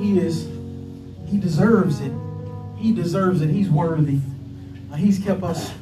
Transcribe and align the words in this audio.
He 0.00 0.18
is, 0.18 0.48
he 1.26 1.38
deserves 1.38 2.00
it. 2.00 2.12
He 2.78 2.92
deserves 2.92 3.42
it. 3.42 3.50
He's 3.50 3.68
worthy. 3.68 4.18
He's 4.96 5.18
kept 5.18 5.42
us 5.42 5.72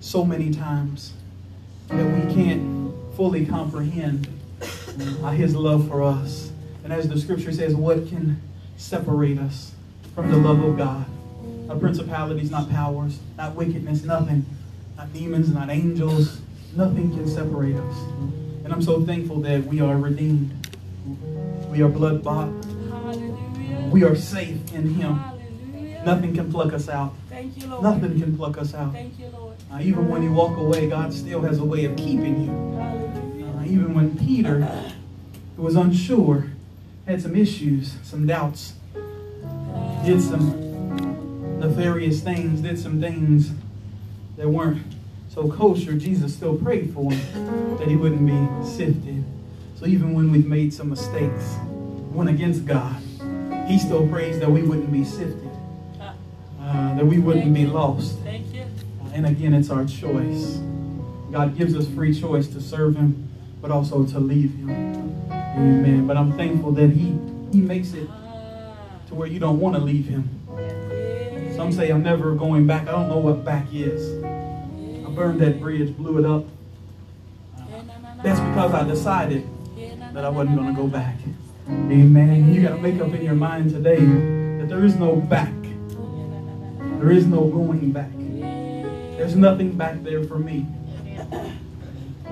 so 0.00 0.24
many 0.24 0.52
times 0.52 1.14
that 1.88 2.04
we 2.04 2.34
can't 2.34 2.94
fully 3.16 3.46
comprehend 3.46 4.28
uh, 5.22 5.30
his 5.30 5.56
love 5.56 5.88
for 5.88 6.02
us. 6.02 6.52
And 6.84 6.92
as 6.92 7.08
the 7.08 7.18
scripture 7.18 7.52
says, 7.52 7.74
what 7.74 8.08
can 8.08 8.40
separate 8.76 9.38
us 9.38 9.72
from 10.14 10.30
the 10.30 10.36
love 10.36 10.62
of 10.62 10.76
God? 10.76 11.06
Not 11.66 11.80
principalities, 11.80 12.50
not 12.50 12.68
powers, 12.70 13.18
not 13.38 13.54
wickedness, 13.54 14.04
nothing. 14.04 14.44
Not 14.96 15.12
demons, 15.12 15.48
not 15.52 15.70
angels. 15.70 16.40
Nothing 16.76 17.10
can 17.10 17.26
separate 17.28 17.76
us. 17.76 17.96
And 18.64 18.72
I'm 18.72 18.82
so 18.82 19.02
thankful 19.02 19.40
that 19.40 19.64
we 19.64 19.80
are 19.80 19.96
redeemed. 19.96 20.66
We 21.70 21.82
are 21.82 21.88
blood 21.88 22.22
bought. 22.22 22.52
We 23.92 24.04
are 24.04 24.16
safe 24.16 24.72
in 24.72 24.94
Him. 24.94 25.20
Nothing 26.04 26.34
can 26.34 26.50
pluck 26.50 26.72
us 26.72 26.88
out. 26.88 27.12
Thank 27.28 27.60
you, 27.60 27.68
Lord. 27.68 27.82
Nothing 27.82 28.18
can 28.18 28.34
pluck 28.36 28.56
us 28.56 28.72
out. 28.72 28.92
Thank 28.94 29.18
you, 29.18 29.28
Lord. 29.28 29.56
Uh, 29.70 29.80
even 29.82 30.08
when 30.08 30.22
you 30.22 30.32
walk 30.32 30.56
away, 30.56 30.88
God 30.88 31.12
still 31.12 31.42
has 31.42 31.58
a 31.58 31.64
way 31.64 31.84
of 31.84 31.94
keeping 31.96 32.44
you. 32.44 32.78
Hallelujah. 32.78 33.46
Uh, 33.58 33.64
even 33.64 33.94
when 33.94 34.18
Peter, 34.18 34.62
who 35.56 35.62
was 35.62 35.76
unsure, 35.76 36.46
had 37.06 37.20
some 37.20 37.36
issues, 37.36 37.96
some 38.02 38.26
doubts, 38.26 38.72
did 40.06 40.22
some 40.22 41.58
nefarious 41.60 42.22
things, 42.22 42.62
did 42.62 42.78
some 42.78 42.98
things 42.98 43.50
that 44.38 44.48
weren't 44.48 44.82
so 45.28 45.50
kosher, 45.50 45.94
Jesus 45.94 46.34
still 46.34 46.56
prayed 46.56 46.94
for 46.94 47.12
him 47.12 47.76
that 47.76 47.88
he 47.88 47.96
wouldn't 47.96 48.26
be 48.26 48.66
sifted. 48.66 49.22
So 49.76 49.86
even 49.86 50.14
when 50.14 50.32
we've 50.32 50.46
made 50.46 50.72
some 50.72 50.88
mistakes, 50.88 51.56
went 52.12 52.30
against 52.30 52.64
God, 52.64 53.01
he 53.72 53.78
still 53.78 54.06
prays 54.08 54.38
that 54.38 54.50
we 54.50 54.62
wouldn't 54.62 54.92
be 54.92 55.02
sifted, 55.02 55.50
uh, 55.98 56.12
uh 56.60 56.94
that 56.94 57.06
we 57.06 57.18
wouldn't 57.18 57.54
be 57.54 57.64
lost. 57.64 58.18
Thank 58.18 58.52
you. 58.52 58.64
Uh, 59.02 59.08
and 59.14 59.24
again, 59.24 59.54
it's 59.54 59.70
our 59.70 59.86
choice. 59.86 60.58
God 61.30 61.56
gives 61.56 61.74
us 61.74 61.88
free 61.88 62.14
choice 62.14 62.48
to 62.48 62.60
serve 62.60 62.96
Him, 62.96 63.30
but 63.62 63.70
also 63.70 64.04
to 64.04 64.20
leave 64.20 64.54
Him. 64.56 64.68
Amen. 65.30 66.06
But 66.06 66.18
I'm 66.18 66.36
thankful 66.36 66.72
that 66.72 66.90
He 66.90 67.18
He 67.50 67.62
makes 67.62 67.94
it 67.94 68.06
ah. 68.10 68.74
to 69.08 69.14
where 69.14 69.26
you 69.26 69.38
don't 69.38 69.58
want 69.58 69.74
to 69.76 69.80
leave 69.80 70.06
Him. 70.06 70.28
Some 71.56 71.72
say 71.72 71.88
I'm 71.88 72.02
never 72.02 72.34
going 72.34 72.66
back. 72.66 72.88
I 72.88 72.92
don't 72.92 73.08
know 73.08 73.18
what 73.18 73.42
back 73.42 73.68
is. 73.72 74.22
I 74.22 75.08
burned 75.10 75.40
that 75.40 75.60
bridge, 75.60 75.96
blew 75.96 76.18
it 76.18 76.26
up. 76.26 76.44
That's 78.22 78.38
because 78.38 78.74
I 78.74 78.84
decided 78.84 79.48
that 80.12 80.26
I 80.26 80.28
wasn't 80.28 80.56
going 80.56 80.74
to 80.74 80.78
go 80.78 80.86
back. 80.86 81.16
Amen. 81.90 82.52
You 82.54 82.62
got 82.62 82.76
to 82.76 82.82
make 82.82 83.00
up 83.00 83.12
in 83.12 83.22
your 83.24 83.34
mind 83.34 83.70
today 83.70 83.98
that 84.58 84.68
there 84.68 84.84
is 84.84 84.96
no 84.96 85.16
back. 85.16 85.52
There 86.98 87.10
is 87.10 87.26
no 87.26 87.44
going 87.48 87.92
back. 87.92 88.10
There's 89.16 89.36
nothing 89.36 89.72
back 89.76 90.02
there 90.02 90.24
for 90.24 90.38
me. 90.38 90.66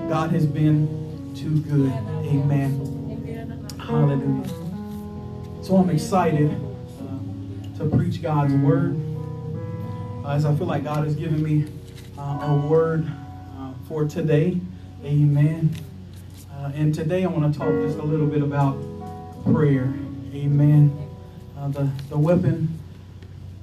God 0.09 0.31
has 0.31 0.45
been 0.45 1.33
too 1.35 1.61
good. 1.61 1.91
Amen. 2.25 3.67
Hallelujah. 3.79 4.47
So 5.63 5.77
I'm 5.77 5.89
excited 5.89 6.51
uh, 6.51 7.77
to 7.77 7.89
preach 7.95 8.21
God's 8.21 8.53
word. 8.53 8.99
Uh, 10.23 10.29
as 10.29 10.45
I 10.45 10.55
feel 10.55 10.67
like 10.67 10.83
God 10.83 11.03
has 11.05 11.15
given 11.15 11.41
me 11.41 11.67
uh, 12.17 12.39
a 12.41 12.67
word 12.67 13.11
for 13.87 14.05
today. 14.05 14.59
Amen. 15.03 15.75
And 16.73 16.93
today 16.93 17.23
I 17.23 17.27
want 17.27 17.51
to 17.51 17.59
talk 17.59 17.69
just 17.81 17.97
a 17.97 18.03
little 18.03 18.27
bit 18.27 18.41
about 18.41 18.77
prayer. 19.45 19.93
Amen. 20.33 21.09
Uh, 21.57 21.67
the, 21.69 21.89
the 22.09 22.17
weapon 22.17 22.79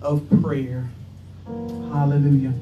of 0.01 0.29
prayer. 0.43 0.89
Hallelujah. 1.47 2.55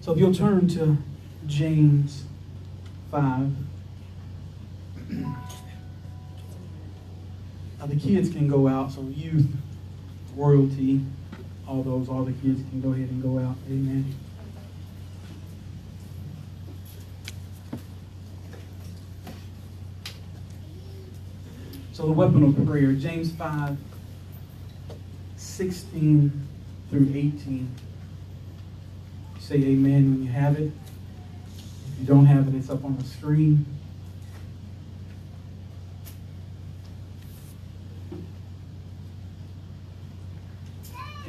So 0.00 0.12
if 0.12 0.18
you'll 0.18 0.34
turn 0.34 0.68
to 0.68 0.96
James 1.46 2.24
5. 3.10 3.50
Now 7.78 7.90
the 7.90 7.96
kids 7.96 8.30
can 8.30 8.48
go 8.48 8.66
out, 8.66 8.92
so 8.92 9.02
youth, 9.14 9.46
royalty, 10.34 11.02
all 11.68 11.82
those, 11.82 12.08
all 12.08 12.24
the 12.24 12.32
kids 12.32 12.62
can 12.70 12.80
go 12.80 12.92
ahead 12.92 13.10
and 13.10 13.22
go 13.22 13.38
out. 13.38 13.56
Amen. 13.68 14.14
So 21.94 22.06
the 22.06 22.12
weapon 22.12 22.42
of 22.42 22.66
prayer, 22.66 22.90
James 22.92 23.30
5, 23.30 23.78
16 25.36 26.46
through 26.90 27.08
18. 27.14 27.72
Say 29.38 29.54
amen 29.54 30.10
when 30.10 30.24
you 30.24 30.32
have 30.32 30.58
it. 30.58 30.72
If 31.92 32.00
you 32.00 32.04
don't 32.04 32.26
have 32.26 32.48
it, 32.48 32.56
it's 32.56 32.68
up 32.68 32.84
on 32.84 32.96
the 32.96 33.04
screen. 33.04 33.64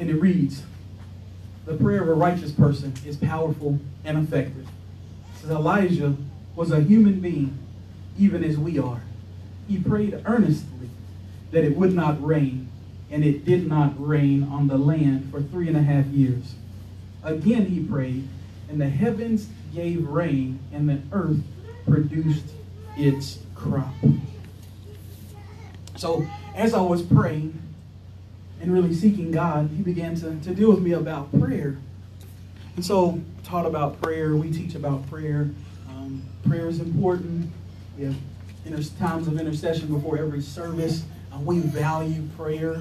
And 0.00 0.10
it 0.10 0.16
reads, 0.16 0.64
the 1.64 1.74
prayer 1.74 2.02
of 2.02 2.08
a 2.08 2.14
righteous 2.14 2.50
person 2.50 2.92
is 3.06 3.16
powerful 3.16 3.78
and 4.04 4.18
effective. 4.18 4.66
Says 5.40 5.50
Elijah 5.50 6.16
was 6.56 6.72
a 6.72 6.80
human 6.80 7.20
being, 7.20 7.56
even 8.18 8.42
as 8.42 8.58
we 8.58 8.80
are. 8.80 9.05
He 9.68 9.78
prayed 9.78 10.20
earnestly 10.24 10.90
that 11.50 11.64
it 11.64 11.76
would 11.76 11.94
not 11.94 12.24
rain, 12.24 12.68
and 13.10 13.24
it 13.24 13.44
did 13.44 13.66
not 13.66 13.92
rain 13.96 14.42
on 14.44 14.68
the 14.68 14.78
land 14.78 15.30
for 15.30 15.40
three 15.40 15.68
and 15.68 15.76
a 15.76 15.82
half 15.82 16.06
years. 16.06 16.54
Again 17.22 17.66
he 17.66 17.80
prayed, 17.80 18.28
and 18.68 18.80
the 18.80 18.88
heavens 18.88 19.48
gave 19.74 20.06
rain, 20.06 20.58
and 20.72 20.88
the 20.88 21.00
earth 21.12 21.42
produced 21.86 22.46
its 22.96 23.38
crop. 23.54 23.94
So, 25.96 26.26
as 26.54 26.74
I 26.74 26.80
was 26.80 27.02
praying 27.02 27.58
and 28.60 28.72
really 28.72 28.94
seeking 28.94 29.30
God, 29.30 29.70
He 29.76 29.82
began 29.82 30.14
to, 30.16 30.38
to 30.40 30.54
deal 30.54 30.70
with 30.70 30.80
me 30.80 30.92
about 30.92 31.30
prayer. 31.40 31.78
And 32.74 32.84
so, 32.84 33.20
taught 33.44 33.66
about 33.66 34.00
prayer, 34.02 34.36
we 34.36 34.50
teach 34.50 34.74
about 34.74 35.08
prayer. 35.08 35.50
Um, 35.88 36.22
prayer 36.46 36.68
is 36.68 36.80
important. 36.80 37.50
Inter- 37.98 38.14
times 38.98 39.28
of 39.28 39.38
intercession 39.38 39.92
before 39.92 40.18
every 40.18 40.40
service. 40.40 41.04
Uh, 41.32 41.38
we 41.38 41.60
value 41.60 42.22
prayer. 42.36 42.80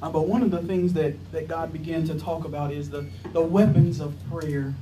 Uh, 0.00 0.10
but 0.10 0.28
one 0.28 0.42
of 0.42 0.50
the 0.50 0.62
things 0.62 0.92
that, 0.92 1.14
that 1.32 1.48
God 1.48 1.72
began 1.72 2.06
to 2.06 2.18
talk 2.18 2.44
about 2.44 2.72
is 2.72 2.90
the, 2.90 3.06
the 3.32 3.40
weapons 3.40 4.00
of 4.00 4.14
prayer 4.30 4.74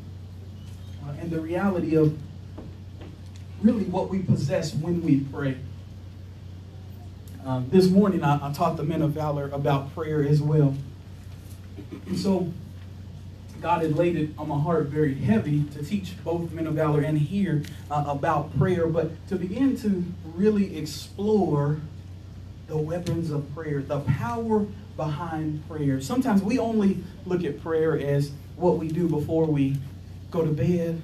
uh, 1.06 1.12
and 1.18 1.30
the 1.30 1.40
reality 1.40 1.96
of 1.96 2.18
really 3.62 3.84
what 3.84 4.10
we 4.10 4.18
possess 4.18 4.74
when 4.74 5.02
we 5.02 5.20
pray. 5.20 5.56
Um, 7.44 7.68
this 7.70 7.88
morning, 7.88 8.22
I, 8.22 8.48
I, 8.48 8.52
taught 8.52 8.76
the 8.76 8.82
men 8.82 9.02
of 9.02 9.12
valor 9.12 9.48
about 9.52 9.94
prayer 9.94 10.22
as 10.22 10.42
well. 10.42 10.74
And 12.06 12.18
so, 12.18 12.52
God 13.60 13.82
had 13.82 13.96
laid 13.96 14.16
it 14.16 14.30
on 14.38 14.48
my 14.48 14.58
heart 14.58 14.86
very 14.86 15.14
heavy 15.14 15.64
to 15.74 15.84
teach 15.84 16.14
both 16.24 16.52
men 16.52 16.66
of 16.66 16.74
valor 16.74 17.00
and 17.00 17.18
here 17.18 17.62
uh, 17.90 18.04
about 18.06 18.56
prayer, 18.58 18.86
but 18.86 19.10
to 19.28 19.36
begin 19.36 19.76
to 19.78 20.04
really 20.34 20.78
explore 20.78 21.80
the 22.66 22.76
weapons 22.76 23.30
of 23.30 23.52
prayer, 23.54 23.80
the 23.80 24.00
power 24.00 24.66
behind 24.96 25.66
prayer. 25.68 26.00
Sometimes 26.00 26.42
we 26.42 26.58
only 26.58 26.98
look 27.24 27.44
at 27.44 27.62
prayer 27.62 27.98
as 27.98 28.32
what 28.56 28.78
we 28.78 28.88
do 28.88 29.08
before 29.08 29.46
we 29.46 29.76
go 30.30 30.44
to 30.44 30.52
bed, 30.52 31.00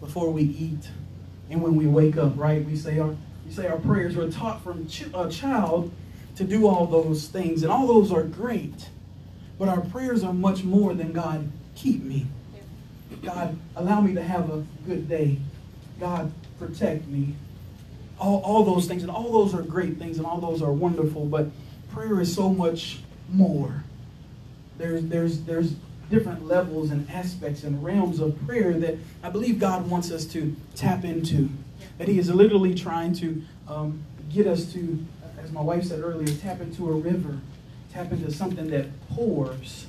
before 0.00 0.30
we 0.30 0.42
eat, 0.42 0.90
and 1.50 1.62
when 1.62 1.76
we 1.76 1.86
wake 1.86 2.16
up, 2.16 2.32
right? 2.36 2.64
We 2.64 2.76
say 2.76 2.98
our 2.98 3.16
we 3.46 3.52
say 3.52 3.66
our 3.66 3.78
prayers. 3.78 4.16
We're 4.16 4.30
taught 4.30 4.62
from 4.62 4.86
ch- 4.88 5.06
a 5.14 5.28
child 5.28 5.92
to 6.36 6.44
do 6.44 6.66
all 6.66 6.86
those 6.86 7.28
things, 7.28 7.62
and 7.62 7.72
all 7.72 7.86
those 7.86 8.12
are 8.12 8.22
great. 8.22 8.88
But 9.58 9.68
our 9.68 9.80
prayers 9.80 10.24
are 10.24 10.32
much 10.32 10.64
more 10.64 10.94
than 10.94 11.12
God 11.12 11.50
keep 11.74 12.02
me. 12.02 12.26
God 13.22 13.56
allow 13.76 14.00
me 14.00 14.14
to 14.14 14.22
have 14.22 14.50
a 14.50 14.64
good 14.86 15.08
day. 15.08 15.38
God 16.00 16.32
protect 16.58 17.06
me. 17.06 17.34
All, 18.18 18.40
all 18.42 18.64
those 18.64 18.86
things, 18.86 19.02
and 19.02 19.10
all 19.10 19.32
those 19.32 19.54
are 19.54 19.62
great 19.62 19.98
things, 19.98 20.18
and 20.18 20.26
all 20.26 20.40
those 20.40 20.62
are 20.62 20.72
wonderful. 20.72 21.26
But 21.26 21.48
prayer 21.90 22.20
is 22.20 22.34
so 22.34 22.48
much 22.48 23.00
more. 23.28 23.84
There's 24.78 25.04
there's 25.06 25.42
there's 25.42 25.74
different 26.10 26.46
levels 26.46 26.90
and 26.90 27.08
aspects 27.10 27.64
and 27.64 27.82
realms 27.82 28.20
of 28.20 28.38
prayer 28.46 28.74
that 28.74 28.96
I 29.22 29.30
believe 29.30 29.58
God 29.58 29.88
wants 29.88 30.10
us 30.10 30.24
to 30.26 30.54
tap 30.74 31.04
into. 31.04 31.48
That 31.98 32.08
He 32.08 32.18
is 32.18 32.30
literally 32.30 32.74
trying 32.74 33.14
to 33.14 33.42
um, 33.68 34.02
get 34.30 34.46
us 34.46 34.72
to, 34.72 34.98
as 35.42 35.52
my 35.52 35.60
wife 35.60 35.84
said 35.84 36.00
earlier, 36.00 36.34
tap 36.38 36.60
into 36.60 36.88
a 36.88 36.92
river, 36.92 37.38
tap 37.92 38.12
into 38.12 38.30
something 38.32 38.68
that 38.68 38.86
pours, 39.10 39.86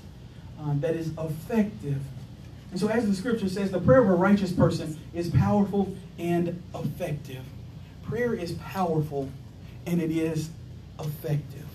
um, 0.63 0.79
that 0.81 0.95
is 0.95 1.11
effective. 1.17 2.01
And 2.71 2.79
so, 2.79 2.87
as 2.87 3.07
the 3.07 3.13
scripture 3.13 3.49
says, 3.49 3.71
the 3.71 3.79
prayer 3.79 4.01
of 4.01 4.09
a 4.09 4.15
righteous 4.15 4.51
person 4.51 4.99
is 5.13 5.29
powerful 5.29 5.93
and 6.17 6.61
effective. 6.73 7.43
Prayer 8.03 8.33
is 8.33 8.53
powerful 8.53 9.29
and 9.85 10.01
it 10.01 10.11
is 10.11 10.49
effective. 10.99 11.65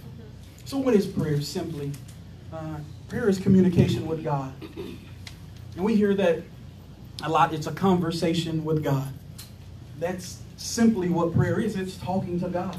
So, 0.64 0.78
what 0.78 0.94
is 0.94 1.06
prayer? 1.06 1.40
Simply, 1.40 1.92
uh, 2.52 2.78
prayer 3.08 3.28
is 3.28 3.38
communication 3.38 4.06
with 4.06 4.24
God. 4.24 4.52
And 5.76 5.84
we 5.84 5.94
hear 5.94 6.14
that 6.14 6.42
a 7.22 7.28
lot. 7.28 7.54
It's 7.54 7.66
a 7.66 7.72
conversation 7.72 8.64
with 8.64 8.82
God. 8.82 9.12
That's 10.00 10.38
simply 10.56 11.08
what 11.08 11.32
prayer 11.34 11.60
is 11.60 11.76
it's 11.76 11.96
talking 11.96 12.40
to 12.40 12.48
God, 12.48 12.76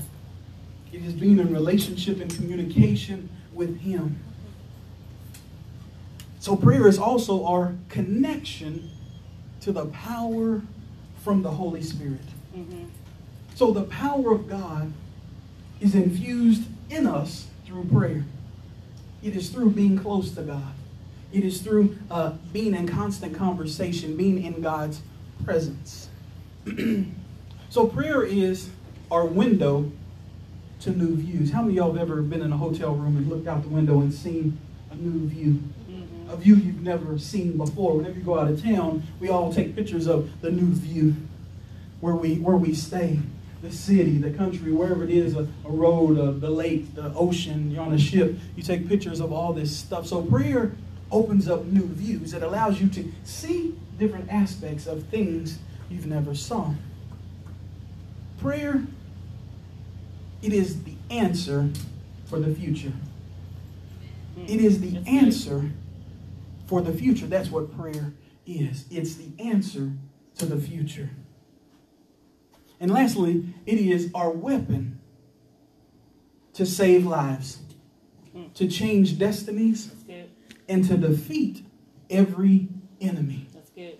it 0.91 1.03
is 1.05 1.13
being 1.13 1.39
in 1.39 1.53
relationship 1.53 2.19
and 2.19 2.33
communication 2.35 3.29
with 3.53 3.79
Him. 3.79 4.19
So, 6.39 6.55
prayer 6.55 6.87
is 6.87 6.97
also 6.97 7.45
our 7.45 7.75
connection 7.89 8.89
to 9.59 9.73
the 9.73 9.85
power 9.87 10.61
from 11.21 11.43
the 11.43 11.51
Holy 11.51 11.83
Spirit. 11.83 12.21
Mm-hmm. 12.55 12.85
So, 13.55 13.71
the 13.71 13.83
power 13.83 14.31
of 14.31 14.49
God 14.49 14.93
is 15.81 15.95
infused 15.95 16.63
in 16.89 17.05
us 17.05 17.47
through 17.65 17.85
prayer. 17.85 18.25
It 19.21 19.35
is 19.35 19.49
through 19.49 19.71
being 19.71 19.99
close 19.99 20.31
to 20.31 20.41
God. 20.41 20.73
It 21.33 21.43
is 21.43 21.61
through 21.61 21.97
uh, 22.09 22.31
being 22.53 22.73
in 22.73 22.87
constant 22.87 23.35
conversation, 23.35 24.15
being 24.15 24.41
in 24.41 24.61
God's 24.61 25.01
presence. 25.43 26.07
so, 27.69 27.85
prayer 27.85 28.23
is 28.23 28.69
our 29.11 29.25
window 29.25 29.91
to 30.79 30.91
new 30.91 31.17
views. 31.17 31.51
How 31.51 31.63
many 31.63 31.73
of 31.73 31.75
y'all 31.77 31.91
have 31.91 32.01
ever 32.01 32.21
been 32.21 32.41
in 32.41 32.53
a 32.53 32.57
hotel 32.57 32.95
room 32.95 33.17
and 33.17 33.27
looked 33.27 33.47
out 33.47 33.63
the 33.63 33.69
window 33.69 33.99
and 33.99 34.13
seen 34.13 34.57
a 34.89 34.95
new 34.95 35.27
view? 35.27 35.61
A 36.29 36.37
view 36.37 36.55
you've 36.55 36.81
never 36.81 37.17
seen 37.17 37.57
before. 37.57 37.97
Whenever 37.97 38.17
you 38.17 38.23
go 38.23 38.39
out 38.39 38.49
of 38.49 38.63
town, 38.63 39.03
we 39.19 39.29
all 39.29 39.51
take 39.51 39.75
pictures 39.75 40.07
of 40.07 40.29
the 40.41 40.51
new 40.51 40.73
view 40.73 41.15
where 41.99 42.15
we 42.15 42.35
where 42.35 42.55
we 42.55 42.73
stay, 42.73 43.19
the 43.61 43.71
city, 43.71 44.17
the 44.17 44.31
country, 44.31 44.71
wherever 44.71 45.03
it 45.03 45.09
is, 45.09 45.35
a, 45.35 45.47
a 45.65 45.69
road, 45.69 46.17
a, 46.17 46.31
the 46.31 46.49
lake, 46.49 46.95
the 46.95 47.13
ocean, 47.13 47.71
you're 47.71 47.81
on 47.81 47.93
a 47.93 47.99
ship. 47.99 48.37
You 48.55 48.63
take 48.63 48.87
pictures 48.87 49.19
of 49.19 49.33
all 49.33 49.53
this 49.53 49.75
stuff. 49.75 50.07
So 50.07 50.21
prayer 50.21 50.71
opens 51.11 51.49
up 51.49 51.65
new 51.65 51.87
views. 51.87 52.33
It 52.33 52.43
allows 52.43 52.79
you 52.79 52.87
to 52.89 53.11
see 53.23 53.75
different 53.97 54.29
aspects 54.29 54.87
of 54.87 55.03
things 55.05 55.59
you've 55.89 56.05
never 56.05 56.35
saw. 56.35 56.73
Prayer, 58.39 58.83
it 60.41 60.53
is 60.53 60.83
the 60.83 60.93
answer 61.09 61.69
for 62.25 62.39
the 62.39 62.53
future. 62.53 62.93
It 64.47 64.61
is 64.61 64.79
the 64.79 64.97
answer 65.05 65.71
for 66.69 66.81
the 66.81 66.93
future. 66.93 67.25
That's 67.25 67.49
what 67.49 67.75
prayer 67.75 68.13
is. 68.45 68.85
It's 68.91 69.15
the 69.15 69.31
answer 69.43 69.93
to 70.37 70.45
the 70.45 70.57
future. 70.57 71.09
And 72.79 72.91
lastly, 72.91 73.55
it 73.65 73.79
is 73.79 74.11
our 74.13 74.29
weapon 74.29 74.99
to 76.53 76.67
save 76.67 77.07
lives, 77.07 77.57
to 78.53 78.67
change 78.67 79.17
destinies, 79.17 79.91
and 80.69 80.87
to 80.87 80.95
defeat 80.95 81.65
every 82.07 82.67
enemy. 83.01 83.47
That's 83.51 83.71
good. 83.71 83.97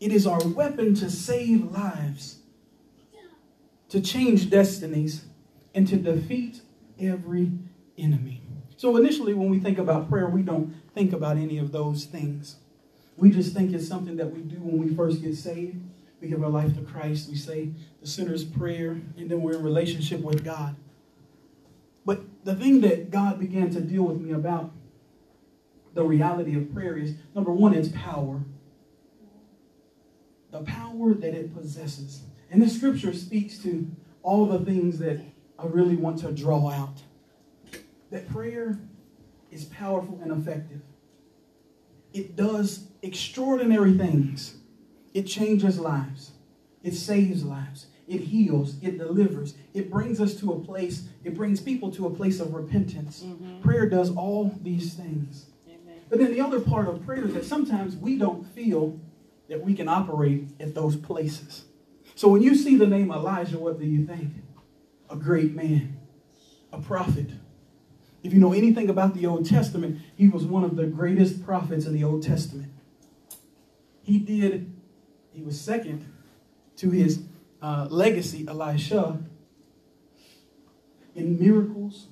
It 0.00 0.12
is 0.12 0.26
our 0.26 0.42
weapon 0.48 0.94
to 0.94 1.10
save 1.10 1.70
lives, 1.70 2.38
to 3.90 4.00
change 4.00 4.48
destinies, 4.48 5.26
and 5.74 5.86
to 5.88 5.96
defeat 5.96 6.62
every 6.98 7.52
enemy. 7.98 8.42
So 8.78 8.96
initially, 8.96 9.34
when 9.34 9.50
we 9.50 9.60
think 9.60 9.76
about 9.78 10.08
prayer, 10.08 10.26
we 10.26 10.42
don't 10.42 10.74
think 10.94 11.12
about 11.12 11.36
any 11.36 11.58
of 11.58 11.72
those 11.72 12.04
things. 12.04 12.56
We 13.16 13.30
just 13.30 13.54
think 13.54 13.72
it's 13.72 13.86
something 13.86 14.16
that 14.16 14.32
we 14.32 14.40
do 14.40 14.56
when 14.56 14.78
we 14.78 14.94
first 14.94 15.22
get 15.22 15.36
saved. 15.36 15.80
We 16.20 16.28
give 16.28 16.42
our 16.42 16.50
life 16.50 16.74
to 16.76 16.82
Christ. 16.82 17.28
We 17.28 17.36
say 17.36 17.70
the 18.00 18.06
sinner's 18.06 18.44
prayer, 18.44 18.92
and 19.16 19.30
then 19.30 19.42
we're 19.42 19.54
in 19.54 19.62
relationship 19.62 20.20
with 20.20 20.44
God. 20.44 20.76
But 22.04 22.20
the 22.44 22.54
thing 22.54 22.80
that 22.82 23.10
God 23.10 23.38
began 23.38 23.70
to 23.70 23.80
deal 23.80 24.04
with 24.04 24.20
me 24.20 24.32
about 24.32 24.72
the 25.94 26.04
reality 26.04 26.56
of 26.56 26.72
prayer 26.72 26.96
is 26.96 27.14
number 27.34 27.52
one, 27.52 27.74
its 27.74 27.88
power. 27.88 28.40
The 30.50 30.62
power 30.62 31.14
that 31.14 31.34
it 31.34 31.54
possesses. 31.54 32.22
And 32.50 32.62
the 32.62 32.68
scripture 32.68 33.14
speaks 33.14 33.58
to 33.58 33.90
all 34.22 34.46
the 34.46 34.64
things 34.64 34.98
that 34.98 35.20
I 35.58 35.66
really 35.66 35.96
want 35.96 36.18
to 36.20 36.32
draw 36.32 36.70
out 36.70 37.02
that 38.10 38.28
prayer 38.28 38.78
is 39.52 39.64
powerful 39.66 40.18
and 40.22 40.32
effective. 40.32 40.80
It 42.12 42.36
does 42.36 42.88
extraordinary 43.02 43.96
things. 43.96 44.56
It 45.14 45.24
changes 45.24 45.78
lives. 45.78 46.32
It 46.82 46.94
saves 46.94 47.44
lives. 47.44 47.86
It 48.08 48.20
heals. 48.20 48.76
It 48.82 48.98
delivers. 48.98 49.54
It 49.74 49.90
brings 49.90 50.20
us 50.20 50.34
to 50.36 50.52
a 50.52 50.58
place, 50.58 51.08
it 51.24 51.34
brings 51.34 51.60
people 51.60 51.90
to 51.92 52.06
a 52.06 52.10
place 52.10 52.40
of 52.40 52.52
repentance. 52.54 53.22
Mm-hmm. 53.24 53.60
Prayer 53.62 53.88
does 53.88 54.14
all 54.14 54.54
these 54.62 54.94
things. 54.94 55.46
Amen. 55.66 56.00
But 56.08 56.18
then 56.18 56.32
the 56.32 56.40
other 56.40 56.60
part 56.60 56.88
of 56.88 57.04
prayer 57.04 57.24
is 57.24 57.34
that 57.34 57.44
sometimes 57.44 57.96
we 57.96 58.18
don't 58.18 58.46
feel 58.54 58.98
that 59.48 59.62
we 59.62 59.74
can 59.74 59.88
operate 59.88 60.48
at 60.60 60.74
those 60.74 60.96
places. 60.96 61.64
So 62.14 62.28
when 62.28 62.42
you 62.42 62.54
see 62.54 62.76
the 62.76 62.86
name 62.86 63.10
Elijah, 63.10 63.58
what 63.58 63.78
do 63.78 63.86
you 63.86 64.06
think? 64.06 64.32
A 65.08 65.16
great 65.16 65.54
man, 65.54 65.98
a 66.72 66.80
prophet, 66.80 67.30
if 68.22 68.32
you 68.32 68.38
know 68.38 68.52
anything 68.52 68.88
about 68.88 69.14
the 69.14 69.26
Old 69.26 69.46
Testament, 69.46 70.00
he 70.14 70.28
was 70.28 70.44
one 70.44 70.62
of 70.64 70.76
the 70.76 70.86
greatest 70.86 71.44
prophets 71.44 71.86
in 71.86 71.92
the 71.92 72.04
Old 72.04 72.22
Testament. 72.22 72.72
He 74.02 74.18
did, 74.18 74.72
he 75.32 75.42
was 75.42 75.60
second 75.60 76.06
to 76.76 76.90
his 76.90 77.22
uh, 77.60 77.88
legacy, 77.90 78.46
Elisha, 78.46 79.20
in 81.14 81.38
miracles. 81.38 82.06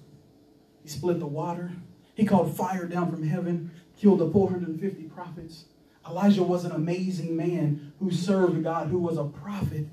He 0.82 0.88
split 0.88 1.20
the 1.20 1.26
water. 1.26 1.72
He 2.14 2.24
called 2.24 2.56
fire 2.56 2.86
down 2.86 3.10
from 3.10 3.26
heaven, 3.26 3.70
killed 3.96 4.18
the 4.18 4.30
450 4.30 5.04
prophets. 5.04 5.66
Elijah 6.08 6.42
was 6.42 6.64
an 6.64 6.72
amazing 6.72 7.36
man 7.36 7.92
who 8.00 8.10
served 8.10 8.62
God, 8.64 8.88
who 8.88 8.98
was 8.98 9.16
a 9.16 9.24
prophet. 9.24 9.86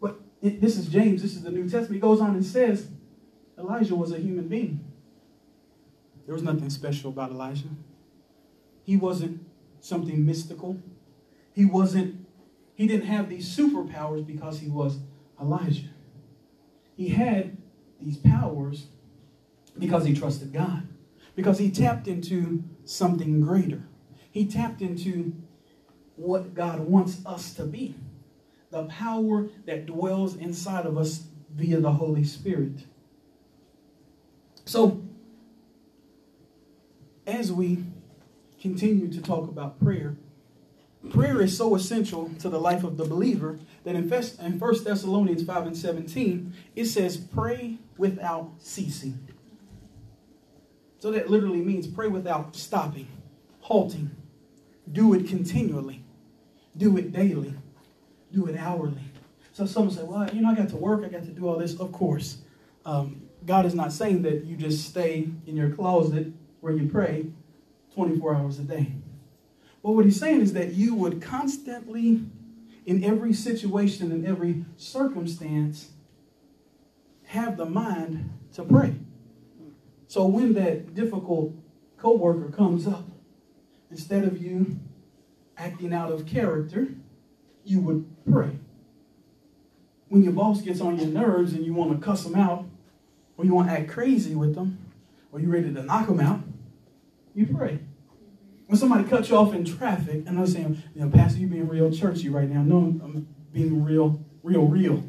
But 0.00 0.20
this 0.40 0.76
is 0.76 0.88
James, 0.88 1.22
this 1.22 1.34
is 1.34 1.42
the 1.42 1.50
New 1.50 1.64
Testament. 1.64 1.94
He 1.94 1.98
goes 1.98 2.20
on 2.20 2.34
and 2.34 2.44
says, 2.44 2.88
Elijah 3.58 3.94
was 3.94 4.12
a 4.12 4.18
human 4.18 4.48
being. 4.48 4.84
There 6.26 6.34
was 6.34 6.42
nothing 6.42 6.70
special 6.70 7.10
about 7.10 7.30
Elijah. 7.30 7.68
He 8.82 8.96
wasn't 8.96 9.44
something 9.80 10.24
mystical. 10.24 10.78
He 11.52 11.64
wasn't, 11.64 12.26
he 12.74 12.86
didn't 12.86 13.06
have 13.06 13.28
these 13.28 13.54
superpowers 13.56 14.26
because 14.26 14.60
he 14.60 14.68
was 14.68 14.98
Elijah. 15.40 15.90
He 16.96 17.08
had 17.08 17.56
these 18.00 18.16
powers 18.16 18.86
because 19.78 20.04
he 20.04 20.14
trusted 20.14 20.52
God, 20.52 20.86
because 21.34 21.58
he 21.58 21.70
tapped 21.70 22.08
into 22.08 22.62
something 22.84 23.40
greater. 23.40 23.82
He 24.30 24.46
tapped 24.46 24.82
into 24.82 25.34
what 26.16 26.54
God 26.54 26.80
wants 26.80 27.20
us 27.26 27.54
to 27.54 27.64
be 27.64 27.96
the 28.74 28.84
power 28.86 29.48
that 29.66 29.86
dwells 29.86 30.34
inside 30.34 30.84
of 30.84 30.98
us 30.98 31.28
via 31.54 31.78
the 31.78 31.92
Holy 31.92 32.24
Spirit. 32.24 32.84
So, 34.64 35.02
as 37.26 37.52
we 37.52 37.84
continue 38.60 39.12
to 39.12 39.20
talk 39.20 39.48
about 39.48 39.78
prayer, 39.80 40.16
prayer 41.10 41.40
is 41.42 41.56
so 41.56 41.74
essential 41.74 42.30
to 42.40 42.48
the 42.48 42.58
life 42.58 42.84
of 42.84 42.96
the 42.96 43.04
believer 43.04 43.58
that 43.84 43.94
in 43.94 44.08
1 44.08 44.84
Thessalonians 44.84 45.44
5 45.44 45.66
and 45.66 45.76
17, 45.76 46.54
it 46.74 46.86
says, 46.86 47.16
pray 47.16 47.78
without 47.98 48.52
ceasing. 48.58 49.28
So 50.98 51.10
that 51.10 51.28
literally 51.28 51.60
means 51.60 51.86
pray 51.86 52.08
without 52.08 52.56
stopping, 52.56 53.08
halting. 53.60 54.10
Do 54.90 55.12
it 55.12 55.28
continually. 55.28 56.02
Do 56.76 56.96
it 56.96 57.12
daily. 57.12 57.54
Do 58.32 58.46
it 58.46 58.56
hourly. 58.56 59.02
So 59.52 59.66
someone 59.66 59.94
say, 59.94 60.02
well, 60.02 60.28
you 60.32 60.40
know, 60.40 60.50
I 60.50 60.54
got 60.54 60.70
to 60.70 60.76
work, 60.76 61.04
I 61.04 61.08
got 61.08 61.24
to 61.24 61.30
do 61.30 61.46
all 61.46 61.58
this. 61.58 61.78
Of 61.78 61.92
course. 61.92 62.38
Um, 62.86 63.23
God 63.46 63.66
is 63.66 63.74
not 63.74 63.92
saying 63.92 64.22
that 64.22 64.44
you 64.44 64.56
just 64.56 64.88
stay 64.88 65.28
in 65.46 65.56
your 65.56 65.70
closet 65.70 66.32
where 66.60 66.72
you 66.72 66.88
pray 66.88 67.26
24 67.94 68.34
hours 68.34 68.58
a 68.58 68.62
day. 68.62 68.92
But 69.82 69.92
what 69.92 70.06
he's 70.06 70.18
saying 70.18 70.40
is 70.40 70.54
that 70.54 70.72
you 70.72 70.94
would 70.94 71.20
constantly, 71.20 72.22
in 72.86 73.04
every 73.04 73.34
situation, 73.34 74.10
in 74.10 74.24
every 74.24 74.64
circumstance, 74.76 75.90
have 77.26 77.56
the 77.56 77.66
mind 77.66 78.30
to 78.54 78.64
pray. 78.64 78.94
So 80.08 80.24
when 80.26 80.54
that 80.54 80.94
difficult 80.94 81.52
coworker 81.98 82.50
comes 82.50 82.86
up, 82.86 83.04
instead 83.90 84.24
of 84.24 84.40
you 84.40 84.78
acting 85.58 85.92
out 85.92 86.10
of 86.10 86.26
character, 86.26 86.88
you 87.64 87.80
would 87.80 88.06
pray. 88.30 88.58
When 90.08 90.22
your 90.22 90.32
boss 90.32 90.62
gets 90.62 90.80
on 90.80 90.98
your 90.98 91.08
nerves 91.08 91.52
and 91.52 91.64
you 91.64 91.74
want 91.74 91.92
to 91.92 92.04
cuss 92.04 92.24
him 92.24 92.36
out, 92.36 92.66
or 93.36 93.44
you 93.44 93.54
want 93.54 93.68
to 93.68 93.74
act 93.74 93.90
crazy 93.90 94.34
with 94.34 94.54
them, 94.54 94.78
or 95.32 95.40
you're 95.40 95.50
ready 95.50 95.72
to 95.72 95.82
knock 95.82 96.06
them 96.06 96.20
out, 96.20 96.40
you 97.34 97.46
pray. 97.46 97.80
When 98.66 98.78
somebody 98.78 99.04
cuts 99.04 99.28
you 99.28 99.36
off 99.36 99.52
in 99.52 99.64
traffic, 99.64 100.24
and 100.26 100.38
I'm 100.38 100.46
saying, 100.46 100.82
you 100.94 101.02
know, 101.02 101.10
Pastor, 101.10 101.40
you 101.40 101.46
being 101.46 101.68
real 101.68 101.90
churchy 101.92 102.28
right 102.28 102.48
now. 102.48 102.62
No, 102.62 102.78
I'm 102.78 103.28
being 103.52 103.84
real, 103.84 104.24
real, 104.42 104.66
real. 104.66 105.04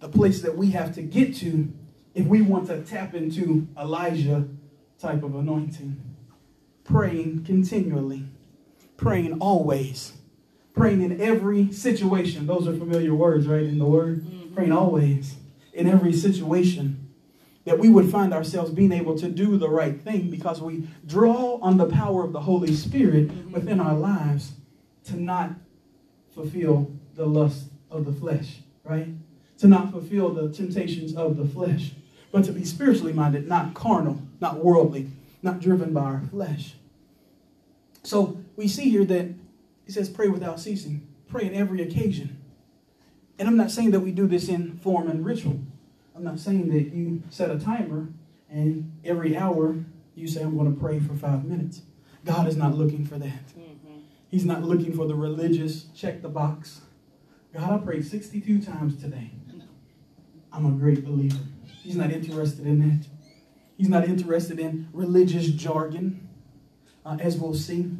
the 0.00 0.08
place 0.08 0.42
that 0.42 0.56
we 0.56 0.70
have 0.70 0.94
to 0.94 1.02
get 1.02 1.34
to 1.36 1.72
if 2.14 2.26
we 2.26 2.42
want 2.42 2.66
to 2.68 2.82
tap 2.82 3.14
into 3.14 3.68
Elijah 3.78 4.48
type 4.98 5.22
of 5.22 5.34
anointing. 5.34 6.02
Praying 6.84 7.44
continually, 7.44 8.24
praying 8.96 9.38
always, 9.40 10.14
praying 10.74 11.02
in 11.02 11.20
every 11.20 11.70
situation. 11.72 12.46
Those 12.46 12.66
are 12.66 12.74
familiar 12.74 13.14
words, 13.14 13.46
right? 13.46 13.62
In 13.62 13.78
the 13.78 13.84
word, 13.84 14.24
mm-hmm. 14.24 14.54
praying 14.54 14.72
always, 14.72 15.36
in 15.78 15.88
every 15.88 16.12
situation. 16.12 17.08
That 17.64 17.78
we 17.78 17.90
would 17.90 18.10
find 18.10 18.32
ourselves 18.32 18.70
being 18.70 18.92
able 18.92 19.18
to 19.18 19.28
do 19.28 19.58
the 19.58 19.68
right 19.68 20.00
thing 20.00 20.30
because 20.30 20.60
we 20.62 20.88
draw 21.06 21.58
on 21.60 21.76
the 21.76 21.86
power 21.86 22.24
of 22.24 22.32
the 22.32 22.40
Holy 22.40 22.74
Spirit 22.74 23.30
within 23.50 23.78
our 23.78 23.94
lives 23.94 24.52
to 25.04 25.20
not 25.20 25.50
fulfill 26.34 26.90
the 27.14 27.26
lust 27.26 27.64
of 27.90 28.06
the 28.06 28.12
flesh, 28.12 28.60
right? 28.84 29.08
To 29.58 29.66
not 29.66 29.90
fulfill 29.90 30.30
the 30.30 30.50
temptations 30.50 31.14
of 31.14 31.36
the 31.36 31.44
flesh 31.44 31.92
but 32.30 32.44
to 32.44 32.52
be 32.52 32.64
spiritually 32.64 33.12
minded, 33.12 33.48
not 33.48 33.74
carnal, 33.74 34.20
not 34.40 34.62
worldly, 34.62 35.10
not 35.42 35.60
driven 35.60 35.92
by 35.92 36.02
our 36.02 36.22
flesh. 36.30 36.74
So 38.02 38.38
we 38.56 38.68
see 38.68 38.90
here 38.90 39.04
that 39.04 39.34
he 39.86 39.92
says, 39.92 40.08
pray 40.08 40.28
without 40.28 40.60
ceasing, 40.60 41.06
pray 41.28 41.46
in 41.46 41.54
every 41.54 41.82
occasion. 41.82 42.40
And 43.38 43.48
I'm 43.48 43.56
not 43.56 43.70
saying 43.70 43.92
that 43.92 44.00
we 44.00 44.10
do 44.10 44.26
this 44.26 44.48
in 44.48 44.78
form 44.78 45.08
and 45.08 45.24
ritual. 45.24 45.60
I'm 46.18 46.24
not 46.24 46.40
saying 46.40 46.68
that 46.70 46.92
you 46.92 47.22
set 47.30 47.48
a 47.48 47.60
timer 47.60 48.08
and 48.50 48.90
every 49.04 49.36
hour 49.36 49.76
you 50.16 50.26
say, 50.26 50.42
I'm 50.42 50.58
going 50.58 50.74
to 50.74 50.80
pray 50.80 50.98
for 50.98 51.14
five 51.14 51.44
minutes. 51.44 51.82
God 52.24 52.48
is 52.48 52.56
not 52.56 52.74
looking 52.74 53.06
for 53.06 53.18
that. 53.18 53.46
Mm-hmm. 53.56 54.00
He's 54.28 54.44
not 54.44 54.64
looking 54.64 54.92
for 54.92 55.06
the 55.06 55.14
religious 55.14 55.84
check 55.94 56.20
the 56.20 56.28
box. 56.28 56.80
God, 57.54 57.70
I 57.72 57.78
prayed 57.84 58.04
62 58.04 58.60
times 58.62 59.00
today. 59.00 59.30
I'm 60.52 60.66
a 60.66 60.72
great 60.72 61.04
believer. 61.04 61.38
He's 61.84 61.94
not 61.94 62.10
interested 62.10 62.66
in 62.66 62.80
that. 62.80 63.06
He's 63.76 63.88
not 63.88 64.04
interested 64.08 64.58
in 64.58 64.88
religious 64.92 65.46
jargon, 65.46 66.28
uh, 67.06 67.16
as 67.20 67.36
we'll 67.36 67.54
see. 67.54 67.92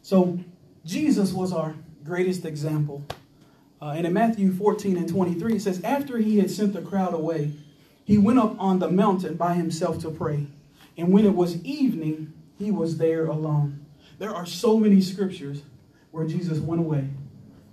So, 0.00 0.38
Jesus 0.86 1.34
was 1.34 1.52
our 1.52 1.74
greatest 2.04 2.46
example. 2.46 3.04
Uh, 3.84 3.90
and 3.90 4.06
in 4.06 4.14
Matthew 4.14 4.50
14 4.50 4.96
and 4.96 5.06
23, 5.06 5.56
it 5.56 5.60
says, 5.60 5.82
After 5.84 6.16
he 6.16 6.38
had 6.38 6.50
sent 6.50 6.72
the 6.72 6.80
crowd 6.80 7.12
away, 7.12 7.52
he 8.02 8.16
went 8.16 8.38
up 8.38 8.58
on 8.58 8.78
the 8.78 8.90
mountain 8.90 9.34
by 9.34 9.52
himself 9.52 9.98
to 10.00 10.10
pray. 10.10 10.46
And 10.96 11.12
when 11.12 11.26
it 11.26 11.34
was 11.34 11.62
evening, 11.64 12.32
he 12.58 12.70
was 12.70 12.96
there 12.96 13.26
alone. 13.26 13.84
There 14.18 14.34
are 14.34 14.46
so 14.46 14.78
many 14.78 15.02
scriptures 15.02 15.60
where 16.12 16.26
Jesus 16.26 16.60
went 16.60 16.80
away 16.80 17.10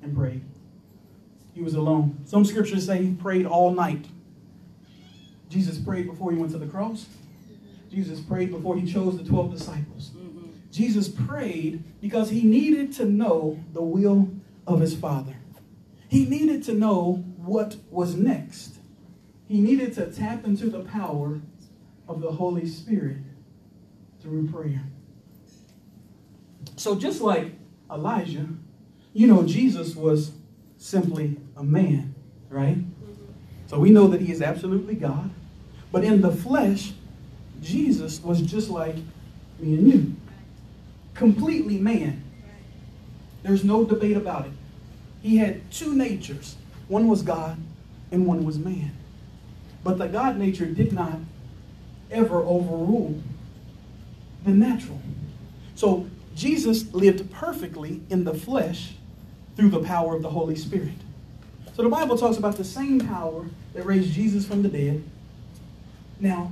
and 0.02 0.14
prayed. 0.14 0.42
He 1.54 1.62
was 1.62 1.76
alone. 1.76 2.20
Some 2.26 2.44
scriptures 2.44 2.86
say 2.86 3.06
he 3.06 3.14
prayed 3.14 3.46
all 3.46 3.72
night. 3.72 4.06
Jesus 5.48 5.78
prayed 5.78 6.08
before 6.08 6.34
he 6.34 6.38
went 6.38 6.52
to 6.52 6.58
the 6.58 6.68
cross. 6.68 7.06
Jesus 7.90 8.20
prayed 8.20 8.52
before 8.52 8.76
he 8.76 8.92
chose 8.92 9.18
the 9.18 9.24
12 9.24 9.54
disciples. 9.54 10.12
Mm-hmm. 10.18 10.48
Jesus 10.74 11.08
prayed 11.08 11.86
because 12.02 12.32
he 12.32 12.44
needed 12.44 12.92
to 12.94 13.06
know 13.06 13.64
the 13.72 13.82
will 13.82 14.30
of 14.68 14.82
his 14.82 14.94
Father. 14.94 15.36
He 16.12 16.26
needed 16.26 16.62
to 16.64 16.74
know 16.74 17.24
what 17.38 17.78
was 17.90 18.16
next. 18.16 18.80
He 19.48 19.62
needed 19.62 19.94
to 19.94 20.12
tap 20.12 20.44
into 20.44 20.70
the 20.70 20.82
power 20.82 21.40
of 22.06 22.20
the 22.20 22.34
Holy 22.34 22.68
Spirit 22.68 23.20
through 24.22 24.50
prayer. 24.50 24.82
So, 26.76 26.96
just 26.96 27.22
like 27.22 27.54
Elijah, 27.90 28.46
you 29.14 29.26
know, 29.26 29.44
Jesus 29.44 29.96
was 29.96 30.34
simply 30.78 31.38
a 31.56 31.64
man, 31.64 32.14
right? 32.50 32.80
So 33.68 33.80
we 33.80 33.90
know 33.90 34.08
that 34.08 34.20
he 34.20 34.34
is 34.34 34.42
absolutely 34.42 34.96
God. 34.96 35.30
But 35.94 36.04
in 36.04 36.20
the 36.20 36.32
flesh, 36.32 36.92
Jesus 37.62 38.22
was 38.22 38.42
just 38.42 38.70
like 38.70 38.98
me 39.60 39.76
and 39.76 39.88
you. 39.88 40.16
Completely 41.14 41.78
man. 41.78 42.22
There's 43.44 43.64
no 43.64 43.86
debate 43.86 44.18
about 44.18 44.48
it. 44.48 44.52
He 45.22 45.38
had 45.38 45.70
two 45.72 45.96
natures. 45.96 46.56
One 46.88 47.08
was 47.08 47.22
God 47.22 47.58
and 48.12 48.26
one 48.26 48.46
was 48.46 48.58
man. 48.58 48.92
But 49.84 49.98
the 49.98 50.08
God 50.08 50.38
nature 50.38 50.66
did 50.66 50.94
not 50.94 51.20
ever 52.12 52.38
overrule 52.38 53.22
the 54.44 54.52
natural. 54.52 55.02
So 55.76 56.08
Jesus 56.36 56.94
lived 56.94 57.32
perfectly 57.32 58.02
in 58.10 58.24
the 58.24 58.34
flesh 58.34 58.94
through 59.56 59.70
the 59.70 59.80
power 59.80 60.16
of 60.16 60.22
the 60.22 60.30
Holy 60.30 60.56
Spirit. 60.56 60.94
So 61.76 61.84
the 61.84 61.90
Bible 61.90 62.18
talks 62.18 62.38
about 62.38 62.58
the 62.58 62.64
same 62.64 63.00
power 63.00 63.46
that 63.74 63.86
raised 63.86 64.14
Jesus 64.14 64.46
from 64.46 64.62
the 64.62 64.70
dead 64.70 65.04
now 66.20 66.52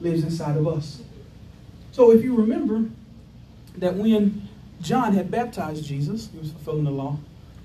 lives 0.00 0.22
inside 0.22 0.56
of 0.56 0.68
us. 0.68 1.02
So 1.92 2.12
if 2.12 2.22
you 2.22 2.36
remember 2.36 2.88
that 3.76 3.94
when 3.94 4.48
John 4.80 5.14
had 5.14 5.30
baptized 5.30 5.84
Jesus, 5.84 6.28
he 6.32 6.38
was 6.38 6.52
fulfilling 6.52 6.84
the 6.84 6.90
law, 6.90 7.18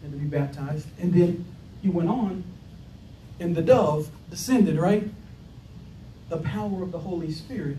had 0.03 0.11
to 0.11 0.17
be 0.17 0.25
baptized, 0.25 0.87
and 0.99 1.13
then 1.13 1.45
he 1.81 1.89
went 1.89 2.09
on, 2.09 2.43
and 3.39 3.55
the 3.55 3.61
dove 3.61 4.09
descended, 4.29 4.77
right? 4.77 5.09
The 6.29 6.37
power 6.37 6.83
of 6.83 6.91
the 6.91 6.99
Holy 6.99 7.31
Spirit 7.31 7.77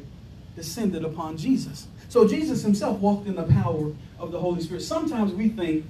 descended 0.57 1.05
upon 1.05 1.37
Jesus. 1.37 1.87
So 2.09 2.27
Jesus 2.27 2.63
himself 2.63 2.99
walked 2.99 3.27
in 3.27 3.35
the 3.35 3.43
power 3.43 3.93
of 4.19 4.33
the 4.33 4.41
Holy 4.41 4.63
Spirit. 4.63 4.83
Sometimes 4.83 5.33
we 5.33 5.49
think, 5.49 5.85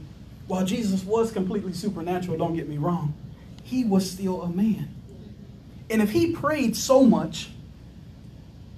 while 0.47 0.65
Jesus 0.65 1.05
was 1.05 1.33
completely 1.33 1.73
supernatural, 1.73 2.37
don't 2.37 2.55
get 2.55 2.69
me 2.69 2.79
wrong, 2.79 3.15
he 3.63 3.85
was 3.85 4.11
still 4.11 4.43
a 4.43 4.49
man. 4.49 4.89
And 5.89 6.03
if 6.03 6.11
he 6.11 6.33
prayed 6.33 6.77
so 6.77 7.05
much 7.05 7.51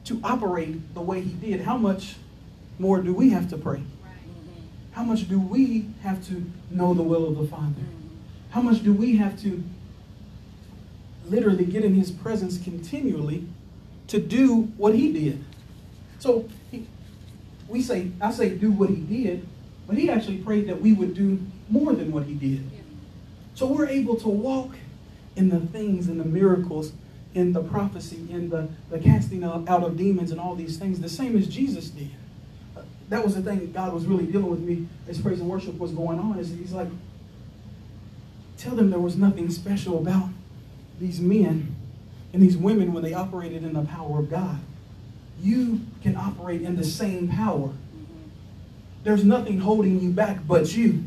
to 0.04 0.20
operate 0.22 0.94
the 0.94 1.00
way 1.00 1.20
he 1.20 1.32
did, 1.32 1.62
how 1.62 1.76
much 1.76 2.16
more 2.78 3.00
do 3.00 3.14
we 3.14 3.30
have 3.30 3.48
to 3.50 3.56
pray? 3.56 3.82
How 4.96 5.02
much 5.02 5.28
do 5.28 5.38
we 5.38 5.90
have 6.02 6.26
to 6.28 6.42
know 6.70 6.94
the 6.94 7.02
will 7.02 7.28
of 7.28 7.36
the 7.36 7.46
Father? 7.46 7.82
How 8.48 8.62
much 8.62 8.82
do 8.82 8.94
we 8.94 9.16
have 9.16 9.38
to 9.42 9.62
literally 11.26 11.66
get 11.66 11.84
in 11.84 11.94
his 11.94 12.10
presence 12.10 12.56
continually 12.56 13.46
to 14.08 14.18
do 14.18 14.72
what 14.78 14.94
he 14.94 15.12
did? 15.12 15.44
So 16.18 16.48
he, 16.70 16.86
we 17.68 17.82
say, 17.82 18.10
I 18.22 18.32
say 18.32 18.48
do 18.56 18.72
what 18.72 18.88
he 18.88 18.96
did, 18.96 19.46
but 19.86 19.98
he 19.98 20.08
actually 20.08 20.38
prayed 20.38 20.66
that 20.68 20.80
we 20.80 20.94
would 20.94 21.12
do 21.12 21.40
more 21.68 21.92
than 21.92 22.10
what 22.10 22.24
he 22.24 22.32
did. 22.32 22.64
So 23.54 23.66
we're 23.66 23.88
able 23.88 24.16
to 24.16 24.28
walk 24.28 24.76
in 25.36 25.50
the 25.50 25.60
things 25.60 26.08
and 26.08 26.18
the 26.18 26.24
miracles 26.24 26.92
in 27.34 27.52
the 27.52 27.62
prophecy, 27.62 28.26
in 28.30 28.48
the, 28.48 28.70
the 28.88 28.98
casting 28.98 29.44
out 29.44 29.68
of 29.68 29.98
demons 29.98 30.30
and 30.30 30.40
all 30.40 30.54
these 30.54 30.78
things, 30.78 31.00
the 31.00 31.08
same 31.10 31.36
as 31.36 31.46
Jesus 31.48 31.90
did. 31.90 32.12
That 33.08 33.24
was 33.24 33.34
the 33.34 33.42
thing 33.42 33.60
that 33.60 33.72
God 33.72 33.92
was 33.92 34.04
really 34.06 34.26
dealing 34.26 34.50
with 34.50 34.60
me 34.60 34.86
as 35.08 35.20
praise 35.20 35.40
and 35.40 35.48
worship 35.48 35.78
was 35.78 35.92
going 35.92 36.18
on. 36.18 36.38
Is 36.38 36.50
He's 36.50 36.72
like, 36.72 36.88
tell 38.58 38.74
them 38.74 38.90
there 38.90 38.98
was 38.98 39.16
nothing 39.16 39.50
special 39.50 39.98
about 39.98 40.30
these 40.98 41.20
men 41.20 41.74
and 42.32 42.42
these 42.42 42.56
women 42.56 42.92
when 42.92 43.02
they 43.02 43.14
operated 43.14 43.62
in 43.62 43.74
the 43.74 43.82
power 43.82 44.18
of 44.18 44.30
God. 44.30 44.58
You 45.40 45.82
can 46.02 46.16
operate 46.16 46.62
in 46.62 46.76
the 46.76 46.84
same 46.84 47.28
power. 47.28 47.70
There's 49.04 49.24
nothing 49.24 49.60
holding 49.60 50.00
you 50.00 50.10
back 50.10 50.46
but 50.46 50.74
you. 50.74 51.04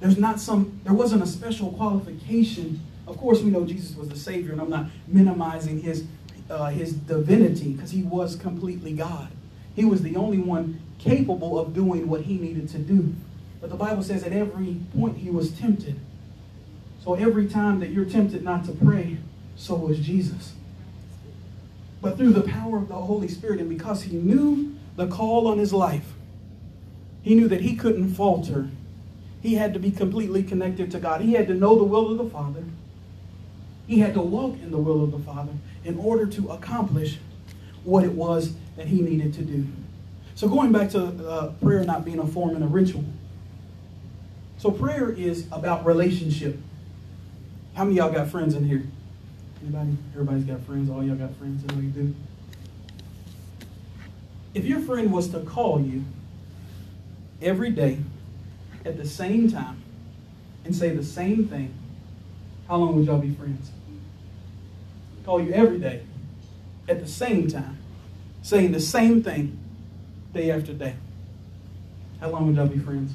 There's 0.00 0.18
not 0.18 0.38
some, 0.38 0.80
there 0.84 0.92
wasn't 0.92 1.22
a 1.22 1.26
special 1.26 1.72
qualification 1.72 2.80
of 3.06 3.18
course, 3.18 3.40
we 3.42 3.50
know 3.50 3.64
Jesus 3.64 3.96
was 3.96 4.08
the 4.08 4.16
Savior, 4.16 4.52
and 4.52 4.60
I'm 4.60 4.70
not 4.70 4.86
minimizing 5.06 5.80
his, 5.80 6.04
uh, 6.48 6.66
his 6.66 6.92
divinity 6.92 7.72
because 7.72 7.90
he 7.90 8.02
was 8.02 8.36
completely 8.36 8.92
God. 8.92 9.28
He 9.74 9.84
was 9.84 10.02
the 10.02 10.16
only 10.16 10.38
one 10.38 10.80
capable 10.98 11.58
of 11.58 11.74
doing 11.74 12.08
what 12.08 12.22
he 12.22 12.38
needed 12.38 12.68
to 12.70 12.78
do. 12.78 13.14
But 13.60 13.70
the 13.70 13.76
Bible 13.76 14.02
says 14.02 14.22
at 14.22 14.32
every 14.32 14.76
point 14.96 15.18
he 15.18 15.30
was 15.30 15.50
tempted. 15.50 15.98
So 17.02 17.14
every 17.14 17.46
time 17.46 17.80
that 17.80 17.90
you're 17.90 18.04
tempted 18.04 18.42
not 18.42 18.64
to 18.66 18.72
pray, 18.72 19.18
so 19.56 19.74
was 19.74 19.98
Jesus. 19.98 20.54
But 22.00 22.16
through 22.16 22.32
the 22.32 22.42
power 22.42 22.78
of 22.78 22.88
the 22.88 22.94
Holy 22.94 23.28
Spirit, 23.28 23.60
and 23.60 23.68
because 23.68 24.02
he 24.02 24.16
knew 24.16 24.76
the 24.96 25.06
call 25.06 25.46
on 25.48 25.58
his 25.58 25.72
life, 25.72 26.12
he 27.22 27.34
knew 27.34 27.48
that 27.48 27.62
he 27.62 27.74
couldn't 27.74 28.14
falter. 28.14 28.68
He 29.42 29.54
had 29.54 29.72
to 29.74 29.80
be 29.80 29.90
completely 29.90 30.42
connected 30.42 30.90
to 30.90 31.00
God. 31.00 31.22
He 31.22 31.32
had 31.32 31.46
to 31.48 31.54
know 31.54 31.76
the 31.76 31.84
will 31.84 32.10
of 32.10 32.18
the 32.18 32.28
Father. 32.28 32.64
He 33.86 34.00
had 34.00 34.14
to 34.14 34.20
walk 34.20 34.54
in 34.62 34.70
the 34.70 34.78
will 34.78 35.02
of 35.02 35.10
the 35.10 35.18
Father 35.18 35.52
in 35.84 35.98
order 35.98 36.26
to 36.26 36.50
accomplish 36.50 37.18
what 37.84 38.04
it 38.04 38.12
was 38.12 38.54
that 38.76 38.86
he 38.86 39.00
needed 39.00 39.34
to 39.34 39.42
do. 39.42 39.66
So 40.34 40.48
going 40.48 40.72
back 40.72 40.90
to 40.90 41.28
uh, 41.28 41.52
prayer 41.62 41.84
not 41.84 42.04
being 42.04 42.18
a 42.18 42.26
form 42.26 42.54
and 42.56 42.64
a 42.64 42.66
ritual. 42.66 43.04
So 44.58 44.70
prayer 44.70 45.10
is 45.10 45.46
about 45.52 45.84
relationship. 45.84 46.58
How 47.74 47.84
many 47.84 47.96
y'all 47.96 48.12
got 48.12 48.28
friends 48.28 48.54
in 48.54 48.64
here? 48.64 48.84
Anybody? 49.62 49.96
Everybody's 50.12 50.44
got 50.44 50.60
friends. 50.62 50.90
All 50.90 51.04
y'all 51.04 51.16
got 51.16 51.34
friends. 51.36 51.64
I 51.68 51.74
know 51.74 51.80
you 51.80 51.90
do. 51.90 52.14
If 54.54 54.64
your 54.64 54.80
friend 54.80 55.12
was 55.12 55.28
to 55.28 55.40
call 55.40 55.80
you 55.80 56.04
every 57.42 57.70
day 57.70 57.98
at 58.84 58.96
the 58.96 59.06
same 59.06 59.50
time 59.50 59.82
and 60.64 60.74
say 60.74 60.90
the 60.90 61.04
same 61.04 61.48
thing, 61.48 61.74
how 62.68 62.76
long 62.76 62.96
would 62.96 63.06
y'all 63.06 63.18
be 63.18 63.30
friends? 63.30 63.70
call 65.24 65.40
you 65.40 65.52
every 65.52 65.78
day 65.78 66.02
at 66.88 67.00
the 67.00 67.06
same 67.06 67.48
time, 67.48 67.78
saying 68.42 68.72
the 68.72 68.80
same 68.80 69.22
thing 69.22 69.58
day 70.32 70.50
after 70.50 70.72
day. 70.72 70.94
How 72.20 72.30
long 72.30 72.46
would 72.46 72.56
y'all 72.56 72.66
be 72.66 72.78
friends? 72.78 73.12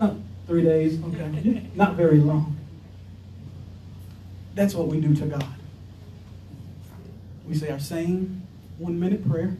Not 0.00 0.14
three 0.46 0.62
days, 0.62 1.02
okay. 1.02 1.68
Not 1.74 1.94
very 1.94 2.18
long. 2.18 2.56
That's 4.54 4.74
what 4.74 4.88
we 4.88 5.00
do 5.00 5.14
to 5.14 5.26
God. 5.26 5.46
We 7.46 7.54
say 7.54 7.70
our 7.70 7.78
same 7.78 8.46
one 8.78 8.98
minute 8.98 9.28
prayer. 9.28 9.56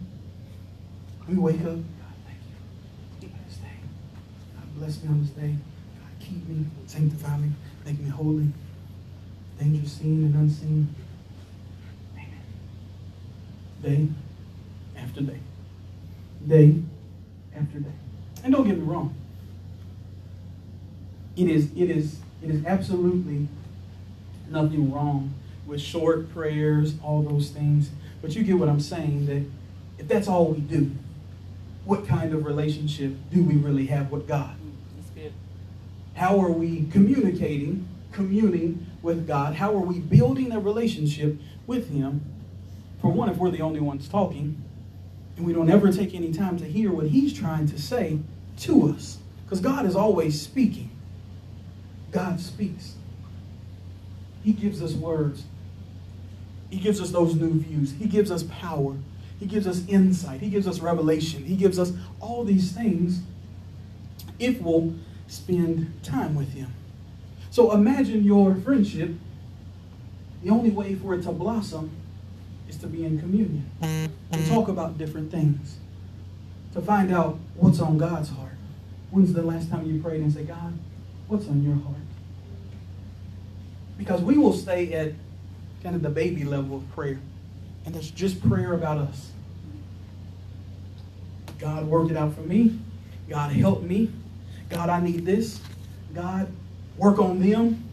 We 1.28 1.36
wake 1.36 1.60
up. 1.60 1.66
God, 1.66 1.84
thank 2.26 2.38
you 3.22 3.28
for 3.28 3.44
this 3.48 3.56
day. 3.58 3.68
God 4.56 4.78
bless 4.78 5.02
me 5.02 5.08
on 5.08 5.22
this 5.22 5.30
day. 5.30 5.56
God, 5.98 6.10
keep 6.20 6.48
me, 6.48 6.66
sanctify 6.86 7.36
me, 7.38 7.50
make 7.84 8.00
me 8.00 8.08
holy. 8.08 8.48
Danger 9.58 9.88
seen 9.88 10.24
and 10.24 10.34
unseen. 10.34 10.94
Day 13.82 14.08
after 14.96 15.20
day. 15.22 15.38
Day 16.46 16.74
after 17.56 17.78
day. 17.78 17.92
And 18.44 18.52
don't 18.52 18.66
get 18.66 18.78
me 18.78 18.84
wrong. 18.84 19.14
It 21.36 21.48
is, 21.48 21.70
it 21.76 21.90
is, 21.90 22.18
it 22.42 22.50
is 22.50 22.64
absolutely 22.66 23.48
nothing 24.48 24.92
wrong 24.92 25.32
with 25.66 25.80
short 25.80 26.32
prayers, 26.32 26.94
all 27.02 27.22
those 27.22 27.50
things. 27.50 27.90
But 28.20 28.34
you 28.34 28.42
get 28.42 28.58
what 28.58 28.68
I'm 28.68 28.80
saying 28.80 29.26
that 29.26 29.44
if 29.98 30.08
that's 30.08 30.28
all 30.28 30.46
we 30.46 30.60
do, 30.60 30.90
what 31.84 32.06
kind 32.06 32.34
of 32.34 32.44
relationship 32.44 33.14
do 33.30 33.42
we 33.42 33.54
really 33.54 33.86
have 33.86 34.10
with 34.10 34.26
God? 34.28 34.56
How 36.14 36.38
are 36.40 36.50
we 36.50 36.86
communicating, 36.92 37.88
communing 38.12 38.86
with 39.00 39.26
God? 39.26 39.54
How 39.54 39.74
are 39.74 39.80
we 39.80 40.00
building 40.00 40.52
a 40.52 40.60
relationship 40.60 41.38
with 41.66 41.90
Him? 41.90 42.20
For 43.00 43.10
one, 43.10 43.28
if 43.28 43.36
we're 43.36 43.50
the 43.50 43.62
only 43.62 43.80
ones 43.80 44.08
talking, 44.08 44.62
and 45.36 45.46
we 45.46 45.52
don't 45.52 45.70
ever 45.70 45.90
take 45.92 46.14
any 46.14 46.32
time 46.32 46.58
to 46.58 46.64
hear 46.64 46.92
what 46.92 47.06
He's 47.06 47.32
trying 47.32 47.66
to 47.68 47.80
say 47.80 48.18
to 48.58 48.90
us. 48.90 49.18
Because 49.44 49.60
God 49.60 49.86
is 49.86 49.96
always 49.96 50.40
speaking. 50.40 50.90
God 52.12 52.40
speaks. 52.40 52.94
He 54.44 54.52
gives 54.52 54.82
us 54.82 54.92
words. 54.92 55.44
He 56.70 56.78
gives 56.78 57.00
us 57.00 57.10
those 57.10 57.34
new 57.34 57.58
views. 57.58 57.92
He 57.92 58.06
gives 58.06 58.30
us 58.30 58.44
power. 58.44 58.96
He 59.38 59.46
gives 59.46 59.66
us 59.66 59.86
insight. 59.88 60.40
He 60.40 60.50
gives 60.50 60.68
us 60.68 60.80
revelation. 60.80 61.44
He 61.44 61.56
gives 61.56 61.78
us 61.78 61.92
all 62.20 62.44
these 62.44 62.72
things 62.72 63.22
if 64.38 64.60
we'll 64.60 64.94
spend 65.26 66.02
time 66.02 66.34
with 66.34 66.52
Him. 66.52 66.72
So 67.50 67.72
imagine 67.72 68.24
your 68.24 68.54
friendship. 68.54 69.12
The 70.42 70.50
only 70.50 70.70
way 70.70 70.94
for 70.94 71.14
it 71.14 71.22
to 71.22 71.32
blossom 71.32 71.90
is 72.70 72.76
to 72.78 72.86
be 72.86 73.04
in 73.04 73.18
communion, 73.18 73.68
to 74.32 74.48
talk 74.48 74.68
about 74.68 74.96
different 74.96 75.30
things, 75.30 75.78
to 76.72 76.80
find 76.80 77.12
out 77.12 77.38
what's 77.56 77.80
on 77.80 77.98
God's 77.98 78.30
heart. 78.30 78.54
When's 79.10 79.32
the 79.32 79.42
last 79.42 79.68
time 79.70 79.84
you 79.86 80.00
prayed 80.00 80.20
and 80.20 80.32
said, 80.32 80.46
God, 80.46 80.78
what's 81.26 81.48
on 81.48 81.62
your 81.64 81.74
heart? 81.74 81.96
Because 83.98 84.22
we 84.22 84.38
will 84.38 84.52
stay 84.52 84.92
at 84.92 85.12
kind 85.82 85.96
of 85.96 86.02
the 86.02 86.10
baby 86.10 86.44
level 86.44 86.76
of 86.76 86.90
prayer. 86.92 87.18
And 87.84 87.94
that's 87.94 88.10
just 88.10 88.40
prayer 88.48 88.72
about 88.72 88.98
us. 88.98 89.32
God 91.58 91.86
worked 91.86 92.12
it 92.12 92.16
out 92.16 92.34
for 92.34 92.42
me. 92.42 92.78
God 93.28 93.52
help 93.52 93.82
me. 93.82 94.12
God, 94.68 94.88
I 94.88 95.00
need 95.00 95.26
this. 95.26 95.60
God, 96.14 96.48
work 96.96 97.18
on 97.18 97.40
them. 97.40 97.84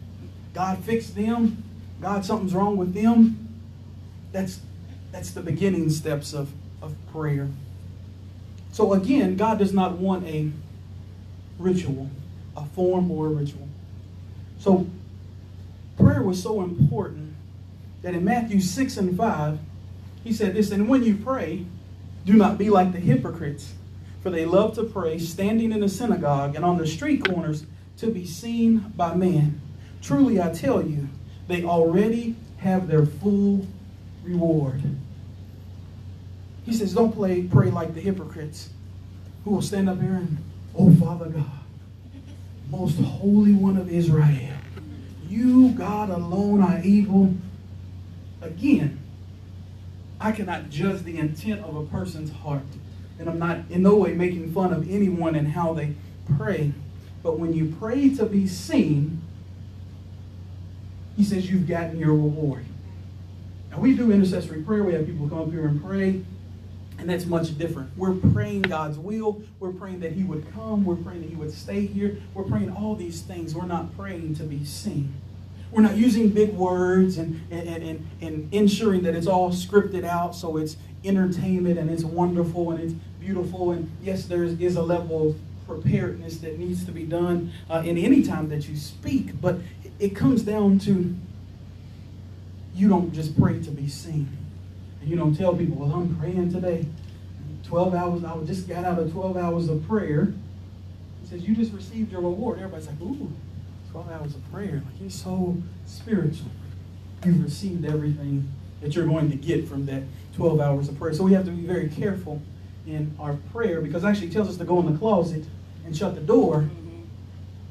God, 0.54 0.78
fix 0.84 1.10
them. 1.10 1.64
God, 2.00 2.24
something's 2.24 2.54
wrong 2.54 2.76
with 2.76 2.94
them. 2.94 3.48
That's, 4.32 4.60
that's 5.12 5.30
the 5.30 5.40
beginning 5.40 5.90
steps 5.90 6.32
of, 6.32 6.50
of 6.82 6.94
prayer. 7.12 7.48
So 8.72 8.92
again, 8.92 9.36
God 9.36 9.58
does 9.58 9.72
not 9.72 9.92
want 9.92 10.26
a 10.26 10.50
ritual, 11.58 12.10
a 12.56 12.64
form 12.64 13.10
or 13.10 13.26
a 13.26 13.30
ritual. 13.30 13.68
So 14.58 14.86
prayer 15.96 16.22
was 16.22 16.42
so 16.42 16.62
important 16.62 17.34
that 18.02 18.14
in 18.14 18.24
Matthew 18.24 18.60
6 18.60 18.96
and 18.96 19.16
5, 19.16 19.58
he 20.24 20.32
said 20.32 20.54
this, 20.54 20.70
and 20.70 20.88
when 20.88 21.02
you 21.02 21.16
pray, 21.16 21.64
do 22.24 22.34
not 22.34 22.58
be 22.58 22.70
like 22.70 22.92
the 22.92 23.00
hypocrites, 23.00 23.72
for 24.22 24.30
they 24.30 24.44
love 24.44 24.74
to 24.74 24.84
pray 24.84 25.18
standing 25.18 25.72
in 25.72 25.80
the 25.80 25.88
synagogue 25.88 26.54
and 26.54 26.64
on 26.64 26.76
the 26.76 26.86
street 26.86 27.24
corners 27.24 27.64
to 27.96 28.08
be 28.08 28.26
seen 28.26 28.92
by 28.96 29.14
men. 29.14 29.60
Truly, 30.02 30.40
I 30.40 30.52
tell 30.52 30.86
you, 30.86 31.08
they 31.48 31.64
already 31.64 32.36
have 32.58 32.88
their 32.88 33.06
full 33.06 33.66
reward. 34.28 34.82
He 36.64 36.72
says, 36.72 36.94
don't 36.94 37.12
play, 37.12 37.42
pray 37.42 37.70
like 37.70 37.94
the 37.94 38.00
hypocrites 38.00 38.70
who 39.44 39.52
will 39.52 39.62
stand 39.62 39.88
up 39.88 40.00
here 40.00 40.14
and, 40.14 40.38
oh, 40.76 40.94
Father 40.94 41.26
God, 41.26 41.44
most 42.70 42.98
holy 42.98 43.52
one 43.52 43.76
of 43.76 43.90
Israel, 43.90 44.52
you, 45.28 45.70
God 45.70 46.10
alone, 46.10 46.60
are 46.60 46.80
evil. 46.82 47.34
Again, 48.42 48.98
I 50.20 50.32
cannot 50.32 50.68
judge 50.70 51.02
the 51.02 51.18
intent 51.18 51.64
of 51.64 51.76
a 51.76 51.84
person's 51.84 52.30
heart. 52.30 52.62
And 53.18 53.28
I'm 53.28 53.38
not 53.38 53.58
in 53.70 53.82
no 53.82 53.96
way 53.96 54.12
making 54.12 54.52
fun 54.52 54.72
of 54.72 54.88
anyone 54.90 55.34
and 55.34 55.48
how 55.48 55.72
they 55.72 55.94
pray. 56.36 56.72
But 57.22 57.38
when 57.38 57.52
you 57.52 57.74
pray 57.78 58.10
to 58.10 58.26
be 58.26 58.46
seen, 58.46 59.22
he 61.16 61.24
says 61.24 61.50
you've 61.50 61.66
gotten 61.66 61.98
your 61.98 62.10
reward. 62.12 62.64
Now 63.78 63.82
we 63.82 63.94
do 63.94 64.10
intercessory 64.10 64.60
prayer. 64.62 64.82
We 64.82 64.92
have 64.94 65.06
people 65.06 65.28
come 65.28 65.38
up 65.38 65.52
here 65.52 65.68
and 65.68 65.80
pray. 65.80 66.24
And 66.98 67.08
that's 67.08 67.26
much 67.26 67.56
different. 67.56 67.96
We're 67.96 68.14
praying 68.14 68.62
God's 68.62 68.98
will. 68.98 69.40
We're 69.60 69.70
praying 69.70 70.00
that 70.00 70.10
He 70.10 70.24
would 70.24 70.52
come. 70.52 70.84
We're 70.84 70.96
praying 70.96 71.20
that 71.20 71.30
He 71.30 71.36
would 71.36 71.52
stay 71.52 71.86
here. 71.86 72.20
We're 72.34 72.42
praying 72.42 72.72
all 72.72 72.96
these 72.96 73.22
things. 73.22 73.54
We're 73.54 73.66
not 73.66 73.96
praying 73.96 74.34
to 74.34 74.42
be 74.42 74.64
seen. 74.64 75.14
We're 75.70 75.82
not 75.82 75.96
using 75.96 76.30
big 76.30 76.54
words 76.54 77.18
and, 77.18 77.40
and, 77.52 77.68
and, 77.68 78.08
and 78.20 78.52
ensuring 78.52 79.02
that 79.02 79.14
it's 79.14 79.28
all 79.28 79.52
scripted 79.52 80.02
out 80.02 80.34
so 80.34 80.56
it's 80.56 80.76
entertainment 81.04 81.78
and 81.78 81.88
it's 81.88 82.02
wonderful 82.02 82.72
and 82.72 82.80
it's 82.82 82.94
beautiful. 83.20 83.70
And 83.70 83.92
yes, 84.02 84.24
there 84.24 84.42
is 84.42 84.74
a 84.74 84.82
level 84.82 85.28
of 85.28 85.36
preparedness 85.68 86.38
that 86.38 86.58
needs 86.58 86.84
to 86.84 86.90
be 86.90 87.04
done 87.04 87.52
uh, 87.70 87.84
in 87.86 87.96
any 87.96 88.24
time 88.24 88.48
that 88.48 88.68
you 88.68 88.76
speak. 88.76 89.40
But 89.40 89.60
it 90.00 90.16
comes 90.16 90.42
down 90.42 90.80
to 90.80 91.14
you 92.78 92.88
don't 92.88 93.12
just 93.12 93.38
pray 93.38 93.60
to 93.60 93.70
be 93.70 93.88
seen. 93.88 94.28
And 95.00 95.10
you 95.10 95.16
don't 95.16 95.36
tell 95.36 95.54
people, 95.54 95.76
well, 95.76 95.92
I'm 95.92 96.16
praying 96.16 96.52
today. 96.52 96.86
12 97.64 97.94
hours, 97.94 98.24
I 98.24 98.36
just 98.44 98.68
got 98.68 98.84
out 98.84 98.98
of 98.98 99.12
12 99.12 99.36
hours 99.36 99.68
of 99.68 99.86
prayer. 99.86 100.32
He 101.22 101.28
says, 101.28 101.42
you 101.42 101.56
just 101.56 101.72
received 101.72 102.12
your 102.12 102.20
reward. 102.20 102.58
Everybody's 102.58 102.86
like, 102.86 103.00
ooh, 103.00 103.32
12 103.90 104.10
hours 104.12 104.34
of 104.36 104.52
prayer. 104.52 104.74
Like, 104.74 105.00
you're 105.00 105.10
so 105.10 105.56
spiritual. 105.86 106.50
You've 107.24 107.42
received 107.42 107.84
everything 107.84 108.48
that 108.80 108.94
you're 108.94 109.06
going 109.06 109.28
to 109.30 109.36
get 109.36 109.68
from 109.68 109.84
that 109.86 110.04
12 110.36 110.60
hours 110.60 110.88
of 110.88 110.98
prayer. 110.98 111.12
So 111.12 111.24
we 111.24 111.32
have 111.32 111.44
to 111.46 111.50
be 111.50 111.66
very 111.66 111.88
careful 111.88 112.40
in 112.86 113.14
our 113.18 113.34
prayer 113.52 113.80
because 113.80 114.04
actually 114.04 114.28
he 114.28 114.32
tells 114.32 114.48
us 114.48 114.56
to 114.56 114.64
go 114.64 114.78
in 114.78 114.90
the 114.90 114.96
closet 114.96 115.44
and 115.84 115.96
shut 115.96 116.14
the 116.14 116.20
door. 116.20 116.58
Mm-hmm. 116.60 117.02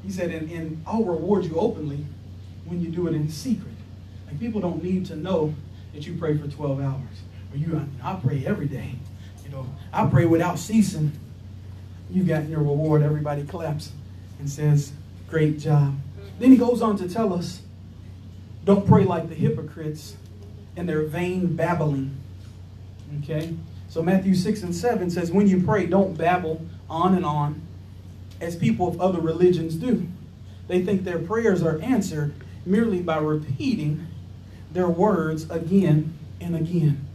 He 0.04 0.12
said, 0.12 0.30
and, 0.30 0.50
and 0.50 0.82
I'll 0.86 1.02
reward 1.02 1.46
you 1.46 1.56
openly 1.56 2.04
when 2.66 2.82
you 2.82 2.90
do 2.90 3.08
it 3.08 3.14
in 3.14 3.30
secret. 3.30 3.77
Like 4.28 4.38
people 4.38 4.60
don't 4.60 4.82
need 4.82 5.06
to 5.06 5.16
know 5.16 5.54
that 5.94 6.06
you 6.06 6.14
pray 6.16 6.36
for 6.36 6.46
12 6.46 6.80
hours. 6.80 7.22
Or 7.52 7.56
you, 7.56 7.88
I 8.02 8.14
pray 8.14 8.44
every 8.46 8.68
day. 8.68 8.94
You 9.44 9.50
know, 9.50 9.66
I 9.92 10.06
pray 10.06 10.26
without 10.26 10.58
ceasing. 10.58 11.12
You've 12.10 12.28
gotten 12.28 12.50
your 12.50 12.60
reward. 12.60 13.02
Everybody 13.02 13.44
claps 13.44 13.92
and 14.38 14.48
says, 14.48 14.92
great 15.28 15.58
job. 15.58 15.98
Then 16.38 16.52
he 16.52 16.58
goes 16.58 16.82
on 16.82 16.96
to 16.98 17.08
tell 17.08 17.32
us, 17.32 17.62
don't 18.64 18.86
pray 18.86 19.04
like 19.04 19.28
the 19.28 19.34
hypocrites 19.34 20.16
and 20.76 20.88
their 20.88 21.02
vain 21.02 21.56
babbling. 21.56 22.14
Okay? 23.22 23.54
So 23.88 24.02
Matthew 24.02 24.34
6 24.34 24.62
and 24.62 24.74
7 24.74 25.10
says, 25.10 25.32
when 25.32 25.48
you 25.48 25.62
pray, 25.62 25.86
don't 25.86 26.16
babble 26.16 26.66
on 26.90 27.14
and 27.14 27.24
on 27.24 27.62
as 28.40 28.54
people 28.54 28.88
of 28.88 29.00
other 29.00 29.20
religions 29.20 29.74
do. 29.74 30.06
They 30.68 30.84
think 30.84 31.04
their 31.04 31.18
prayers 31.18 31.62
are 31.62 31.80
answered 31.80 32.34
merely 32.66 33.00
by 33.00 33.16
repeating 33.16 34.06
their 34.72 34.88
words 34.88 35.48
again 35.50 36.18
and 36.40 36.54
again. 36.54 37.06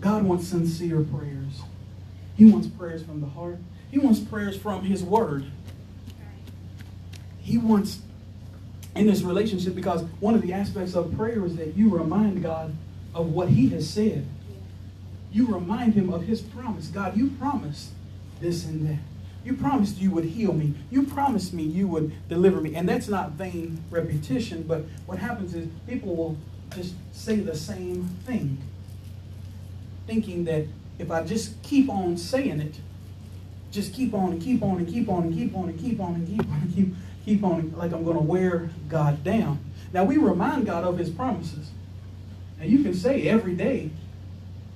God 0.00 0.24
wants 0.24 0.48
sincere 0.48 1.00
prayers. 1.00 1.62
He 2.36 2.44
wants 2.44 2.66
prayers 2.66 3.02
from 3.02 3.20
the 3.20 3.28
heart. 3.28 3.58
He 3.90 3.98
wants 3.98 4.20
prayers 4.20 4.56
from 4.56 4.84
His 4.84 5.02
Word. 5.02 5.46
He 7.40 7.58
wants 7.58 8.00
in 8.94 9.06
this 9.06 9.22
relationship 9.22 9.74
because 9.74 10.02
one 10.20 10.34
of 10.34 10.42
the 10.42 10.52
aspects 10.52 10.94
of 10.94 11.16
prayer 11.16 11.44
is 11.44 11.56
that 11.56 11.76
you 11.76 11.90
remind 11.90 12.42
God 12.42 12.74
of 13.14 13.30
what 13.30 13.50
He 13.50 13.68
has 13.70 13.88
said. 13.88 14.26
You 15.30 15.46
remind 15.46 15.94
Him 15.94 16.12
of 16.12 16.22
His 16.22 16.40
promise. 16.40 16.88
God, 16.88 17.16
you 17.16 17.30
promised 17.30 17.90
this 18.40 18.64
and 18.64 18.88
that. 18.88 18.98
You 19.44 19.54
promised 19.54 19.98
you 19.98 20.10
would 20.12 20.24
heal 20.24 20.52
me. 20.52 20.74
You 20.90 21.02
promised 21.02 21.52
me 21.52 21.64
you 21.64 21.88
would 21.88 22.12
deliver 22.28 22.60
me. 22.60 22.74
And 22.76 22.88
that's 22.88 23.08
not 23.08 23.32
vain 23.32 23.82
repetition, 23.90 24.62
but 24.62 24.84
what 25.06 25.18
happens 25.18 25.54
is 25.54 25.68
people 25.88 26.14
will 26.14 26.36
just 26.74 26.94
say 27.12 27.36
the 27.36 27.54
same 27.56 28.04
thing, 28.24 28.58
thinking 30.06 30.44
that 30.44 30.66
if 30.98 31.10
I 31.10 31.22
just 31.22 31.62
keep 31.62 31.88
on 31.88 32.16
saying 32.16 32.60
it, 32.60 32.80
just 33.70 33.94
keep 33.94 34.14
on 34.14 34.32
and 34.32 34.42
keep 34.42 34.62
on 34.62 34.78
and 34.78 34.88
keep 34.88 35.08
on 35.08 35.24
and 35.24 35.34
keep 35.34 35.54
on 35.54 35.68
and 35.68 35.78
keep 35.80 36.00
on 36.00 36.14
and 36.14 36.28
keep 36.28 36.48
on 36.48 36.60
and 36.60 36.74
keep 36.74 36.94
keep 37.24 37.44
on 37.44 37.72
like 37.76 37.92
I'm 37.92 38.04
going 38.04 38.16
to 38.16 38.22
wear 38.22 38.70
God 38.88 39.24
down. 39.24 39.58
Now 39.92 40.04
we 40.04 40.16
remind 40.18 40.66
God 40.66 40.84
of 40.84 40.98
His 40.98 41.10
promises, 41.10 41.70
and 42.60 42.70
you 42.70 42.82
can 42.82 42.94
say 42.94 43.28
every 43.28 43.54
day, 43.54 43.90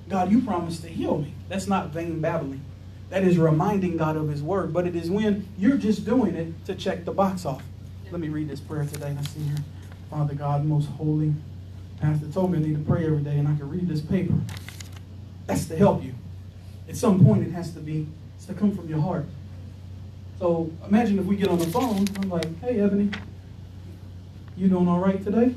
God, 0.09 0.31
you 0.31 0.41
promised 0.41 0.81
to 0.83 0.89
heal 0.89 1.19
me. 1.19 1.33
That's 1.49 1.67
not 1.67 1.89
vain 1.89 2.21
babbling. 2.21 2.61
That 3.09 3.23
is 3.23 3.37
reminding 3.37 3.97
God 3.97 4.17
of 4.17 4.29
His 4.29 4.41
word. 4.41 4.73
But 4.73 4.85
it 4.87 4.95
is 4.95 5.09
when 5.09 5.47
you're 5.57 5.77
just 5.77 6.05
doing 6.05 6.35
it 6.35 6.65
to 6.65 6.75
check 6.75 7.05
the 7.05 7.11
box 7.11 7.45
off. 7.45 7.63
Let 8.11 8.21
me 8.21 8.29
read 8.29 8.49
this 8.49 8.59
prayer 8.59 8.85
today. 8.85 9.15
I 9.17 9.23
see 9.23 9.41
here, 9.41 9.57
Father 10.09 10.33
God, 10.33 10.65
most 10.65 10.87
holy. 10.89 11.33
Pastor 12.01 12.27
told 12.27 12.51
me 12.51 12.59
I 12.59 12.61
need 12.61 12.75
to 12.75 12.83
pray 12.83 13.05
every 13.05 13.21
day, 13.21 13.37
and 13.37 13.47
I 13.47 13.55
can 13.55 13.69
read 13.69 13.87
this 13.87 14.01
paper. 14.01 14.33
That's 15.45 15.65
to 15.65 15.75
help 15.75 16.03
you. 16.03 16.13
At 16.87 16.95
some 16.95 17.23
point, 17.23 17.45
it 17.45 17.51
has 17.51 17.73
to 17.73 17.79
be, 17.79 18.07
it's 18.35 18.45
to 18.45 18.53
come 18.53 18.75
from 18.75 18.87
your 18.87 19.01
heart. 19.01 19.25
So 20.39 20.71
imagine 20.87 21.17
if 21.17 21.25
we 21.25 21.35
get 21.35 21.49
on 21.49 21.57
the 21.57 21.67
phone, 21.67 22.05
I'm 22.21 22.29
like, 22.29 22.59
hey, 22.61 22.79
Ebony, 22.79 23.09
you 24.55 24.67
doing 24.67 24.87
all 24.87 24.99
right 24.99 25.23
today? 25.23 25.55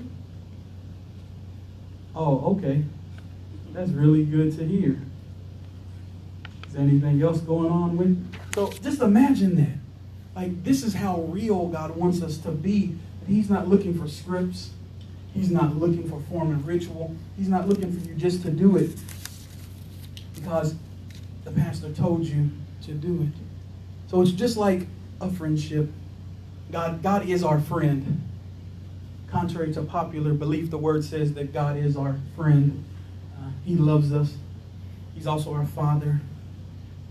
Oh, 2.15 2.57
okay. 2.57 2.85
That's 3.73 3.91
really 3.91 4.25
good 4.25 4.57
to 4.59 4.67
hear. 4.67 5.01
Is 6.67 6.73
there 6.73 6.83
anything 6.83 7.23
else 7.23 7.41
going 7.41 7.71
on 7.71 7.97
with? 7.97 8.33
So 8.55 8.71
just 8.83 9.01
imagine 9.01 9.57
that. 9.57 9.79
Like 10.35 10.65
this 10.65 10.83
is 10.83 10.95
how 10.95 11.23
real 11.23 11.69
God 11.69 11.97
wants 11.97 12.23
us 12.23 12.39
to 12.39 12.51
be. 12.51 12.97
He's 13.27 13.51
not 13.51 13.69
looking 13.69 13.99
for 13.99 14.09
scripts. 14.09 14.71
He's 15.35 15.51
not 15.51 15.77
looking 15.77 16.09
for 16.09 16.21
form 16.29 16.51
and 16.51 16.67
ritual. 16.67 17.15
He's 17.37 17.49
not 17.49 17.69
looking 17.69 17.93
for 17.93 18.09
you 18.09 18.15
just 18.15 18.43
to 18.43 18.51
do 18.51 18.77
it 18.77 18.91
because 20.35 20.75
the 21.45 21.51
pastor 21.53 21.93
told 21.93 22.25
you 22.25 22.51
to 22.83 22.93
do 22.93 23.23
it. 23.23 24.11
So 24.11 24.21
it's 24.23 24.33
just 24.33 24.57
like 24.57 24.87
a 25.21 25.31
friendship. 25.31 25.89
God, 26.73 27.03
God 27.03 27.29
is 27.29 27.45
our 27.45 27.61
friend. 27.61 28.27
Contrary 29.29 29.73
to 29.75 29.83
popular 29.83 30.33
belief, 30.33 30.71
the 30.71 30.79
word 30.79 31.05
says 31.05 31.35
that 31.35 31.53
God 31.53 31.77
is 31.77 31.97
our 31.97 32.17
friend. 32.37 32.85
Uh, 33.39 33.51
he 33.65 33.77
loves 33.77 34.13
us. 34.13 34.35
He's 35.15 35.27
also 35.27 35.55
our 35.55 35.67
father. 35.67 36.21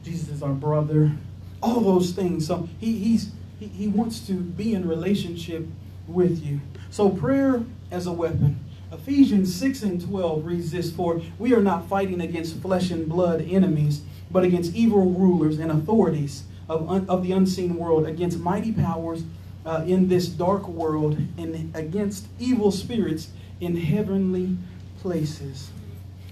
Jesus 0.04 0.30
is 0.30 0.44
our 0.44 0.54
brother. 0.54 1.14
All 1.62 1.80
those 1.80 2.12
things. 2.12 2.46
So 2.46 2.68
he, 2.80 2.98
he's, 2.98 3.32
he, 3.60 3.68
he 3.68 3.88
wants 3.88 4.20
to 4.28 4.34
be 4.34 4.74
in 4.74 4.88
relationship 4.88 5.66
with 6.08 6.44
you. 6.44 6.60
So 6.90 7.10
prayer 7.10 7.64
as 7.91 8.08
a 8.08 8.12
weapon. 8.12 8.60
Ephesians 8.91 9.54
6 9.56 9.84
and 9.84 10.02
12 10.02 10.45
reads 10.45 10.71
this 10.71 10.91
For 10.91 11.21
we 11.38 11.54
are 11.54 11.62
not 11.62 11.88
fighting 11.88 12.21
against 12.21 12.58
flesh 12.58 12.89
and 12.91 13.08
blood 13.08 13.41
enemies, 13.41 14.02
but 14.32 14.43
against 14.43 14.75
evil 14.75 15.12
rulers 15.12 15.60
and 15.60 15.71
authorities 15.71 16.43
of, 16.67 16.89
un, 16.89 17.06
of 17.08 17.23
the 17.23 17.32
unseen 17.32 17.75
world, 17.75 18.06
against 18.08 18.39
mighty 18.39 18.71
powers 18.71 19.23
uh, 19.65 19.84
in 19.86 20.08
this 20.08 20.28
dark 20.28 20.67
world, 20.67 21.17
and 21.38 21.75
against 21.75 22.25
evil 22.39 22.71
spirits 22.71 23.30
in 23.60 23.78
heavenly 23.78 24.58
places. 25.02 25.69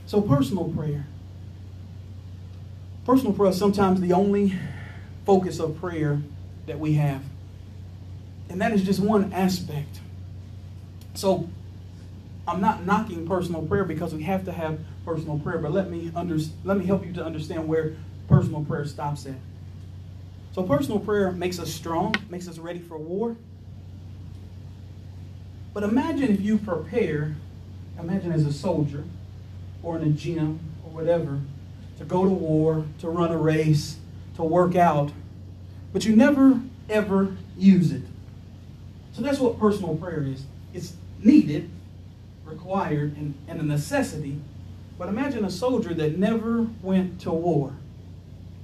So, 0.06 0.22
personal 0.22 0.66
prayer. 0.66 1.06
Personal 3.06 3.34
prayer 3.34 3.52
is 3.52 3.58
sometimes 3.58 4.02
the 4.02 4.14
only 4.14 4.54
focus 5.26 5.60
of 5.60 5.80
prayer 5.80 6.22
that 6.66 6.80
we 6.80 6.94
have. 6.94 7.22
And 8.50 8.62
that 8.62 8.72
is 8.72 8.84
just 8.84 9.00
one 9.00 9.32
aspect. 9.34 10.00
So, 11.18 11.50
I'm 12.48 12.62
not 12.62 12.86
knocking 12.86 13.28
personal 13.28 13.64
prayer 13.64 13.84
because 13.84 14.14
we 14.14 14.22
have 14.22 14.46
to 14.46 14.52
have 14.52 14.80
personal 15.04 15.40
prayer, 15.40 15.58
but 15.58 15.72
let 15.72 15.90
me 15.90 16.12
under, 16.16 16.38
let 16.64 16.78
me 16.78 16.86
help 16.86 17.04
you 17.04 17.12
to 17.14 17.26
understand 17.26 17.68
where 17.68 17.96
personal 18.28 18.64
prayer 18.64 18.86
stops 18.86 19.26
at. 19.26 19.34
So 20.54 20.62
personal 20.62 21.00
prayer 21.00 21.32
makes 21.32 21.58
us 21.58 21.74
strong, 21.74 22.14
makes 22.30 22.48
us 22.48 22.60
ready 22.60 22.78
for 22.78 23.00
war. 23.00 23.36
But 25.74 25.82
imagine 25.82 26.32
if 26.32 26.40
you 26.40 26.60
prepare, 26.60 27.36
imagine 28.00 28.32
as 28.32 28.46
a 28.46 28.54
soldier 28.54 29.04
or 29.82 29.98
in 29.98 30.04
a 30.04 30.12
gym 30.12 30.60
or 30.86 30.92
whatever, 30.92 31.42
to 31.98 32.06
go 32.06 32.26
to 32.26 32.30
war, 32.30 32.86
to 33.00 33.10
run 33.10 33.32
a 33.32 33.38
race, 33.38 33.98
to 34.36 34.44
work 34.44 34.76
out, 34.76 35.12
but 35.94 36.06
you 36.06 36.16
never 36.16 36.62
ever 36.92 37.36
use 37.58 37.92
it. 37.92 38.04
So 39.14 39.24
that's 39.24 39.40
what 39.40 39.60
personal 39.60 39.96
prayer 39.96 40.22
is. 40.22 40.44
It's 40.78 40.94
needed, 41.24 41.72
required, 42.46 43.18
and, 43.18 43.34
and 43.48 43.60
a 43.60 43.64
necessity. 43.64 44.40
But 45.00 45.10
imagine 45.10 45.44
a 45.44 45.50
soldier 45.50 45.92
that 45.96 46.20
never 46.20 46.68
went 46.84 47.20
to 47.22 47.32
war. 47.32 47.74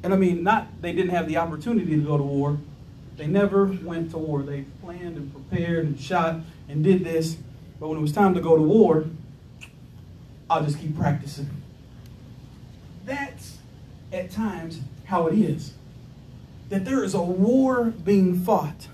And 0.04 0.13
I 0.13 0.17
mean, 0.17 0.43
not 0.43 0.67
they 0.84 0.93
didn't 0.93 1.10
have 1.10 1.28
the 1.28 1.38
opportunity 1.38 1.95
to 1.95 2.02
go 2.04 2.17
to 2.17 2.23
war. 2.23 2.60
They 3.17 3.26
never 3.26 3.65
went 3.65 4.12
to 4.12 4.19
war. 4.19 4.43
They 4.43 4.65
planned 4.84 5.17
and 5.17 5.34
prepared 5.34 5.88
and 5.88 5.99
shot 5.99 6.41
and 6.69 6.84
did 6.84 7.04
this. 7.04 7.38
But 7.80 7.88
when 7.88 7.97
it 7.97 8.02
was 8.02 8.12
time 8.12 8.36
to 8.36 8.41
go 8.41 8.56
to 8.56 8.62
war, 8.62 9.06
I'll 10.52 10.63
just 10.63 10.80
keep 10.80 10.95
practicing. 10.95 11.49
That's 13.06 13.58
at 14.12 14.30
times 14.30 14.82
how 15.06 15.26
it 15.26 15.39
is. 15.39 15.73
That 16.69 16.86
there 16.86 17.04
is 17.04 17.15
a 17.15 17.23
war 17.23 17.86
being 17.86 18.39
fought. 18.39 18.88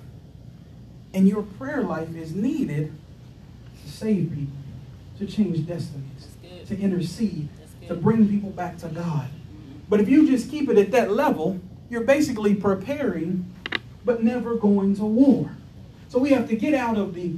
And 1.13 1.27
your 1.27 1.43
prayer 1.43 1.81
life 1.81 2.15
is 2.15 2.33
needed 2.33 2.93
save 3.99 4.31
people, 4.33 4.53
to 5.17 5.25
change 5.25 5.67
destinies, 5.67 6.27
to 6.67 6.79
intercede, 6.79 7.49
to 7.87 7.95
bring 7.95 8.29
people 8.29 8.49
back 8.49 8.77
to 8.77 8.87
God. 8.87 9.27
But 9.89 9.99
if 9.99 10.07
you 10.07 10.27
just 10.27 10.49
keep 10.49 10.69
it 10.69 10.77
at 10.77 10.91
that 10.91 11.11
level, 11.11 11.59
you're 11.89 12.03
basically 12.03 12.55
preparing 12.55 13.53
but 14.05 14.23
never 14.23 14.55
going 14.55 14.95
to 14.95 15.05
war. 15.05 15.51
So 16.07 16.19
we 16.19 16.29
have 16.29 16.47
to 16.49 16.55
get 16.55 16.73
out 16.73 16.97
of 16.97 17.13
the, 17.13 17.35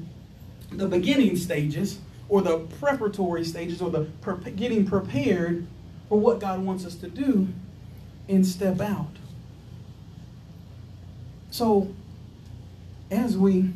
the 0.72 0.88
beginning 0.88 1.36
stages 1.36 2.00
or 2.30 2.42
the 2.42 2.60
preparatory 2.60 3.44
stages 3.44 3.82
or 3.82 3.90
the 3.90 4.02
pre- 4.22 4.52
getting 4.52 4.86
prepared 4.86 5.66
for 6.08 6.20
what 6.20 6.40
God 6.40 6.64
wants 6.64 6.86
us 6.86 6.96
to 6.96 7.08
do 7.08 7.48
and 8.30 8.46
step 8.46 8.80
out. 8.80 9.16
So 11.50 11.94
as 13.10 13.38
we 13.38 13.72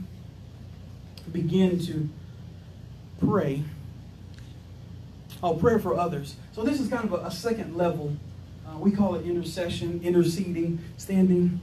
begin 1.31 1.79
to 1.87 2.09
pray, 3.19 3.63
I'll 5.43 5.55
pray 5.55 5.79
for 5.79 5.97
others. 5.97 6.35
So 6.53 6.63
this 6.63 6.79
is 6.79 6.89
kind 6.89 7.05
of 7.05 7.13
a, 7.13 7.27
a 7.27 7.31
second 7.31 7.75
level 7.75 8.15
uh, 8.67 8.77
we 8.77 8.91
call 8.91 9.15
it 9.15 9.25
intercession, 9.25 10.01
interceding, 10.03 10.79
standing 10.97 11.59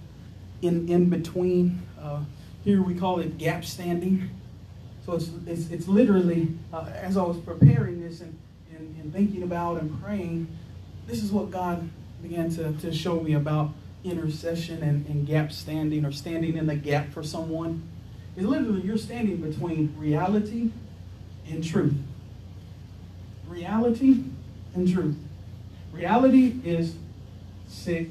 in, 0.61 0.89
in 0.89 1.09
between. 1.09 1.83
Uh, 2.01 2.21
here 2.65 2.83
we 2.83 2.95
call 2.95 3.19
it 3.19 3.39
gap 3.39 3.65
standing. 3.65 4.31
So 5.05 5.15
it's, 5.15 5.31
it's, 5.47 5.71
it's 5.71 5.89
literally, 5.89 6.49
uh, 6.73 6.87
as 6.95 7.17
I 7.17 7.23
was 7.23 7.39
preparing 7.39 8.01
this 8.01 8.21
and, 8.21 8.39
and, 8.71 8.97
and, 9.01 9.13
thinking 9.13 9.43
about 9.43 9.81
and 9.81 10.01
praying, 10.01 10.47
this 11.09 11.25
is 11.25 11.33
what 11.33 11.51
God 11.51 11.89
began 12.23 12.51
to, 12.51 12.73
to 12.73 12.93
show 12.93 13.21
me 13.21 13.35
about 13.35 13.73
intercession 14.05 14.81
and, 14.83 15.05
and 15.07 15.27
gap 15.27 15.51
standing 15.51 16.05
or 16.05 16.13
standing 16.13 16.57
in 16.57 16.67
the 16.67 16.77
gap 16.77 17.11
for 17.11 17.25
someone. 17.25 17.83
Is 18.37 18.47
literally 18.47 18.83
you're 18.83 18.97
standing 18.97 19.39
between 19.39 19.93
reality 19.99 20.71
and 21.53 21.63
truth. 21.63 21.95
Reality 23.47 24.25
and 24.75 24.93
truth. 24.93 25.17
Reality 25.93 26.55
is 26.65 26.97
sick, 27.69 28.09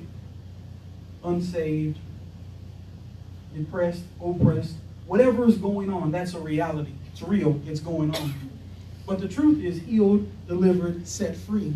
unsaved, 1.23 1.97
depressed, 3.55 4.03
oppressed, 4.23 4.75
whatever 5.07 5.47
is 5.47 5.57
going 5.57 5.91
on, 5.91 6.11
that's 6.11 6.33
a 6.35 6.39
reality. 6.39 6.93
It's 7.11 7.21
real, 7.21 7.59
it's 7.65 7.79
going 7.79 8.15
on. 8.15 8.33
But 9.07 9.19
the 9.19 9.27
truth 9.27 9.63
is 9.63 9.81
healed, 9.81 10.29
delivered, 10.47 11.07
set 11.07 11.35
free. 11.35 11.73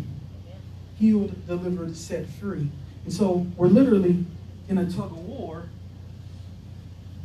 Healed, 0.98 1.46
delivered, 1.46 1.96
set 1.96 2.26
free. 2.26 2.70
And 3.04 3.12
so 3.12 3.46
we're 3.56 3.66
literally 3.66 4.24
in 4.68 4.78
a 4.78 4.90
tug 4.90 5.10
of 5.10 5.18
war 5.26 5.64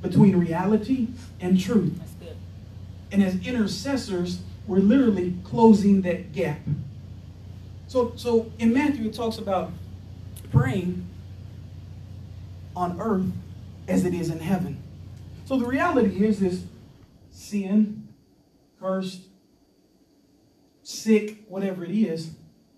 between 0.02 0.36
reality 0.36 1.08
and 1.40 1.60
truth. 1.60 2.01
And 3.12 3.24
as 3.24 3.36
intercessors, 3.46 4.42
we're 4.68 4.80
literally 4.80 5.36
closing 5.44 6.02
that 6.04 6.32
gap. 6.32 6.60
So, 7.88 8.14
so 8.16 8.52
in 8.58 8.74
Matthew, 8.74 9.08
it 9.08 9.14
talks 9.14 9.38
about 9.38 9.72
praying 10.52 11.08
on 12.76 13.00
earth 13.02 13.26
as 13.88 14.06
it 14.06 14.14
is 14.14 14.30
in 14.30 14.40
heaven. 14.40 14.82
So 15.46 15.58
the 15.58 15.66
reality 15.66 16.26
is 16.26 16.40
this 16.40 16.64
sin, 17.32 18.08
cursed, 18.80 19.24
sick, 20.84 21.44
whatever 21.48 21.84
it 21.84 21.92
is, 21.92 22.32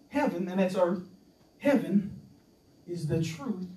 heaven, 0.09 0.47
and 0.47 0.59
that's 0.59 0.75
earth, 0.75 1.03
heaven 1.59 2.19
is 2.87 3.07
the 3.07 3.21
truth, 3.21 3.67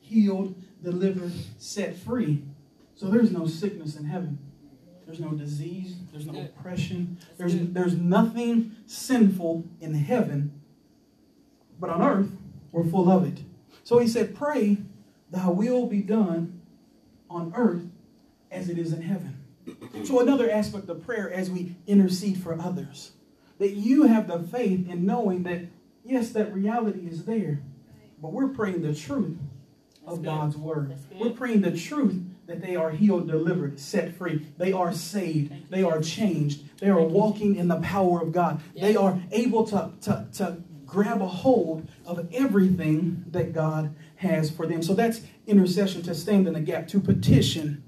healed, 0.00 0.54
delivered, 0.82 1.32
set 1.58 1.96
free. 1.96 2.42
So 2.94 3.06
there's 3.06 3.30
no 3.30 3.46
sickness 3.46 3.96
in 3.96 4.04
heaven. 4.04 4.38
There's 5.10 5.20
no 5.20 5.36
disease, 5.36 5.96
there's 6.12 6.26
no 6.26 6.40
oppression, 6.40 7.18
there's, 7.36 7.56
there's 7.56 7.96
nothing 7.96 8.76
sinful 8.86 9.64
in 9.80 9.92
heaven, 9.92 10.52
but 11.80 11.90
on 11.90 12.00
earth, 12.00 12.30
we're 12.70 12.84
full 12.84 13.10
of 13.10 13.26
it. 13.26 13.42
So 13.82 13.98
he 13.98 14.06
said, 14.06 14.36
Pray, 14.36 14.78
thy 15.28 15.48
will 15.48 15.86
be 15.86 16.00
done 16.00 16.60
on 17.28 17.52
earth 17.56 17.88
as 18.52 18.68
it 18.68 18.78
is 18.78 18.92
in 18.92 19.02
heaven. 19.02 19.36
So, 20.04 20.20
another 20.20 20.48
aspect 20.48 20.88
of 20.88 21.04
prayer 21.04 21.28
as 21.28 21.50
we 21.50 21.74
intercede 21.88 22.40
for 22.40 22.54
others, 22.60 23.10
that 23.58 23.70
you 23.70 24.04
have 24.04 24.28
the 24.28 24.38
faith 24.38 24.88
in 24.88 25.06
knowing 25.06 25.42
that, 25.42 25.62
yes, 26.04 26.30
that 26.30 26.54
reality 26.54 27.08
is 27.08 27.24
there, 27.24 27.62
but 28.22 28.32
we're 28.32 28.48
praying 28.48 28.82
the 28.82 28.94
truth 28.94 29.38
of. 30.06 30.22
God's 30.22 30.56
word. 30.56 30.96
We're 31.18 31.30
praying 31.30 31.62
the 31.62 31.76
truth 31.76 32.22
that 32.50 32.60
they 32.60 32.74
are 32.74 32.90
healed, 32.90 33.28
delivered, 33.28 33.78
set 33.78 34.12
free. 34.16 34.44
They 34.58 34.72
are 34.72 34.92
saved. 34.92 35.70
They 35.70 35.84
are 35.84 36.00
changed. 36.00 36.80
They 36.80 36.88
are 36.88 37.00
walking 37.00 37.54
in 37.54 37.68
the 37.68 37.76
power 37.76 38.20
of 38.20 38.32
God. 38.32 38.60
They 38.74 38.96
are 38.96 39.22
able 39.30 39.64
to, 39.68 39.92
to, 40.02 40.26
to 40.34 40.56
grab 40.84 41.22
a 41.22 41.28
hold 41.28 41.88
of 42.04 42.28
everything 42.32 43.24
that 43.30 43.52
God 43.52 43.94
has 44.16 44.50
for 44.50 44.66
them. 44.66 44.82
So 44.82 44.94
that's 44.94 45.20
intercession 45.46 46.02
to 46.02 46.14
stand 46.14 46.48
in 46.48 46.54
the 46.54 46.60
gap, 46.60 46.88
to 46.88 46.98
petition, 46.98 47.84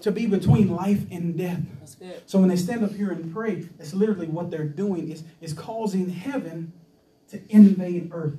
to 0.00 0.12
be 0.12 0.26
between 0.26 0.68
life 0.70 1.04
and 1.10 1.36
death. 1.36 1.62
That's 1.80 1.96
good. 1.96 2.22
So 2.26 2.38
when 2.38 2.50
they 2.50 2.56
stand 2.56 2.84
up 2.84 2.92
here 2.92 3.10
and 3.10 3.34
pray, 3.34 3.68
that's 3.78 3.94
literally 3.94 4.28
what 4.28 4.52
they're 4.52 4.64
doing 4.64 5.10
is, 5.10 5.24
is 5.40 5.52
causing 5.52 6.08
heaven 6.10 6.72
to 7.30 7.40
invade 7.48 8.10
earth. 8.12 8.38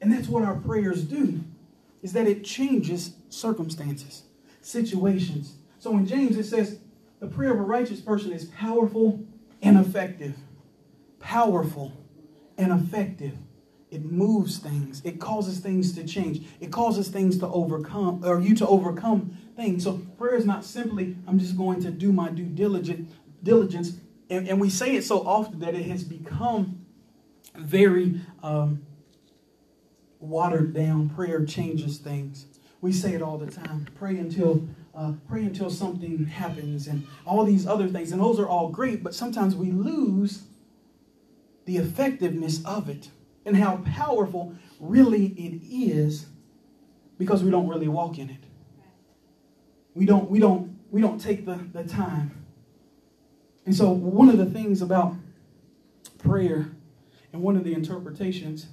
And 0.00 0.10
that's 0.10 0.28
what 0.28 0.42
our 0.42 0.56
prayers 0.56 1.04
do, 1.04 1.44
is 2.02 2.14
that 2.14 2.26
it 2.26 2.44
changes 2.44 3.12
circumstances, 3.28 4.22
situations. 4.68 5.54
So 5.78 5.96
in 5.96 6.06
James 6.06 6.36
it 6.36 6.44
says 6.44 6.78
the 7.20 7.26
prayer 7.26 7.52
of 7.52 7.58
a 7.58 7.62
righteous 7.62 8.00
person 8.00 8.32
is 8.32 8.44
powerful 8.46 9.24
and 9.62 9.78
effective. 9.78 10.34
Powerful 11.18 11.92
and 12.56 12.72
effective. 12.72 13.32
It 13.90 14.04
moves 14.04 14.58
things. 14.58 15.00
It 15.04 15.18
causes 15.18 15.60
things 15.60 15.94
to 15.94 16.04
change. 16.04 16.46
It 16.60 16.70
causes 16.70 17.08
things 17.08 17.38
to 17.38 17.48
overcome, 17.48 18.22
or 18.22 18.38
you 18.40 18.54
to 18.56 18.66
overcome 18.66 19.36
things. 19.56 19.84
So 19.84 19.98
prayer 20.18 20.34
is 20.34 20.44
not 20.44 20.64
simply, 20.64 21.16
I'm 21.26 21.38
just 21.38 21.56
going 21.56 21.80
to 21.82 21.90
do 21.90 22.12
my 22.12 22.28
due 22.28 22.44
diligence. 22.44 23.10
diligence. 23.42 23.92
And, 24.28 24.46
and 24.46 24.60
we 24.60 24.68
say 24.68 24.94
it 24.94 25.04
so 25.04 25.26
often 25.26 25.60
that 25.60 25.74
it 25.74 25.86
has 25.86 26.04
become 26.04 26.84
very 27.56 28.20
um, 28.42 28.82
watered 30.20 30.74
down. 30.74 31.08
Prayer 31.08 31.46
changes 31.46 31.96
things. 31.96 32.44
We 32.80 32.92
say 32.92 33.14
it 33.14 33.22
all 33.22 33.38
the 33.38 33.50
time. 33.50 33.86
Pray 33.96 34.18
until 34.18 34.68
uh, 34.94 35.12
pray 35.28 35.44
until 35.44 35.70
something 35.70 36.26
happens, 36.26 36.88
and 36.88 37.06
all 37.24 37.44
these 37.44 37.66
other 37.66 37.88
things. 37.88 38.10
And 38.10 38.20
those 38.20 38.40
are 38.40 38.48
all 38.48 38.68
great, 38.68 39.04
but 39.04 39.14
sometimes 39.14 39.54
we 39.54 39.70
lose 39.70 40.42
the 41.66 41.76
effectiveness 41.76 42.64
of 42.64 42.88
it 42.88 43.10
and 43.44 43.56
how 43.56 43.76
powerful 43.78 44.54
really 44.80 45.26
it 45.26 45.62
is 45.70 46.26
because 47.18 47.44
we 47.44 47.50
don't 47.50 47.68
really 47.68 47.88
walk 47.88 48.18
in 48.18 48.30
it. 48.30 48.44
We 49.94 50.06
don't 50.06 50.30
we 50.30 50.38
don't 50.38 50.78
we 50.90 51.00
don't 51.00 51.20
take 51.20 51.44
the, 51.44 51.60
the 51.72 51.84
time. 51.84 52.44
And 53.66 53.74
so 53.76 53.90
one 53.90 54.28
of 54.30 54.38
the 54.38 54.46
things 54.46 54.80
about 54.80 55.14
prayer 56.18 56.72
and 57.32 57.42
one 57.42 57.56
of 57.56 57.64
the 57.64 57.74
interpretations, 57.74 58.66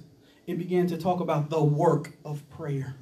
it 0.46 0.58
began 0.58 0.86
to 0.86 0.96
talk 0.96 1.20
about 1.20 1.50
the 1.50 1.62
work 1.62 2.12
of 2.24 2.48
prayer. 2.48 2.96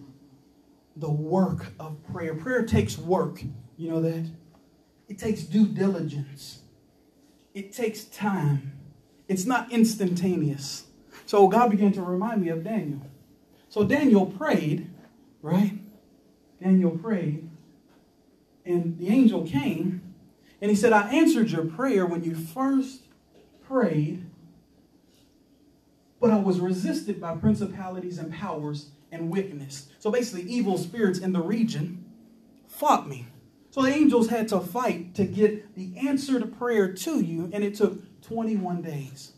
The 0.96 1.10
work 1.10 1.72
of 1.80 1.96
prayer. 2.12 2.34
Prayer 2.34 2.64
takes 2.64 2.96
work. 2.96 3.42
You 3.76 3.90
know 3.90 4.00
that? 4.02 4.26
It 5.08 5.18
takes 5.18 5.42
due 5.42 5.66
diligence. 5.66 6.60
It 7.52 7.72
takes 7.72 8.04
time. 8.04 8.72
It's 9.28 9.44
not 9.44 9.72
instantaneous. 9.72 10.86
So 11.26 11.48
God 11.48 11.70
began 11.70 11.92
to 11.92 12.02
remind 12.02 12.42
me 12.42 12.48
of 12.48 12.64
Daniel. 12.64 13.06
So 13.68 13.84
Daniel 13.84 14.26
prayed, 14.26 14.90
right? 15.42 15.78
Daniel 16.62 16.92
prayed, 16.92 17.50
and 18.64 18.98
the 18.98 19.08
angel 19.08 19.46
came, 19.46 20.14
and 20.60 20.70
he 20.70 20.76
said, 20.76 20.92
I 20.92 21.10
answered 21.10 21.50
your 21.50 21.64
prayer 21.64 22.06
when 22.06 22.24
you 22.24 22.34
first 22.34 23.02
prayed, 23.66 24.24
but 26.20 26.30
I 26.30 26.38
was 26.38 26.60
resisted 26.60 27.20
by 27.20 27.36
principalities 27.36 28.18
and 28.18 28.32
powers 28.32 28.90
and 29.14 29.30
wickedness. 29.30 29.88
So 29.98 30.10
basically, 30.10 30.42
evil 30.42 30.76
spirits 30.76 31.18
in 31.18 31.32
the 31.32 31.40
region 31.40 32.04
fought 32.68 33.08
me. 33.08 33.26
So 33.70 33.82
the 33.82 33.88
angels 33.88 34.28
had 34.28 34.48
to 34.48 34.60
fight 34.60 35.14
to 35.14 35.24
get 35.24 35.74
the 35.74 35.94
answer 36.06 36.38
to 36.38 36.46
prayer 36.46 36.92
to 36.92 37.20
you, 37.20 37.50
and 37.52 37.64
it 37.64 37.74
took 37.74 38.00
21 38.22 38.82
days. 38.82 39.32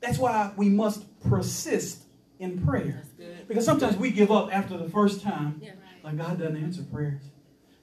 That's 0.00 0.18
why 0.18 0.52
we 0.56 0.68
must 0.68 1.04
persist 1.20 2.04
in 2.38 2.64
prayer. 2.64 3.04
Because 3.48 3.64
sometimes 3.64 3.96
we 3.96 4.10
give 4.10 4.30
up 4.30 4.54
after 4.54 4.76
the 4.76 4.88
first 4.88 5.22
time. 5.22 5.60
Yeah. 5.62 5.72
Like 6.02 6.16
God 6.16 6.38
doesn't 6.38 6.56
answer 6.56 6.82
prayers. 6.82 7.22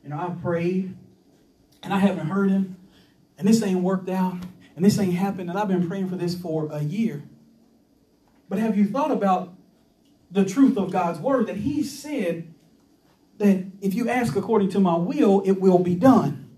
You 0.04 0.10
know, 0.10 0.20
I've 0.20 0.42
prayed 0.42 0.96
and 1.84 1.94
I 1.94 2.00
haven't 2.00 2.28
heard 2.28 2.50
him, 2.50 2.78
and 3.38 3.48
this 3.48 3.62
ain't 3.62 3.82
worked 3.82 4.10
out, 4.10 4.38
and 4.76 4.84
this 4.84 4.98
ain't 5.00 5.14
happened, 5.14 5.50
and 5.50 5.60
I've 5.60 5.68
been 5.68 5.88
praying 5.88 6.10
for 6.10 6.16
this 6.16 6.34
for 6.34 6.70
a 6.72 6.82
year. 6.82 7.24
But 8.50 8.60
have 8.60 8.78
you 8.78 8.88
thought 8.88 9.12
about 9.12 9.54
the 10.32 10.46
truth 10.46 10.78
of 10.78 10.92
God's 10.92 11.20
word 11.20 11.48
that 11.48 11.58
He 11.58 11.84
said 11.84 12.54
that 13.38 13.66
if 13.82 13.94
you 13.94 14.10
ask 14.10 14.36
according 14.36 14.70
to 14.70 14.80
my 14.80 14.96
will, 14.96 15.42
it 15.46 15.62
will 15.62 15.80
be 15.80 15.96
done? 15.96 16.50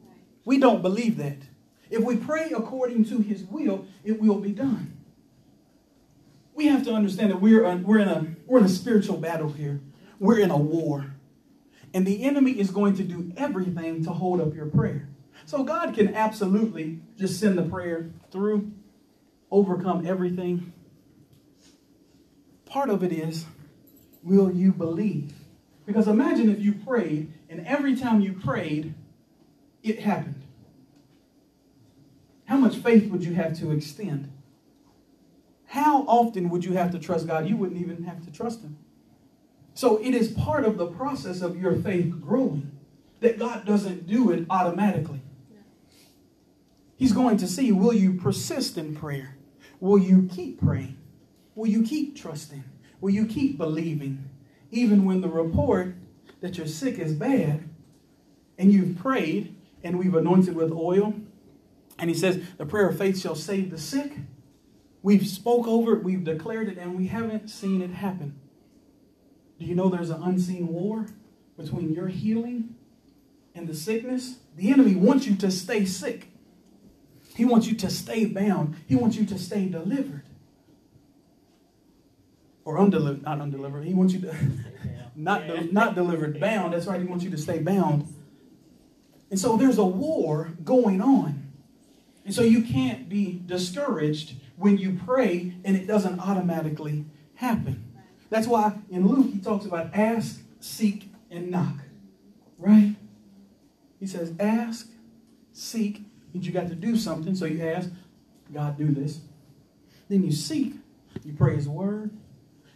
We 0.45 0.57
don't 0.57 0.81
believe 0.81 1.17
that. 1.17 1.37
If 1.89 2.03
we 2.03 2.15
pray 2.15 2.51
according 2.55 3.05
to 3.05 3.19
His 3.19 3.43
will, 3.43 3.85
it 4.03 4.19
will 4.19 4.39
be 4.39 4.51
done. 4.51 4.97
We 6.53 6.67
have 6.67 6.83
to 6.85 6.93
understand 6.93 7.31
that 7.31 7.41
we're, 7.41 7.75
we're, 7.77 7.99
in 7.99 8.07
a, 8.07 8.35
we're 8.45 8.59
in 8.59 8.65
a 8.65 8.69
spiritual 8.69 9.17
battle 9.17 9.49
here. 9.49 9.79
We're 10.19 10.39
in 10.39 10.51
a 10.51 10.57
war. 10.57 11.15
And 11.93 12.05
the 12.05 12.23
enemy 12.23 12.51
is 12.51 12.69
going 12.69 12.95
to 12.97 13.03
do 13.03 13.31
everything 13.37 14.03
to 14.03 14.11
hold 14.11 14.41
up 14.41 14.53
your 14.53 14.65
prayer. 14.67 15.07
So 15.45 15.63
God 15.63 15.95
can 15.95 16.13
absolutely 16.13 16.99
just 17.17 17.39
send 17.39 17.57
the 17.57 17.63
prayer 17.63 18.11
through, 18.29 18.71
overcome 19.49 20.05
everything. 20.05 20.73
Part 22.65 22.89
of 22.89 23.03
it 23.03 23.11
is, 23.11 23.45
will 24.23 24.51
you 24.51 24.71
believe? 24.71 25.33
Because 25.85 26.07
imagine 26.07 26.49
if 26.49 26.59
you 26.59 26.73
prayed 26.73 27.33
and 27.49 27.65
every 27.65 27.95
time 27.95 28.21
you 28.21 28.33
prayed, 28.33 28.93
it 29.83 29.99
happened. 29.99 30.43
How 32.45 32.57
much 32.57 32.77
faith 32.77 33.09
would 33.11 33.23
you 33.23 33.33
have 33.33 33.57
to 33.59 33.71
extend? 33.71 34.31
How 35.67 36.01
often 36.03 36.49
would 36.49 36.65
you 36.65 36.73
have 36.73 36.91
to 36.91 36.99
trust 36.99 37.27
God? 37.27 37.47
You 37.47 37.55
wouldn't 37.57 37.79
even 37.79 38.03
have 38.03 38.25
to 38.25 38.31
trust 38.31 38.61
Him. 38.61 38.77
So 39.75 39.97
it 39.97 40.15
is 40.15 40.29
part 40.29 40.65
of 40.65 40.77
the 40.77 40.87
process 40.87 41.41
of 41.41 41.61
your 41.61 41.75
faith 41.75 42.19
growing 42.19 42.71
that 43.19 43.37
God 43.37 43.65
doesn't 43.65 44.07
do 44.07 44.31
it 44.31 44.45
automatically. 44.49 45.21
He's 46.97 47.13
going 47.13 47.37
to 47.37 47.47
see 47.47 47.71
will 47.71 47.93
you 47.93 48.13
persist 48.13 48.77
in 48.77 48.95
prayer? 48.95 49.37
Will 49.79 49.99
you 49.99 50.27
keep 50.31 50.59
praying? 50.59 50.97
Will 51.55 51.67
you 51.67 51.83
keep 51.83 52.15
trusting? 52.17 52.63
Will 53.01 53.11
you 53.11 53.25
keep 53.25 53.57
believing? 53.57 54.29
Even 54.71 55.05
when 55.05 55.21
the 55.21 55.29
report 55.29 55.95
that 56.41 56.57
you're 56.57 56.67
sick 56.67 56.99
is 56.99 57.13
bad 57.13 57.67
and 58.57 58.71
you've 58.71 58.97
prayed 58.97 59.55
and 59.83 59.97
we've 59.97 60.15
anointed 60.15 60.55
with 60.55 60.71
oil, 60.71 61.13
and 61.97 62.09
he 62.09 62.15
says 62.15 62.41
the 62.57 62.65
prayer 62.65 62.89
of 62.89 62.97
faith 62.97 63.19
shall 63.19 63.35
save 63.35 63.71
the 63.71 63.77
sick. 63.77 64.13
We've 65.01 65.27
spoke 65.27 65.67
over 65.67 65.93
it, 65.93 66.03
we've 66.03 66.23
declared 66.23 66.67
it, 66.67 66.77
and 66.77 66.97
we 66.97 67.07
haven't 67.07 67.49
seen 67.49 67.81
it 67.81 67.91
happen. 67.91 68.39
Do 69.57 69.65
you 69.65 69.75
know 69.75 69.89
there's 69.89 70.09
an 70.09 70.23
unseen 70.23 70.67
war 70.67 71.07
between 71.57 71.93
your 71.93 72.07
healing 72.07 72.75
and 73.55 73.67
the 73.67 73.73
sickness? 73.73 74.39
The 74.55 74.71
enemy 74.71 74.95
wants 74.95 75.25
you 75.25 75.35
to 75.37 75.51
stay 75.51 75.85
sick. 75.85 76.27
He 77.35 77.45
wants 77.45 77.67
you 77.67 77.75
to 77.75 77.89
stay 77.89 78.25
bound. 78.25 78.75
He 78.87 78.95
wants 78.95 79.15
you 79.15 79.25
to 79.25 79.37
stay 79.37 79.67
delivered. 79.67 80.23
Or 82.69 82.77
undelivered, 82.77 83.23
not 83.23 83.41
undelivered. 83.41 83.83
He 83.83 83.95
wants 83.95 84.13
you 84.13 84.19
to 84.19 84.35
not, 85.15 85.47
de- 85.47 85.73
not 85.73 85.95
delivered, 85.95 86.39
bound. 86.39 86.71
That's 86.71 86.85
right. 86.85 87.01
He 87.01 87.07
wants 87.07 87.23
you 87.23 87.31
to 87.31 87.37
stay 87.37 87.57
bound. 87.57 88.07
And 89.31 89.39
so 89.39 89.57
there's 89.57 89.79
a 89.79 89.85
war 89.85 90.51
going 90.63 91.01
on. 91.01 91.47
And 92.25 92.35
so 92.35 92.43
you 92.43 92.61
can't 92.61 93.09
be 93.09 93.41
discouraged 93.43 94.35
when 94.55 94.77
you 94.77 94.99
pray 95.03 95.55
and 95.65 95.75
it 95.75 95.87
doesn't 95.87 96.19
automatically 96.19 97.05
happen. 97.33 97.91
That's 98.29 98.45
why 98.45 98.77
in 98.91 99.07
Luke 99.07 99.33
he 99.33 99.39
talks 99.39 99.65
about 99.65 99.89
ask, 99.95 100.39
seek, 100.59 101.11
and 101.31 101.49
knock. 101.49 101.73
Right? 102.59 102.93
He 103.99 104.05
says 104.05 104.31
ask, 104.39 104.91
seek, 105.53 106.03
means 106.35 106.45
you 106.45 106.53
got 106.53 106.67
to 106.67 106.75
do 106.75 106.95
something. 106.95 107.33
So 107.33 107.45
you 107.45 107.63
ask, 107.63 107.89
God, 108.53 108.77
do 108.77 108.91
this. 108.91 109.21
Then 110.07 110.23
you 110.23 110.31
seek, 110.31 110.75
you 111.25 111.33
pray 111.33 111.55
his 111.55 111.67
word, 111.67 112.11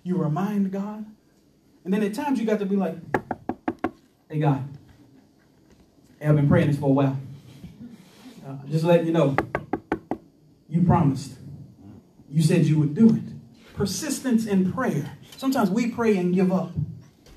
you 0.03 0.17
remind 0.17 0.71
God. 0.71 1.05
And 1.83 1.93
then 1.93 2.03
at 2.03 2.13
times 2.13 2.39
you 2.39 2.45
got 2.45 2.59
to 2.59 2.65
be 2.65 2.75
like, 2.75 2.95
hey 4.29 4.39
God, 4.39 4.67
hey, 6.19 6.27
I've 6.27 6.35
been 6.35 6.47
praying 6.47 6.67
this 6.67 6.77
for 6.77 6.87
a 6.87 6.93
while. 6.93 7.17
Uh, 8.45 8.55
just 8.69 8.83
letting 8.83 9.07
you 9.07 9.13
know, 9.13 9.35
you 10.69 10.83
promised. 10.83 11.33
You 12.29 12.41
said 12.41 12.65
you 12.65 12.79
would 12.79 12.95
do 12.95 13.09
it. 13.09 13.23
Persistence 13.75 14.45
in 14.45 14.71
prayer. 14.73 15.17
Sometimes 15.37 15.69
we 15.69 15.89
pray 15.89 16.17
and 16.17 16.33
give 16.33 16.51
up. 16.51 16.71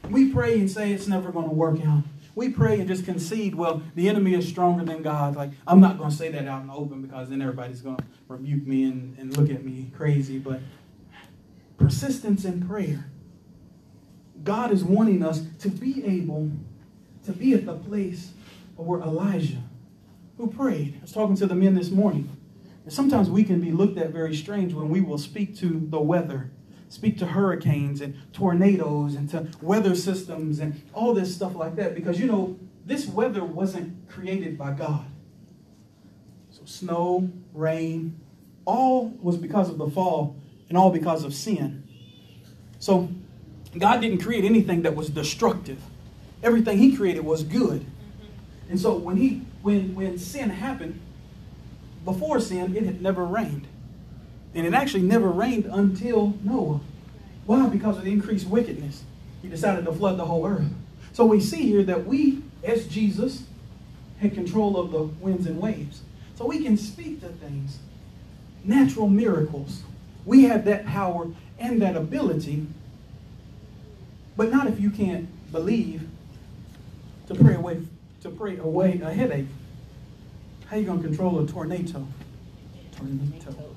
We 0.08 0.32
pray 0.32 0.58
and 0.58 0.70
say 0.70 0.92
it's 0.92 1.06
never 1.06 1.30
going 1.32 1.48
to 1.48 1.54
work 1.54 1.84
out. 1.84 2.04
We 2.34 2.50
pray 2.50 2.78
and 2.78 2.86
just 2.86 3.04
concede, 3.04 3.54
well, 3.54 3.82
the 3.94 4.08
enemy 4.08 4.34
is 4.34 4.46
stronger 4.46 4.84
than 4.84 5.02
God. 5.02 5.36
Like, 5.36 5.50
I'm 5.66 5.80
not 5.80 5.96
going 5.96 6.10
to 6.10 6.16
say 6.16 6.30
that 6.30 6.46
out 6.46 6.60
in 6.60 6.66
the 6.68 6.74
open 6.74 7.00
because 7.00 7.30
then 7.30 7.40
everybody's 7.40 7.80
going 7.80 7.96
to 7.96 8.04
rebuke 8.28 8.66
me 8.66 8.84
and, 8.84 9.18
and 9.18 9.36
look 9.36 9.50
at 9.50 9.64
me 9.64 9.90
crazy. 9.96 10.38
But 10.38 10.60
persistence 11.78 12.44
in 12.44 12.66
prayer. 12.66 13.10
God 14.42 14.70
is 14.70 14.84
wanting 14.84 15.22
us 15.22 15.42
to 15.60 15.68
be 15.68 16.04
able 16.04 16.50
to 17.24 17.32
be 17.32 17.54
at 17.54 17.66
the 17.66 17.74
place 17.74 18.32
where 18.76 19.00
Elijah, 19.00 19.62
who 20.36 20.46
prayed, 20.48 20.96
I 20.98 21.02
was 21.02 21.12
talking 21.12 21.36
to 21.36 21.46
the 21.46 21.54
men 21.54 21.74
this 21.74 21.90
morning. 21.90 22.36
And 22.84 22.92
sometimes 22.92 23.28
we 23.28 23.42
can 23.42 23.60
be 23.60 23.72
looked 23.72 23.98
at 23.98 24.10
very 24.10 24.34
strange 24.34 24.72
when 24.72 24.88
we 24.88 25.00
will 25.00 25.18
speak 25.18 25.56
to 25.58 25.86
the 25.90 26.00
weather, 26.00 26.50
speak 26.88 27.18
to 27.18 27.26
hurricanes 27.26 28.00
and 28.00 28.14
tornadoes 28.32 29.16
and 29.16 29.28
to 29.30 29.48
weather 29.60 29.96
systems 29.96 30.60
and 30.60 30.80
all 30.92 31.12
this 31.12 31.34
stuff 31.34 31.56
like 31.56 31.74
that. 31.76 31.94
Because, 31.94 32.20
you 32.20 32.26
know, 32.26 32.58
this 32.84 33.06
weather 33.06 33.44
wasn't 33.44 34.08
created 34.08 34.56
by 34.56 34.72
God. 34.72 35.04
So, 36.50 36.62
snow, 36.64 37.28
rain, 37.52 38.20
all 38.64 39.08
was 39.20 39.36
because 39.36 39.68
of 39.68 39.78
the 39.78 39.90
fall 39.90 40.36
and 40.68 40.76
all 40.76 40.90
because 40.90 41.24
of 41.24 41.34
sin. 41.34 41.82
So, 42.78 43.08
God 43.78 44.00
didn't 44.00 44.22
create 44.22 44.44
anything 44.44 44.82
that 44.82 44.94
was 44.94 45.10
destructive. 45.10 45.78
Everything 46.42 46.78
He 46.78 46.96
created 46.96 47.24
was 47.24 47.42
good. 47.42 47.86
And 48.68 48.80
so 48.80 48.96
when 48.96 49.16
he 49.16 49.42
when 49.62 49.94
when 49.94 50.18
sin 50.18 50.50
happened, 50.50 51.00
before 52.04 52.40
sin, 52.40 52.76
it 52.76 52.84
had 52.84 53.00
never 53.00 53.24
rained. 53.24 53.66
And 54.54 54.66
it 54.66 54.74
actually 54.74 55.02
never 55.02 55.28
rained 55.28 55.66
until 55.66 56.34
Noah. 56.42 56.80
Why? 57.44 57.68
Because 57.68 57.98
of 57.98 58.04
the 58.04 58.12
increased 58.12 58.46
wickedness. 58.46 59.04
He 59.42 59.48
decided 59.48 59.84
to 59.84 59.92
flood 59.92 60.18
the 60.18 60.24
whole 60.24 60.46
earth. 60.46 60.72
So 61.12 61.24
we 61.24 61.40
see 61.40 61.62
here 61.62 61.82
that 61.84 62.06
we, 62.06 62.42
as 62.64 62.86
Jesus, 62.86 63.44
had 64.20 64.34
control 64.34 64.78
of 64.78 64.90
the 64.90 65.02
winds 65.02 65.46
and 65.46 65.60
waves. 65.60 66.02
So 66.36 66.46
we 66.46 66.62
can 66.62 66.76
speak 66.76 67.20
to 67.20 67.28
things, 67.28 67.78
natural 68.64 69.08
miracles. 69.08 69.82
We 70.26 70.42
have 70.44 70.64
that 70.64 70.84
power 70.84 71.28
and 71.58 71.80
that 71.80 71.96
ability, 71.96 72.66
but 74.36 74.50
not 74.50 74.66
if 74.66 74.80
you 74.80 74.90
can't 74.90 75.28
believe 75.52 76.06
to 77.28 77.34
pray 77.34 77.54
away 77.54 77.82
to 78.22 78.30
pray 78.30 78.58
away 78.58 79.00
a 79.02 79.12
headache. 79.12 79.46
How 80.66 80.76
you 80.76 80.84
gonna 80.84 81.00
control 81.00 81.38
a 81.38 81.46
tornado? 81.46 82.06
Tornado. 82.96 83.72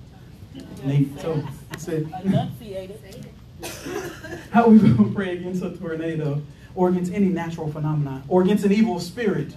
Say. 1.77 2.03
How 4.51 4.63
are 4.63 4.69
we 4.69 4.79
gonna 4.79 5.13
pray 5.13 5.38
against 5.38 5.63
a 5.63 5.77
tornado 5.77 6.41
or 6.73 6.89
against 6.89 7.13
any 7.13 7.27
natural 7.27 7.71
phenomenon 7.71 8.23
or 8.27 8.41
against 8.41 8.65
an 8.65 8.71
evil 8.71 8.99
spirit 8.99 9.53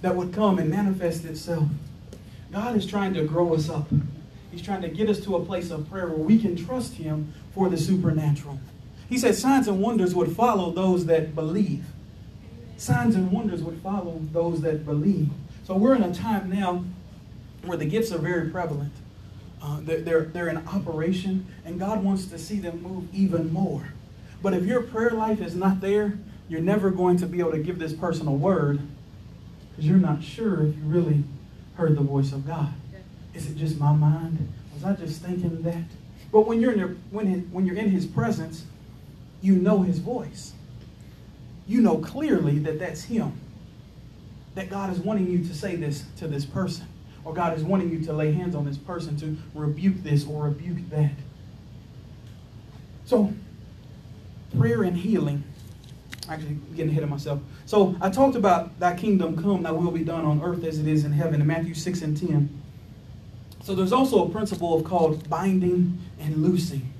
that 0.00 0.16
would 0.16 0.32
come 0.32 0.58
and 0.58 0.70
manifest 0.70 1.26
itself? 1.26 1.68
God 2.50 2.74
is 2.74 2.86
trying 2.86 3.12
to 3.14 3.24
grow 3.24 3.54
us 3.54 3.68
up. 3.68 3.88
He's 4.50 4.62
trying 4.62 4.82
to 4.82 4.88
get 4.88 5.08
us 5.08 5.20
to 5.20 5.36
a 5.36 5.44
place 5.44 5.70
of 5.70 5.88
prayer 5.90 6.08
where 6.08 6.18
we 6.18 6.38
can 6.38 6.56
trust 6.56 6.94
Him 6.94 7.32
for 7.54 7.68
the 7.68 7.76
supernatural. 7.76 8.58
He 9.08 9.18
said 9.18 9.34
signs 9.34 9.68
and 9.68 9.80
wonders 9.80 10.14
would 10.14 10.34
follow 10.34 10.70
those 10.70 11.06
that 11.06 11.34
believe 11.34 11.84
signs 12.80 13.14
and 13.14 13.30
wonders 13.30 13.62
would 13.62 13.78
follow 13.82 14.18
those 14.32 14.62
that 14.62 14.86
believe. 14.86 15.28
So 15.64 15.76
we're 15.76 15.94
in 15.94 16.02
a 16.02 16.14
time 16.14 16.50
now 16.50 16.82
where 17.64 17.76
the 17.76 17.84
gifts 17.84 18.10
are 18.10 18.18
very 18.18 18.48
prevalent. 18.48 18.92
Uh, 19.62 19.80
they're, 19.82 20.00
they're, 20.00 20.24
they're 20.24 20.48
in 20.48 20.56
operation, 20.68 21.46
and 21.66 21.78
God 21.78 22.02
wants 22.02 22.24
to 22.26 22.38
see 22.38 22.58
them 22.58 22.82
move 22.82 23.14
even 23.14 23.52
more. 23.52 23.92
But 24.42 24.54
if 24.54 24.64
your 24.64 24.80
prayer 24.80 25.10
life 25.10 25.42
is 25.42 25.54
not 25.54 25.82
there, 25.82 26.18
you're 26.48 26.62
never 26.62 26.90
going 26.90 27.18
to 27.18 27.26
be 27.26 27.40
able 27.40 27.52
to 27.52 27.58
give 27.58 27.78
this 27.78 27.92
person 27.92 28.26
a 28.26 28.32
word 28.32 28.80
because 29.70 29.86
you're 29.86 29.98
not 29.98 30.24
sure 30.24 30.66
if 30.66 30.74
you 30.74 30.82
really 30.84 31.22
heard 31.74 31.96
the 31.96 32.02
voice 32.02 32.32
of 32.32 32.46
God. 32.46 32.72
Is 33.34 33.48
it 33.48 33.56
just 33.56 33.78
my 33.78 33.92
mind? 33.92 34.52
Was 34.74 34.84
I 34.84 34.92
just 34.94 35.22
thinking 35.22 35.62
that? 35.62 35.84
But 36.32 36.46
when 36.46 36.60
you're 36.60 36.72
in 36.72 36.78
your, 36.78 36.96
when, 37.10 37.26
his, 37.26 37.42
when 37.50 37.66
you're 37.66 37.76
in 37.76 37.90
His 37.90 38.06
presence, 38.06 38.64
you 39.40 39.54
know 39.54 39.82
His 39.82 39.98
voice 39.98 40.52
you 41.70 41.80
know 41.80 41.98
clearly 41.98 42.58
that 42.58 42.80
that's 42.80 43.04
him. 43.04 43.32
That 44.56 44.68
God 44.68 44.92
is 44.92 44.98
wanting 44.98 45.30
you 45.30 45.38
to 45.46 45.54
say 45.54 45.76
this 45.76 46.04
to 46.16 46.26
this 46.26 46.44
person. 46.44 46.86
Or 47.24 47.32
God 47.32 47.56
is 47.56 47.62
wanting 47.62 47.90
you 47.90 48.04
to 48.06 48.12
lay 48.12 48.32
hands 48.32 48.56
on 48.56 48.64
this 48.64 48.76
person 48.76 49.16
to 49.18 49.36
rebuke 49.54 50.02
this 50.02 50.26
or 50.26 50.44
rebuke 50.44 50.90
that. 50.90 51.12
So, 53.04 53.32
prayer 54.58 54.82
and 54.82 54.96
healing. 54.96 55.44
Actually, 56.28 56.58
getting 56.74 56.90
ahead 56.90 57.04
of 57.04 57.10
myself. 57.10 57.40
So, 57.66 57.94
I 58.00 58.10
talked 58.10 58.34
about 58.34 58.78
thy 58.80 58.96
kingdom 58.96 59.40
come, 59.40 59.62
thy 59.62 59.70
will 59.70 59.92
be 59.92 60.02
done 60.02 60.24
on 60.24 60.42
earth 60.42 60.64
as 60.64 60.80
it 60.80 60.88
is 60.88 61.04
in 61.04 61.12
heaven 61.12 61.40
in 61.40 61.46
Matthew 61.46 61.74
6 61.74 62.02
and 62.02 62.16
10. 62.16 62.59
So, 63.62 63.74
there's 63.74 63.92
also 63.92 64.26
a 64.26 64.30
principle 64.30 64.74
of 64.74 64.84
called 64.84 65.28
binding 65.28 65.98
and 66.18 66.38
loosing. 66.38 66.92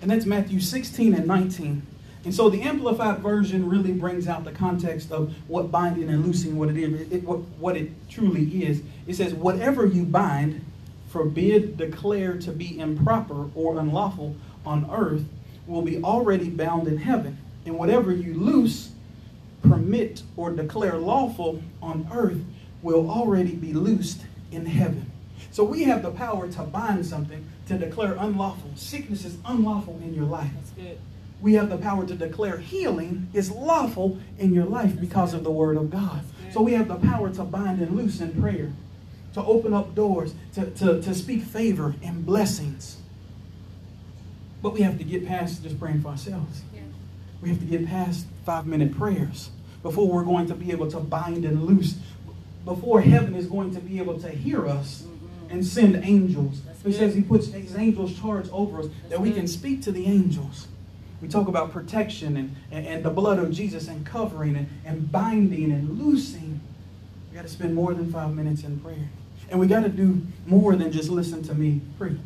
And 0.00 0.10
that's 0.10 0.26
Matthew 0.26 0.58
16 0.58 1.14
and 1.14 1.26
19. 1.26 1.86
And 2.24 2.34
so 2.34 2.48
the 2.48 2.62
Amplified 2.62 3.18
Version 3.18 3.68
really 3.68 3.92
brings 3.92 4.28
out 4.28 4.44
the 4.44 4.52
context 4.52 5.10
of 5.10 5.34
what 5.48 5.70
binding 5.70 6.08
and 6.08 6.24
loosing, 6.24 6.56
what 6.56 6.68
it 6.68 6.76
is, 6.76 7.12
it, 7.12 7.24
what, 7.24 7.38
what 7.58 7.76
it 7.76 7.90
truly 8.08 8.64
is. 8.64 8.82
It 9.06 9.14
says, 9.14 9.34
whatever 9.34 9.86
you 9.86 10.04
bind, 10.04 10.64
forbid, 11.08 11.76
declare 11.76 12.38
to 12.38 12.52
be 12.52 12.78
improper 12.78 13.50
or 13.54 13.78
unlawful 13.78 14.36
on 14.64 14.88
earth, 14.92 15.24
will 15.66 15.82
be 15.82 16.02
already 16.02 16.48
bound 16.48 16.86
in 16.86 16.98
heaven. 16.98 17.38
And 17.66 17.76
whatever 17.76 18.12
you 18.12 18.34
loose, 18.34 18.90
permit, 19.62 20.22
or 20.36 20.50
declare 20.50 20.98
lawful 20.98 21.62
on 21.80 22.08
earth 22.12 22.42
will 22.82 23.08
already 23.10 23.54
be 23.54 23.72
loosed 23.72 24.22
in 24.50 24.66
heaven. 24.66 25.11
So 25.52 25.62
we 25.62 25.84
have 25.84 26.02
the 26.02 26.10
power 26.10 26.48
to 26.48 26.62
bind 26.64 27.06
something, 27.06 27.46
to 27.68 27.78
declare 27.78 28.16
unlawful. 28.18 28.70
Sickness 28.74 29.24
is 29.24 29.36
unlawful 29.44 30.00
in 30.02 30.14
your 30.14 30.24
life. 30.24 30.50
That's 30.54 30.70
good 30.70 30.98
we 31.42 31.54
have 31.54 31.68
the 31.68 31.76
power 31.76 32.06
to 32.06 32.14
declare 32.14 32.56
healing 32.56 33.28
is 33.34 33.50
lawful 33.50 34.18
in 34.38 34.54
your 34.54 34.64
life 34.64 34.98
because 34.98 35.34
of 35.34 35.42
the 35.42 35.50
word 35.50 35.76
of 35.76 35.90
God. 35.90 36.22
So 36.52 36.62
we 36.62 36.72
have 36.74 36.86
the 36.86 36.96
power 36.96 37.30
to 37.30 37.42
bind 37.42 37.80
and 37.80 37.96
loose 37.96 38.20
in 38.20 38.40
prayer, 38.40 38.72
to 39.34 39.42
open 39.42 39.74
up 39.74 39.94
doors, 39.94 40.34
to, 40.54 40.70
to, 40.70 41.02
to 41.02 41.14
speak 41.14 41.42
favor 41.42 41.96
and 42.02 42.24
blessings. 42.24 42.98
But 44.62 44.74
we 44.74 44.82
have 44.82 44.98
to 44.98 45.04
get 45.04 45.26
past 45.26 45.64
just 45.64 45.80
praying 45.80 46.02
for 46.02 46.08
ourselves. 46.08 46.62
We 47.40 47.48
have 47.48 47.58
to 47.58 47.64
get 47.64 47.88
past 47.88 48.26
five 48.46 48.66
minute 48.66 48.96
prayers 48.96 49.50
before 49.82 50.06
we're 50.06 50.22
going 50.22 50.46
to 50.46 50.54
be 50.54 50.70
able 50.70 50.88
to 50.92 51.00
bind 51.00 51.44
and 51.44 51.64
loose, 51.64 51.96
before 52.64 53.00
heaven 53.00 53.34
is 53.34 53.46
going 53.46 53.74
to 53.74 53.80
be 53.80 53.98
able 53.98 54.20
to 54.20 54.28
hear 54.28 54.68
us. 54.68 55.04
And 55.52 55.64
send 55.64 55.96
angels. 56.02 56.62
He 56.82 56.92
says 56.92 57.14
he 57.14 57.22
puts 57.22 57.48
his 57.48 57.76
angels 57.76 58.18
charge 58.18 58.48
over 58.50 58.80
us 58.80 58.86
that 59.10 59.20
we 59.20 59.30
can 59.30 59.46
speak 59.46 59.82
to 59.82 59.92
the 59.92 60.06
angels. 60.06 60.66
We 61.20 61.28
talk 61.28 61.46
about 61.46 61.70
protection 61.70 62.36
and, 62.36 62.56
and, 62.72 62.86
and 62.86 63.04
the 63.04 63.10
blood 63.10 63.38
of 63.38 63.52
Jesus 63.52 63.86
and 63.86 64.04
covering 64.04 64.56
and, 64.56 64.68
and 64.84 65.12
binding 65.12 65.70
and 65.70 65.98
loosing. 66.00 66.60
We 67.30 67.36
got 67.36 67.42
to 67.42 67.48
spend 67.48 67.74
more 67.74 67.94
than 67.94 68.10
five 68.10 68.34
minutes 68.34 68.64
in 68.64 68.80
prayer. 68.80 69.08
And 69.50 69.60
we 69.60 69.66
got 69.66 69.82
to 69.82 69.88
do 69.88 70.22
more 70.46 70.74
than 70.74 70.90
just 70.90 71.10
listen 71.10 71.42
to 71.44 71.54
me 71.54 71.82
preach. 71.98 72.16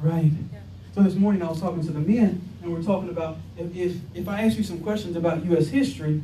Right? 0.00 0.32
Yeah. 0.52 0.58
So 0.94 1.02
this 1.02 1.14
morning 1.14 1.42
I 1.42 1.48
was 1.48 1.60
talking 1.60 1.82
to 1.84 1.92
the 1.92 2.00
men, 2.00 2.42
and 2.62 2.72
we're 2.72 2.82
talking 2.82 3.08
about 3.08 3.38
if, 3.56 3.74
if, 3.74 3.96
if 4.14 4.28
I 4.28 4.42
ask 4.42 4.58
you 4.58 4.64
some 4.64 4.80
questions 4.80 5.16
about 5.16 5.44
U.S. 5.46 5.68
history, 5.68 6.20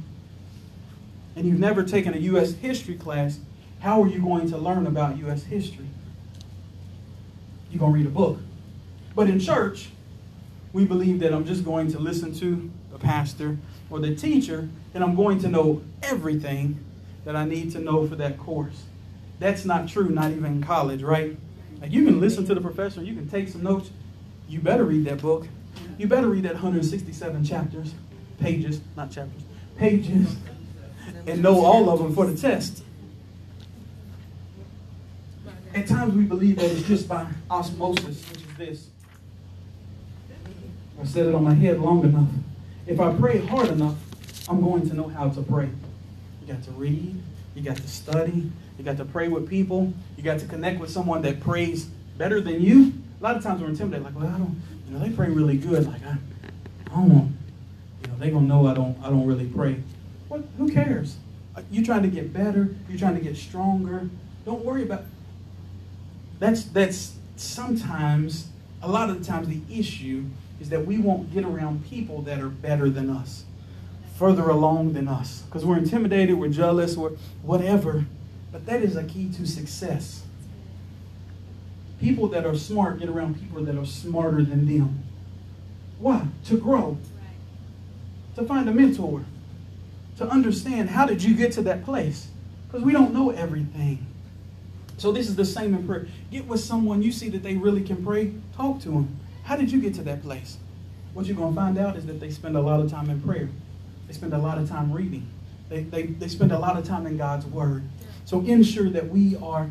and 1.37 1.47
you've 1.47 1.61
never 1.61 1.85
taken 1.85 2.13
a 2.13 2.19
U.S. 2.19 2.55
history 2.55 2.97
class, 2.97 3.39
how 3.87 4.03
are 4.03 4.09
you 4.09 4.21
going 4.21 4.51
to 4.51 4.59
learn 4.59 4.85
about 4.89 5.17
U.S. 5.19 5.45
history? 5.45 5.87
You're 7.71 7.79
going 7.79 7.93
to 7.93 7.99
read 7.99 8.07
a 8.07 8.11
book. 8.11 8.41
But 9.15 9.29
in 9.29 9.39
church, 9.39 9.91
we 10.73 10.85
believe 10.85 11.21
that 11.21 11.33
I'm 11.33 11.45
just 11.45 11.65
going 11.65 11.93
to 11.93 12.01
listen 12.01 12.35
to 12.41 12.69
the 12.91 12.99
pastor 12.99 13.59
or 13.89 14.01
the 14.01 14.13
teacher 14.13 14.69
and 14.93 15.05
I'm 15.05 15.15
going 15.15 15.39
to 15.39 15.49
know 15.49 15.85
everything 16.03 16.85
that 17.25 17.37
I 17.37 17.45
need 17.45 17.71
to 17.73 17.79
know 17.79 18.09
for 18.09 18.17
that 18.17 18.39
course. 18.39 18.83
That's 19.39 19.65
not 19.65 19.89
true, 19.89 20.09
not 20.09 20.33
even 20.33 20.47
in 20.47 20.63
college, 20.65 21.05
right? 21.05 21.37
Like 21.81 21.93
you 21.93 22.05
can 22.07 22.19
listen 22.19 22.45
to 22.47 22.57
the 22.57 22.61
professor, 22.61 23.05
you 23.05 23.15
can 23.15 23.29
take 23.29 23.47
some 23.47 23.63
notes. 23.63 23.91
You 24.49 24.59
better 24.59 24.85
read 24.85 25.05
that 25.05 25.23
book. 25.23 25.47
You 25.97 26.09
better 26.09 26.27
read 26.27 26.43
that 26.43 26.55
167 26.55 27.45
chapters, 27.45 27.95
pages, 28.41 28.81
not 28.97 29.13
chapters, 29.13 29.43
pages, 29.77 30.35
and 31.29 31.41
know 31.41 31.65
all 31.65 31.89
of 31.89 32.01
them 32.01 32.13
for 32.13 32.27
the 32.27 32.37
test. 32.37 32.83
At 35.77 35.87
times 35.87 36.15
we 36.15 36.25
believe 36.25 36.57
that 36.57 36.71
it's 36.71 36.89
just 36.89 37.07
by 37.07 37.27
osmosis, 37.51 38.27
which 38.31 38.41
is 38.41 38.57
this. 38.57 38.89
I 40.99 41.05
said 41.05 41.27
it 41.27 41.35
on 41.35 41.45
my 41.45 41.53
head 41.53 41.79
long 41.79 42.03
enough. 42.03 42.31
If 42.87 42.99
I 42.99 43.13
pray 43.13 43.45
hard 43.45 43.69
enough, 43.69 43.95
I'm 44.49 44.63
going 44.63 44.89
to 44.89 44.97
know 44.97 45.09
how 45.09 45.29
to 45.29 45.43
pray. 45.43 45.69
You 46.41 46.55
got 46.55 46.63
to 46.63 46.71
read, 46.71 47.15
You 47.55 47.63
got 47.63 47.77
to 47.77 47.89
study. 47.89 48.51
You 48.79 48.85
got 48.85 48.97
to 48.97 49.05
pray 49.05 49.29
with 49.29 49.51
people. 49.51 49.93
You 50.17 50.23
got 50.23 50.39
to 50.39 50.47
connect 50.47 50.81
with 50.81 50.89
someone 50.89 51.21
that 51.23 51.41
prays 51.41 51.85
better 52.17 52.41
than 52.41 52.63
you. 52.63 52.95
A 53.21 53.23
lot 53.23 53.37
of 53.37 53.43
times 53.43 53.61
we're 53.61 53.69
intimidated, 53.69 54.03
like, 54.03 54.17
well, 54.17 54.29
I 54.29 54.39
don't, 54.39 54.59
you 54.89 54.95
know, 54.95 55.05
they 55.05 55.11
pray 55.11 55.29
really 55.29 55.59
good. 55.59 55.87
Like, 55.87 56.03
I, 56.07 56.17
I 56.87 56.95
don't 56.95 57.11
want, 57.11 57.33
you 58.03 58.09
know, 58.09 58.17
they 58.17 58.31
gonna 58.31 58.47
know 58.47 58.67
I 58.67 58.73
don't, 58.73 58.97
I 59.03 59.11
don't 59.11 59.27
really 59.27 59.47
pray. 59.47 59.83
What? 60.29 60.43
Who 60.57 60.71
cares? 60.73 61.17
Uh, 61.55 61.61
you 61.71 61.85
trying 61.85 62.03
to 62.03 62.09
get 62.09 62.33
better. 62.33 62.75
You're 62.89 62.99
trying 62.99 63.17
to 63.17 63.21
get 63.21 63.37
stronger. 63.37 64.09
Don't 64.47 64.65
worry 64.65 64.83
about. 64.83 65.03
That's 66.39 66.65
that's 66.65 67.15
sometimes 67.37 68.49
a 68.83 68.89
lot 68.89 69.11
of 69.11 69.19
the 69.19 69.25
times 69.25 69.49
the 69.49 69.61
issue 69.71 70.25
is 70.61 70.69
that 70.71 70.87
we 70.87 70.99
won't 70.99 71.33
get 71.33 71.45
around 71.45 71.89
people 71.89 72.23
that 72.23 72.41
are 72.41 72.49
better 72.49 72.89
than 72.89 73.11
us, 73.11 73.45
further 74.19 74.49
along 74.49 74.95
than 74.95 75.09
us, 75.09 75.43
because 75.43 75.65
we're 75.65 75.79
intimidated, 75.79 76.39
we're 76.39 76.49
jealous, 76.49 76.97
we're 76.97 77.13
whatever. 77.43 78.07
But 78.53 78.67
that 78.67 78.83
is 78.83 78.97
a 78.97 79.05
key 79.05 79.31
to 79.35 79.47
success. 79.47 80.23
People 82.01 82.29
that 82.29 82.47
are 82.47 82.55
smart 82.55 83.01
get 83.01 83.09
around 83.09 83.41
people 83.41 83.63
that 83.65 83.77
are 83.77 83.87
smarter 83.87 84.43
than 84.43 84.67
them. 84.67 85.03
Why? 85.99 86.27
To 86.47 86.59
grow. 86.59 86.99
To 88.37 88.45
find 88.45 88.69
a 88.69 88.73
mentor. 88.73 89.25
To 90.19 90.29
understand 90.29 90.91
how 90.91 91.07
did 91.07 91.23
you 91.23 91.35
get 91.35 91.53
to 91.53 91.63
that 91.63 91.85
place? 91.85 92.29
Because 92.67 92.85
we 92.85 92.93
don't 92.93 93.15
know 93.15 93.31
everything. 93.31 94.07
So 94.99 95.13
this 95.13 95.29
is 95.29 95.37
the 95.37 95.45
same 95.45 95.75
in 95.75 95.87
prayer. 95.87 96.07
Get 96.31 96.47
with 96.47 96.61
someone 96.61 97.03
you 97.03 97.13
see 97.13 97.29
that 97.31 97.43
they 97.43 97.57
really 97.57 97.83
can 97.83 98.05
pray. 98.05 98.33
Talk 98.57 98.81
to 98.81 98.91
them. 98.91 99.19
How 99.45 99.57
did 99.57 99.71
you 99.71 99.81
get 99.81 99.95
to 99.95 100.03
that 100.03 100.23
place? 100.23 100.57
What 101.13 101.27
you're 101.27 101.37
going 101.37 101.55
to 101.55 101.61
find 101.61 101.79
out 101.79 101.97
is 101.97 102.07
that 102.07 102.21
they 102.21 102.31
spend 102.31 102.57
a 102.57 102.61
lot 102.61 102.81
of 102.81 102.91
time 102.91 103.11
in 103.11 103.21
prayer. 103.21 103.49
They 104.07 104.13
spend 104.13 104.33
a 104.33 104.39
lot 104.39 104.59
of 104.59 104.69
time 104.69 104.93
reading. 104.93 105.27
They, 105.69 105.83
they, 105.83 106.05
they 106.05 106.29
spend 106.29 106.53
a 106.53 106.59
lot 106.59 106.77
of 106.77 106.85
time 106.85 107.07
in 107.07 107.17
God's 107.17 107.47
Word. 107.47 107.85
So 108.25 108.41
ensure 108.41 108.89
that 108.91 109.09
we 109.09 109.37
are 109.37 109.71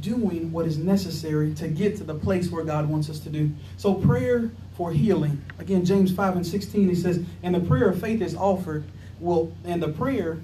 doing 0.00 0.50
what 0.52 0.66
is 0.66 0.78
necessary 0.78 1.54
to 1.54 1.68
get 1.68 1.96
to 1.96 2.04
the 2.04 2.14
place 2.14 2.50
where 2.50 2.64
God 2.64 2.88
wants 2.88 3.08
us 3.10 3.20
to 3.20 3.30
do. 3.30 3.50
So 3.76 3.94
prayer 3.94 4.50
for 4.76 4.92
healing. 4.92 5.44
Again, 5.58 5.84
James 5.84 6.12
5 6.12 6.36
and 6.36 6.46
16, 6.46 6.88
he 6.88 6.94
says, 6.94 7.24
and 7.42 7.54
the 7.54 7.60
prayer 7.60 7.88
of 7.88 8.00
faith 8.00 8.22
is 8.22 8.34
offered, 8.34 8.84
will 9.20 9.52
and 9.64 9.82
the 9.82 9.88
prayer 9.88 10.38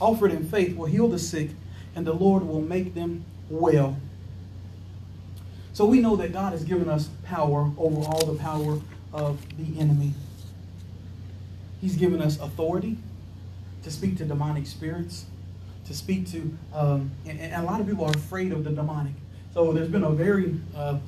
offered 0.00 0.32
in 0.32 0.48
faith 0.48 0.76
will 0.76 0.86
heal 0.86 1.08
the 1.08 1.18
sick, 1.18 1.50
and 1.94 2.06
the 2.06 2.12
Lord 2.12 2.46
will 2.46 2.60
make 2.60 2.94
them 2.94 3.24
well. 3.52 3.96
So 5.74 5.84
we 5.84 6.00
know 6.00 6.16
that 6.16 6.32
God 6.32 6.52
has 6.52 6.64
given 6.64 6.88
us 6.88 7.08
power 7.24 7.70
over 7.78 8.02
all 8.02 8.26
the 8.26 8.38
power 8.38 8.80
of 9.12 9.40
the 9.56 9.78
enemy. 9.78 10.14
He's 11.80 11.96
given 11.96 12.20
us 12.20 12.38
authority 12.40 12.96
to 13.82 13.90
speak 13.90 14.16
to 14.18 14.24
demonic 14.24 14.66
spirits, 14.66 15.26
to 15.86 15.94
speak 15.94 16.30
to, 16.30 16.56
um, 16.72 17.10
and, 17.26 17.40
and, 17.40 17.54
a 17.54 17.62
lot 17.62 17.80
of 17.80 17.86
people 17.86 18.04
are 18.04 18.14
afraid 18.14 18.52
of 18.52 18.64
the 18.64 18.70
demonic. 18.70 19.14
So 19.52 19.72
there's 19.72 19.88
been 19.88 20.04
a 20.04 20.10
very 20.10 20.58
uh, 20.76 20.98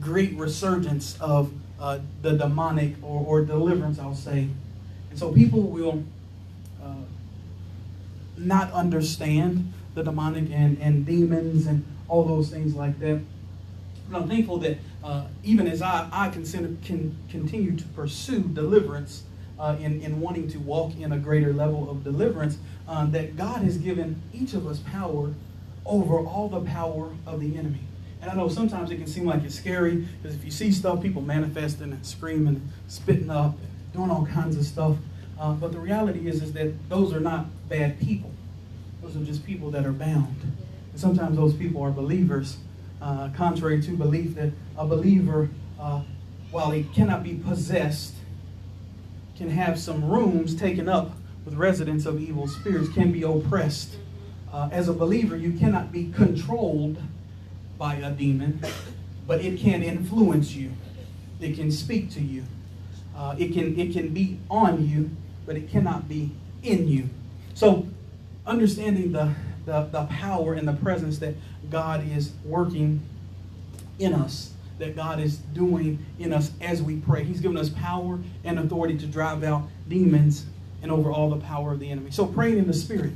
great 0.00 0.34
resurgence 0.36 1.18
of 1.20 1.52
uh, 1.80 2.00
the 2.22 2.32
demonic 2.32 2.94
or, 3.02 3.24
or, 3.24 3.44
deliverance, 3.44 3.98
I'll 3.98 4.14
say. 4.14 4.48
And 5.10 5.18
so 5.18 5.32
people 5.32 5.62
will 5.62 6.04
uh, 6.82 6.94
not 8.36 8.72
understand 8.72 9.72
the 9.98 10.04
demonic 10.04 10.50
and, 10.52 10.78
and 10.80 11.04
demons 11.04 11.66
and 11.66 11.84
all 12.08 12.24
those 12.24 12.50
things 12.50 12.74
like 12.74 12.98
that. 13.00 13.20
But 14.08 14.22
I'm 14.22 14.28
thankful 14.28 14.58
that 14.58 14.78
uh, 15.04 15.26
even 15.42 15.66
as 15.66 15.82
I, 15.82 16.08
I 16.12 16.28
consider, 16.30 16.70
can 16.84 17.16
continue 17.28 17.76
to 17.76 17.84
pursue 17.88 18.40
deliverance 18.40 19.24
uh, 19.58 19.76
in, 19.80 20.00
in 20.00 20.20
wanting 20.20 20.48
to 20.48 20.58
walk 20.58 20.96
in 20.98 21.12
a 21.12 21.18
greater 21.18 21.52
level 21.52 21.90
of 21.90 22.04
deliverance, 22.04 22.58
uh, 22.88 23.06
that 23.06 23.36
God 23.36 23.62
has 23.62 23.76
given 23.76 24.22
each 24.32 24.54
of 24.54 24.66
us 24.66 24.78
power 24.78 25.34
over 25.84 26.18
all 26.18 26.48
the 26.48 26.60
power 26.60 27.10
of 27.26 27.40
the 27.40 27.56
enemy. 27.58 27.80
And 28.22 28.30
I 28.30 28.34
know 28.34 28.48
sometimes 28.48 28.90
it 28.90 28.96
can 28.96 29.06
seem 29.06 29.26
like 29.26 29.42
it's 29.42 29.54
scary 29.56 30.06
because 30.22 30.36
if 30.36 30.44
you 30.44 30.50
see 30.50 30.70
stuff, 30.70 31.02
people 31.02 31.22
manifesting 31.22 31.92
and 31.92 32.06
screaming, 32.06 32.68
spitting 32.86 33.30
up, 33.30 33.56
doing 33.92 34.10
all 34.10 34.26
kinds 34.26 34.56
of 34.56 34.64
stuff. 34.64 34.96
Uh, 35.40 35.52
but 35.52 35.72
the 35.72 35.78
reality 35.78 36.28
is, 36.28 36.42
is 36.42 36.52
that 36.52 36.88
those 36.88 37.12
are 37.12 37.20
not 37.20 37.46
bad 37.68 37.98
people. 38.00 38.30
Those 39.08 39.22
are 39.22 39.24
just 39.24 39.46
people 39.46 39.70
that 39.70 39.86
are 39.86 39.92
bound. 39.92 40.36
And 40.92 41.00
sometimes 41.00 41.36
those 41.36 41.54
people 41.54 41.80
are 41.82 41.90
believers, 41.90 42.58
uh, 43.00 43.30
contrary 43.34 43.80
to 43.82 43.92
belief 43.92 44.34
that 44.34 44.52
a 44.76 44.86
believer, 44.86 45.48
uh, 45.80 46.02
while 46.50 46.72
he 46.72 46.82
cannot 46.82 47.22
be 47.22 47.34
possessed, 47.34 48.14
can 49.34 49.48
have 49.48 49.78
some 49.78 50.04
rooms 50.04 50.54
taken 50.54 50.90
up 50.90 51.12
with 51.46 51.54
residents 51.54 52.04
of 52.04 52.20
evil 52.20 52.46
spirits, 52.46 52.90
can 52.90 53.10
be 53.10 53.22
oppressed. 53.22 53.96
Uh, 54.52 54.68
as 54.72 54.88
a 54.90 54.92
believer, 54.92 55.38
you 55.38 55.52
cannot 55.52 55.90
be 55.90 56.12
controlled 56.12 56.98
by 57.78 57.94
a 57.94 58.10
demon, 58.10 58.60
but 59.26 59.40
it 59.42 59.58
can 59.58 59.82
influence 59.82 60.52
you. 60.52 60.72
It 61.40 61.54
can 61.54 61.72
speak 61.72 62.10
to 62.10 62.20
you. 62.20 62.44
Uh, 63.16 63.36
it 63.38 63.54
can 63.54 63.78
it 63.78 63.94
can 63.94 64.12
be 64.12 64.38
on 64.50 64.86
you, 64.86 65.10
but 65.46 65.56
it 65.56 65.70
cannot 65.70 66.10
be 66.10 66.30
in 66.62 66.88
you. 66.88 67.08
So, 67.54 67.88
understanding 68.48 69.12
the, 69.12 69.32
the 69.66 69.82
the 69.92 70.04
power 70.06 70.54
and 70.54 70.66
the 70.66 70.72
presence 70.72 71.18
that 71.18 71.34
God 71.70 72.06
is 72.10 72.32
working 72.44 73.00
in 73.98 74.14
us, 74.14 74.52
that 74.78 74.96
God 74.96 75.20
is 75.20 75.36
doing 75.36 76.04
in 76.18 76.32
us 76.32 76.52
as 76.60 76.82
we 76.82 76.96
pray. 76.96 77.24
He's 77.24 77.40
given 77.40 77.56
us 77.56 77.68
power 77.68 78.18
and 78.44 78.58
authority 78.58 78.96
to 78.98 79.06
drive 79.06 79.44
out 79.44 79.68
demons 79.88 80.46
and 80.82 80.90
over 80.90 81.10
all 81.10 81.30
the 81.30 81.40
power 81.44 81.72
of 81.72 81.80
the 81.80 81.90
enemy. 81.90 82.10
So 82.10 82.26
praying 82.26 82.58
in 82.58 82.66
the 82.66 82.74
Spirit, 82.74 83.12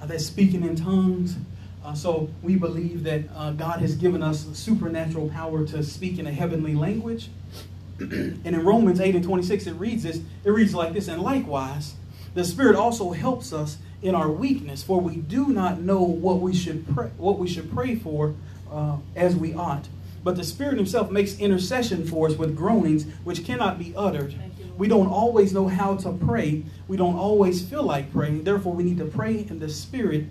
uh, 0.00 0.06
that's 0.06 0.26
speaking 0.26 0.62
in 0.62 0.76
tongues. 0.76 1.36
Uh, 1.84 1.94
so 1.94 2.28
we 2.42 2.56
believe 2.56 3.04
that 3.04 3.22
uh, 3.34 3.52
God 3.52 3.80
has 3.80 3.94
given 3.94 4.22
us 4.22 4.46
supernatural 4.52 5.30
power 5.30 5.64
to 5.66 5.82
speak 5.82 6.18
in 6.18 6.26
a 6.26 6.32
heavenly 6.32 6.74
language. 6.74 7.30
and 7.98 8.46
in 8.46 8.64
Romans 8.64 9.00
8 9.00 9.14
and 9.14 9.24
26, 9.24 9.66
it 9.66 9.72
reads 9.72 10.02
this. 10.02 10.20
It 10.44 10.50
reads 10.50 10.74
like 10.74 10.92
this. 10.92 11.08
And 11.08 11.22
likewise, 11.22 11.94
the 12.34 12.44
Spirit 12.44 12.76
also 12.76 13.10
helps 13.12 13.52
us 13.52 13.78
in 14.02 14.14
our 14.14 14.30
weakness, 14.30 14.82
for 14.82 15.00
we 15.00 15.16
do 15.16 15.48
not 15.48 15.80
know 15.80 16.02
what 16.02 16.40
we 16.40 16.54
should 16.54 16.86
pray, 16.94 17.10
what 17.18 17.38
we 17.38 17.48
should 17.48 17.72
pray 17.72 17.94
for 17.94 18.34
uh, 18.70 18.96
as 19.14 19.36
we 19.36 19.54
ought. 19.54 19.88
But 20.22 20.36
the 20.36 20.44
Spirit 20.44 20.76
Himself 20.76 21.10
makes 21.10 21.38
intercession 21.38 22.06
for 22.06 22.28
us 22.28 22.36
with 22.36 22.56
groanings 22.56 23.04
which 23.24 23.44
cannot 23.44 23.78
be 23.78 23.94
uttered. 23.96 24.34
We 24.76 24.88
don't 24.88 25.08
always 25.08 25.52
know 25.52 25.68
how 25.68 25.96
to 25.96 26.12
pray. 26.12 26.64
We 26.88 26.96
don't 26.96 27.16
always 27.16 27.62
feel 27.62 27.82
like 27.82 28.12
praying. 28.12 28.44
Therefore, 28.44 28.72
we 28.72 28.82
need 28.82 28.98
to 28.98 29.04
pray 29.04 29.46
in 29.48 29.58
the 29.58 29.68
Spirit, 29.68 30.26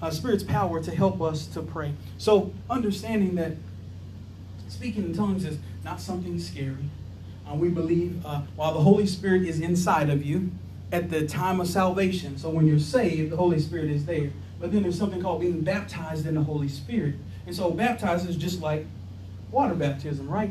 uh, 0.00 0.10
Spirit's 0.10 0.42
power 0.42 0.82
to 0.82 0.90
help 0.90 1.20
us 1.22 1.46
to 1.46 1.62
pray. 1.62 1.94
So, 2.18 2.52
understanding 2.68 3.36
that 3.36 3.52
speaking 4.68 5.04
in 5.04 5.14
tongues 5.14 5.44
is 5.44 5.58
not 5.84 6.00
something 6.00 6.38
scary. 6.40 6.88
Uh, 7.48 7.54
we 7.54 7.68
believe 7.68 8.24
uh, 8.24 8.42
while 8.56 8.74
the 8.74 8.80
Holy 8.80 9.06
Spirit 9.06 9.42
is 9.42 9.60
inside 9.60 10.10
of 10.10 10.24
you 10.24 10.50
at 10.92 11.10
the 11.10 11.26
time 11.26 11.60
of 11.60 11.66
salvation. 11.66 12.38
So, 12.38 12.50
when 12.50 12.66
you're 12.66 12.78
saved, 12.78 13.32
the 13.32 13.36
Holy 13.36 13.58
Spirit 13.58 13.90
is 13.90 14.04
there. 14.04 14.30
But 14.60 14.70
then 14.72 14.82
there's 14.82 14.98
something 14.98 15.20
called 15.20 15.40
being 15.40 15.62
baptized 15.62 16.26
in 16.26 16.36
the 16.36 16.42
Holy 16.42 16.68
Spirit. 16.68 17.16
And 17.46 17.56
so, 17.56 17.70
baptized 17.70 18.28
is 18.28 18.36
just 18.36 18.60
like 18.60 18.86
water 19.50 19.74
baptism, 19.74 20.28
right? 20.28 20.50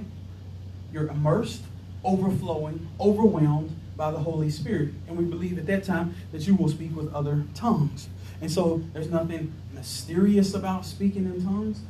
You're 0.92 1.08
immersed, 1.08 1.62
overflowing, 2.04 2.88
overwhelmed 3.00 3.76
by 3.96 4.12
the 4.12 4.20
Holy 4.20 4.50
Spirit. 4.50 4.90
And 5.08 5.18
we 5.18 5.24
believe 5.24 5.58
at 5.58 5.68
that 5.68 5.84
time 5.84 6.16
that 6.32 6.46
you 6.48 6.56
will 6.56 6.70
speak 6.70 6.96
with 6.96 7.14
other 7.14 7.46
tongues. 7.54 8.10
And 8.42 8.52
so 8.52 8.84
there's 8.94 9.10
nothing 9.10 9.54
mysterious 9.74 10.54
about 10.54 10.86
speaking 10.86 11.26
in 11.26 11.46
tongues. 11.46 11.82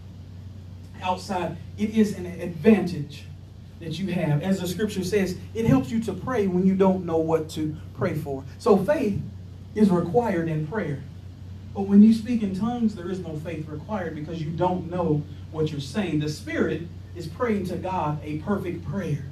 Outside, 1.02 1.58
it 1.78 1.91
is 1.91 2.16
an 2.18 2.26
advantage 2.26 3.24
that 3.82 4.00
you 4.00 4.12
have. 4.14 4.42
As 4.42 4.60
the 4.60 4.68
scripture 4.68 5.04
says, 5.04 5.38
it 5.54 5.66
helps 5.66 5.92
you 5.92 6.02
to 6.04 6.14
pray 6.14 6.48
when 6.48 6.66
you 6.66 6.76
don't 6.76 7.06
know 7.06 7.18
what 7.18 7.50
to 7.52 7.76
pray 7.96 8.16
for. 8.16 8.44
So 8.60 8.78
faith 8.78 9.20
is 9.76 9.90
required 9.90 10.48
in 10.48 10.68
prayer. 10.68 11.02
But 11.74 11.84
when 11.84 12.04
you 12.04 12.14
speak 12.14 12.44
in 12.44 12.56
tongues, 12.56 12.96
there 12.96 13.10
is 13.10 13.20
no 13.20 13.38
faith 13.38 13.68
required 13.68 14.16
because 14.16 14.42
you 14.42 14.52
don't 14.52 14.90
know 14.90 15.24
what 15.52 15.72
you're 15.72 15.80
saying. 15.80 16.20
The 16.20 16.30
Spirit 16.30 16.84
is 17.16 17.28
praying 17.28 17.66
to 17.68 17.78
God 17.78 18.20
a 18.24 18.38
perfect 18.40 18.86
prayer. 18.86 19.26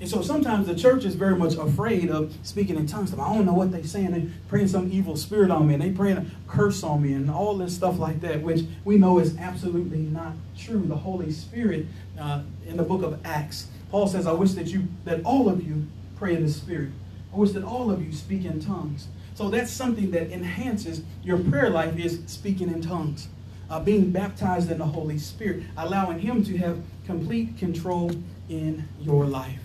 And 0.00 0.08
so 0.08 0.22
sometimes 0.22 0.66
the 0.66 0.74
church 0.74 1.04
is 1.04 1.14
very 1.14 1.36
much 1.36 1.54
afraid 1.54 2.10
of 2.10 2.32
speaking 2.42 2.76
in 2.76 2.86
tongues. 2.86 3.12
I 3.12 3.16
don't 3.16 3.44
know 3.44 3.52
what 3.52 3.72
they're 3.72 3.82
saying. 3.82 4.12
They're 4.12 4.30
praying 4.48 4.68
some 4.68 4.92
evil 4.92 5.16
spirit 5.16 5.50
on 5.50 5.66
me, 5.66 5.74
and 5.74 5.82
they 5.82 5.90
praying 5.90 6.18
a 6.18 6.26
curse 6.46 6.82
on 6.82 7.02
me, 7.02 7.14
and 7.14 7.30
all 7.30 7.56
this 7.56 7.74
stuff 7.74 7.98
like 7.98 8.20
that, 8.20 8.42
which 8.42 8.62
we 8.84 8.96
know 8.96 9.18
is 9.18 9.36
absolutely 9.38 9.98
not 9.98 10.34
true. 10.56 10.84
The 10.86 10.96
Holy 10.96 11.32
Spirit, 11.32 11.86
uh, 12.18 12.42
in 12.66 12.76
the 12.76 12.84
book 12.84 13.02
of 13.02 13.18
Acts, 13.24 13.68
Paul 13.90 14.06
says, 14.06 14.26
"I 14.26 14.32
wish 14.32 14.52
that 14.52 14.68
you, 14.68 14.86
that 15.04 15.20
all 15.24 15.48
of 15.48 15.66
you, 15.66 15.86
pray 16.16 16.36
in 16.36 16.44
the 16.44 16.52
Spirit. 16.52 16.90
I 17.32 17.36
wish 17.36 17.52
that 17.52 17.64
all 17.64 17.90
of 17.90 18.04
you 18.04 18.12
speak 18.12 18.44
in 18.44 18.60
tongues." 18.60 19.08
So 19.34 19.48
that's 19.48 19.72
something 19.72 20.10
that 20.12 20.30
enhances 20.30 21.02
your 21.22 21.38
prayer 21.38 21.70
life 21.70 21.96
is 21.96 22.20
speaking 22.26 22.68
in 22.68 22.82
tongues 22.82 23.28
uh, 23.70 23.80
being 23.80 24.10
baptized 24.10 24.70
in 24.70 24.78
the 24.78 24.86
Holy 24.86 25.18
Spirit, 25.18 25.64
allowing 25.76 26.18
Him 26.18 26.42
to 26.44 26.56
have 26.58 26.78
complete 27.06 27.56
control 27.58 28.10
in 28.48 28.88
your 29.00 29.26
life. 29.26 29.60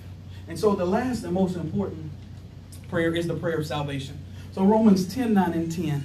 And 0.47 0.59
so 0.59 0.75
the 0.75 0.85
last 0.85 1.23
and 1.23 1.33
most 1.33 1.55
important 1.55 2.11
prayer 2.89 3.15
is 3.15 3.27
the 3.27 3.35
prayer 3.35 3.57
of 3.57 3.65
salvation. 3.65 4.19
So 4.51 4.63
Romans 4.63 5.13
10 5.13 5.33
9 5.33 5.53
and 5.53 5.71
10. 5.71 6.03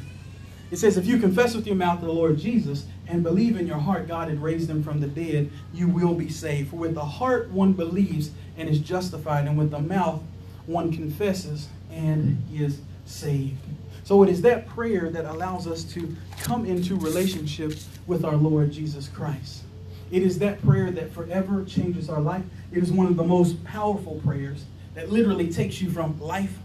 It 0.70 0.76
says, 0.76 0.99
if 0.99 1.07
you 1.07 1.18
confess 1.18 1.55
with 1.55 1.66
your 1.66 1.76
mouth 1.76 2.01
the 2.01 2.12
Lord 2.12 2.39
Jesus 2.39 2.84
and 3.07 3.22
believe 3.22 3.59
in 3.59 3.66
your 3.66 3.78
heart 3.78 4.07
God 4.07 4.28
had 4.28 4.43
raised 4.43 4.68
him 4.68 4.82
from 4.82 5.01
the 5.01 5.07
dead, 5.07 5.51
you 5.72 5.89
will 5.89 6.14
be 6.14 6.28
saved. 6.28 6.70
For 6.70 6.76
with 6.76 6.95
the 6.95 7.05
heart 7.05 7.51
one 7.51 7.72
believes 7.72 8.30
and 8.57 8.68
is 8.68 8.78
justified, 8.78 9.47
and 9.47 9.57
with 9.57 9.70
the 9.70 9.78
mouth 9.78 10.20
one 10.66 10.93
confesses 10.93 11.68
and 11.91 12.43
is 12.53 12.80
saved. 13.07 13.57
So 14.05 14.22
it 14.22 14.28
is 14.28 14.43
that 14.43 14.66
prayer 14.66 15.11
that 15.11 15.24
allows 15.24 15.66
us 15.66 15.84
to 15.84 16.14
come 16.41 16.66
into 16.66 16.97
relationship 16.97 17.74
with 18.07 18.24
our 18.24 18.36
Lord 18.36 18.72
Jesus 18.72 19.09
Christ. 19.09 19.62
It 20.11 20.22
is 20.22 20.38
that 20.38 20.62
prayer 20.62 20.90
that 20.90 21.12
forever 21.12 21.64
changes 21.64 22.09
our 22.09 22.20
life. 22.20 22.44
It 22.72 22.82
is 22.82 22.90
one 22.90 23.06
of 23.06 23.16
the 23.16 23.24
most 23.24 23.62
powerful 23.64 24.20
prayers 24.24 24.64
that 24.94 25.11
literally 25.11 25.52
takes 25.52 25.80
you 25.80 25.90
from 25.90 26.18
life 26.20 26.59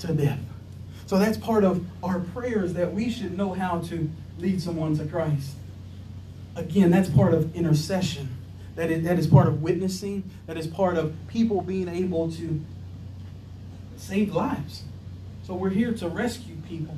to 0.00 0.14
death. 0.14 0.40
So 1.06 1.18
that's 1.18 1.36
part 1.36 1.64
of 1.64 1.84
our 2.02 2.20
prayers 2.20 2.72
that 2.74 2.92
we 2.94 3.10
should 3.10 3.36
know 3.36 3.52
how 3.52 3.80
to 3.80 4.10
lead 4.38 4.62
someone 4.62 4.96
to 4.98 5.06
Christ. 5.06 5.54
Again, 6.56 6.90
that's 6.90 7.08
part 7.08 7.34
of 7.34 7.54
intercession. 7.54 8.28
That 8.76 8.90
is, 8.90 9.04
that 9.04 9.18
is 9.18 9.26
part 9.26 9.48
of 9.48 9.62
witnessing. 9.62 10.28
That 10.46 10.56
is 10.56 10.66
part 10.66 10.96
of 10.96 11.14
people 11.28 11.60
being 11.60 11.88
able 11.88 12.30
to 12.32 12.64
save 13.96 14.34
lives. 14.34 14.84
So 15.44 15.54
we're 15.54 15.70
here 15.70 15.92
to 15.92 16.08
rescue 16.08 16.56
people. 16.68 16.96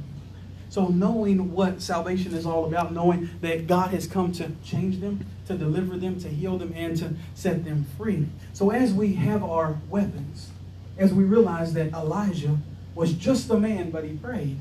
So 0.69 0.89
knowing 0.89 1.53
what 1.53 1.81
salvation 1.81 2.35
is 2.35 2.47
all 2.47 2.65
about, 2.67 2.93
knowing 2.93 3.31
that 3.41 3.67
God 3.67 3.91
has 3.91 4.07
come 4.07 4.33
to 4.33 4.53
change 4.65 5.01
them, 5.01 5.25
to 5.47 5.57
deliver 5.57 5.97
them, 5.97 6.19
to 6.21 6.29
heal 6.29 6.59
them, 6.59 6.73
and 6.77 6.97
to 6.99 7.15
set 7.35 7.65
them 7.65 7.87
free. 7.97 8.27
So 8.53 8.71
as 8.71 8.93
we 8.93 9.15
have 9.15 9.43
our 9.43 9.79
weapons, 9.89 10.51
as 10.99 11.13
we 11.13 11.25
realize 11.25 11.73
that 11.75 11.93
Elijah 11.93 12.59
was 12.95 13.13
just 13.13 13.51
a 13.51 13.59
man, 13.59 13.91
but 13.91 14.05
he 14.05 14.17
prayed. 14.17 14.59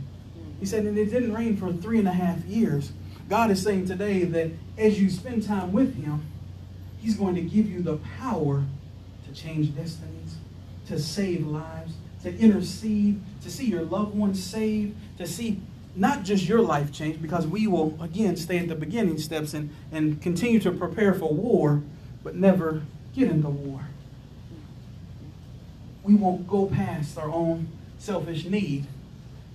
He 0.59 0.65
said, 0.65 0.85
and 0.85 0.97
it 0.97 1.05
didn't 1.05 1.33
rain 1.33 1.57
for 1.57 1.71
three 1.71 1.99
and 1.99 2.07
a 2.07 2.13
half 2.13 2.43
years. 2.45 2.91
God 3.29 3.51
is 3.51 3.61
saying 3.61 3.87
today 3.87 4.23
that 4.23 4.51
as 4.77 5.01
you 5.01 5.09
spend 5.09 5.43
time 5.43 5.71
with 5.71 5.95
him, 5.95 6.25
he's 6.99 7.15
going 7.15 7.35
to 7.35 7.41
give 7.41 7.69
you 7.69 7.81
the 7.81 7.97
power 8.19 8.63
to 9.25 9.33
change 9.33 9.75
destinies, 9.75 10.35
to 10.87 10.99
save 10.99 11.45
lives, 11.47 11.93
to 12.23 12.37
intercede, 12.37 13.21
to 13.43 13.51
see 13.51 13.65
your 13.65 13.83
loved 13.83 14.15
ones 14.15 14.43
saved, 14.43 14.95
to 15.17 15.27
see 15.27 15.61
not 15.95 16.23
just 16.23 16.47
your 16.47 16.61
life 16.61 16.91
change, 16.91 17.21
because 17.21 17.47
we 17.47 17.67
will, 17.67 17.97
again, 18.01 18.35
stay 18.35 18.57
at 18.59 18.67
the 18.67 18.75
beginning 18.75 19.17
steps 19.17 19.53
and, 19.53 19.69
and 19.91 20.21
continue 20.21 20.59
to 20.59 20.71
prepare 20.71 21.13
for 21.13 21.33
war, 21.33 21.81
but 22.23 22.35
never 22.35 22.83
get 23.15 23.29
into 23.29 23.49
war. 23.49 23.81
We 26.03 26.15
won't 26.15 26.47
go 26.47 26.65
past 26.65 27.17
our 27.17 27.29
own 27.29 27.67
selfish 27.97 28.45
need. 28.45 28.85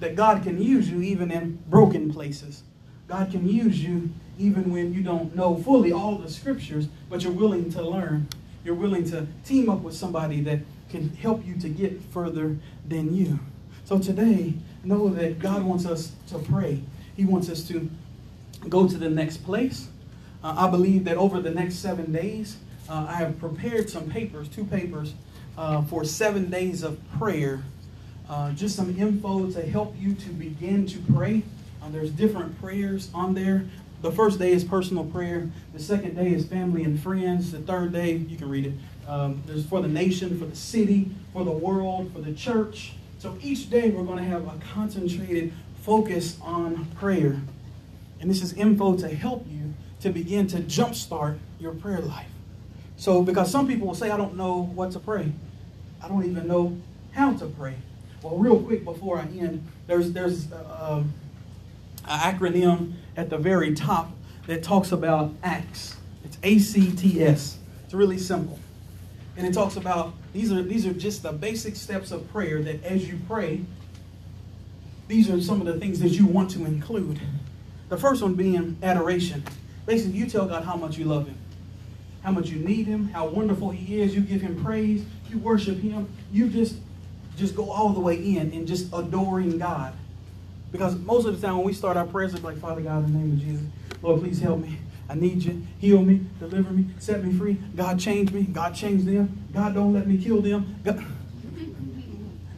That 0.01 0.17
God 0.17 0.43
can 0.43 0.63
use 0.63 0.89
you 0.89 1.03
even 1.03 1.31
in 1.31 1.59
broken 1.69 2.13
places. 2.13 2.63
God 3.07 3.31
can 3.31 3.47
use 3.47 3.85
you 3.85 4.11
even 4.39 4.73
when 4.73 4.95
you 4.95 5.03
don't 5.03 5.37
know 5.37 5.57
fully 5.57 5.93
all 5.93 6.17
the 6.17 6.31
scriptures, 6.31 6.89
but 7.11 7.23
you're 7.23 7.33
willing 7.33 7.71
to 7.73 7.83
learn. 7.83 8.27
You're 8.65 8.75
willing 8.75 9.05
to 9.11 9.27
team 9.45 9.69
up 9.69 9.81
with 9.81 9.95
somebody 9.95 10.41
that 10.43 10.61
can 10.89 11.11
help 11.17 11.47
you 11.47 11.57
to 11.57 11.69
get 11.69 12.03
further 12.03 12.57
than 12.89 13.15
you. 13.15 13.41
So 13.85 13.99
today, 13.99 14.55
know 14.85 15.09
that 15.09 15.39
God 15.39 15.63
wants 15.63 15.87
us 15.87 16.13
to 16.29 16.39
pray. 16.39 16.81
He 17.17 17.25
wants 17.25 17.49
us 17.49 17.67
to 17.69 17.91
go 18.69 18.89
to 18.89 18.97
the 18.97 19.11
next 19.11 19.39
place. 19.39 19.89
Uh, 20.43 20.55
I 20.57 20.71
believe 20.71 21.05
that 21.05 21.17
over 21.17 21.41
the 21.41 21.51
next 21.51 21.77
seven 21.77 22.13
days, 22.13 22.57
uh, 22.89 23.07
I 23.09 23.15
have 23.17 23.39
prepared 23.39 23.91
some 23.91 24.09
papers, 24.11 24.49
two 24.49 24.65
papers, 24.65 25.15
uh, 25.57 25.83
for 25.83 26.05
seven 26.05 26.51
days 26.51 26.83
of 26.83 26.99
prayer 27.19 27.63
uh, 28.31 28.53
just 28.53 28.77
some 28.77 28.97
info 28.97 29.51
to 29.51 29.61
help 29.61 29.95
you 29.99 30.15
to 30.15 30.29
begin 30.31 30.87
to 30.87 30.99
pray. 31.13 31.43
Uh, 31.83 31.89
there's 31.91 32.13
different 32.13 32.59
prayers 32.61 33.11
on 33.13 33.35
there. 33.35 33.65
The 34.03 34.13
first 34.13 34.39
day 34.39 34.53
is 34.53 34.63
personal 34.63 35.05
prayer. 35.05 35.51
The 35.75 35.81
second 35.81 36.15
day 36.15 36.33
is 36.33 36.47
family 36.47 36.85
and 36.85 36.99
friends. 36.99 37.51
The 37.51 37.59
third 37.59 37.93
day, 37.93 38.13
you 38.13 38.37
can 38.37 38.49
read 38.49 38.67
it. 38.67 38.73
Um, 39.09 39.43
there's 39.47 39.67
for 39.67 39.83
the 39.83 39.89
nation, 39.89 40.39
for 40.39 40.47
the 40.47 40.55
city, 40.55 41.11
for 41.33 41.45
the 41.45 41.51
world, 41.51 42.13
for 42.15 42.21
the 42.21 42.33
church. 42.33 42.93
So 43.21 43.37
each 43.43 43.69
day 43.69 43.91
we're 43.91 44.05
going 44.05 44.17
to 44.17 44.25
have 44.25 44.47
a 44.49 44.59
concentrated 44.73 45.53
focus 45.83 46.39
on 46.41 46.87
prayer. 46.97 47.39
And 48.19 48.31
this 48.31 48.43
is 48.43 48.55
info 48.55 48.97
to 48.97 49.09
help 49.15 49.47
you 49.47 49.75
to 50.01 50.09
begin 50.09 50.47
to 50.47 50.61
jumpstart 50.61 51.39
your 51.59 51.75
prayer 51.75 52.01
life. 52.01 52.31
So, 52.97 53.23
because 53.23 53.51
some 53.51 53.69
people 53.69 53.87
will 53.89 53.95
say, 53.95 54.11
I 54.11 54.17
don't 54.17 54.37
know 54.39 54.63
what 54.75 54.93
to 54.93 54.99
pray, 54.99 55.33
I 56.03 56.09
don't 56.09 56.25
even 56.25 56.49
know 56.49 56.79
how 57.13 57.35
to 57.35 57.45
pray. 57.45 57.75
Well, 58.23 58.39
real 58.39 58.59
quick 58.59 58.85
before 58.87 59.19
I 59.19 59.25
end, 59.25 59.67
there's 59.87 60.13
there's 60.13 60.51
uh, 60.51 60.97
um, 60.97 61.13
an 62.09 62.21
acronym 62.21 62.95
at 63.19 63.29
the 63.29 63.37
very 63.37 63.75
top 63.75 64.13
that 64.47 64.63
talks 64.63 64.93
about 64.93 65.35
ACTS. 65.43 65.97
It's 66.25 66.39
A 66.43 66.59
C 66.59 66.91
T 66.93 67.23
S. 67.23 67.59
It's 67.85 67.93
really 67.93 68.19
simple, 68.19 68.59
and 69.41 69.49
it 69.49 69.55
talks 69.55 69.77
about 69.77 70.13
these 70.35 70.53
are 70.53 70.63
these 70.63 70.85
are 70.85 70.93
just 70.93 71.23
the 71.23 71.33
basic 71.33 71.75
steps 71.75 72.11
of 72.11 72.31
prayer. 72.31 72.61
That 72.63 72.85
as 72.85 73.09
you 73.09 73.19
pray, 73.27 73.63
these 75.09 75.31
are 75.31 75.41
some 75.41 75.63
of 75.63 75.67
the 75.67 75.81
things 75.81 75.99
that 76.01 76.11
you 76.11 76.27
want 76.27 76.51
to 76.51 76.67
include. 76.67 77.19
The 77.89 77.97
first 77.97 78.21
one 78.21 78.35
being 78.35 78.77
adoration. 78.83 79.43
Basically, 79.87 80.19
you 80.19 80.27
tell 80.29 80.47
God 80.47 80.65
how 80.65 80.77
much 80.77 80.99
you 80.99 81.07
love 81.07 81.27
Him, 81.27 81.39
how 82.23 82.33
much 82.33 82.51
you 82.51 82.59
need 82.59 82.87
Him, 82.87 83.09
how 83.09 83.29
wonderful 83.29 83.71
He 83.71 84.03
is. 84.03 84.15
You 84.15 84.21
give 84.21 84.43
Him 84.43 84.63
praise. 84.63 85.07
You 85.31 85.39
worship 85.39 85.79
Him. 85.79 86.07
You 86.31 86.51
just 86.51 86.77
just 87.39 87.57
go 87.57 87.71
all 87.71 87.89
the 87.89 88.01
way 88.01 88.17
in 88.17 88.53
and 88.53 88.69
just 88.69 88.93
adoring 88.93 89.57
God. 89.57 89.95
Because 90.71 90.97
most 90.97 91.27
of 91.27 91.41
the 91.41 91.47
time 91.47 91.57
when 91.57 91.67
we 91.67 91.73
start 91.73 91.97
our 91.97 92.07
prayers, 92.07 92.35
it's 92.35 92.45
like, 92.45 92.59
Father 92.59 92.83
God, 92.83 93.07
in 93.07 93.13
the 93.15 93.19
name 93.19 93.33
of 93.33 93.41
Jesus, 93.41 93.67
Lord, 94.03 94.21
please 94.21 94.39
help 94.39 94.61
me. 94.61 94.77
I 95.11 95.15
need 95.15 95.43
you. 95.43 95.67
Heal 95.81 96.03
me, 96.03 96.25
deliver 96.39 96.71
me, 96.71 96.87
set 97.01 97.25
me 97.25 97.37
free. 97.37 97.55
God 97.75 97.99
change 97.99 98.31
me. 98.31 98.45
God 98.45 98.77
change 98.77 99.05
them. 99.05 99.45
God 99.53 99.75
don't 99.75 99.93
let 99.93 100.07
me 100.07 100.17
kill 100.23 100.41
them. 100.41 100.77
God. 100.85 101.05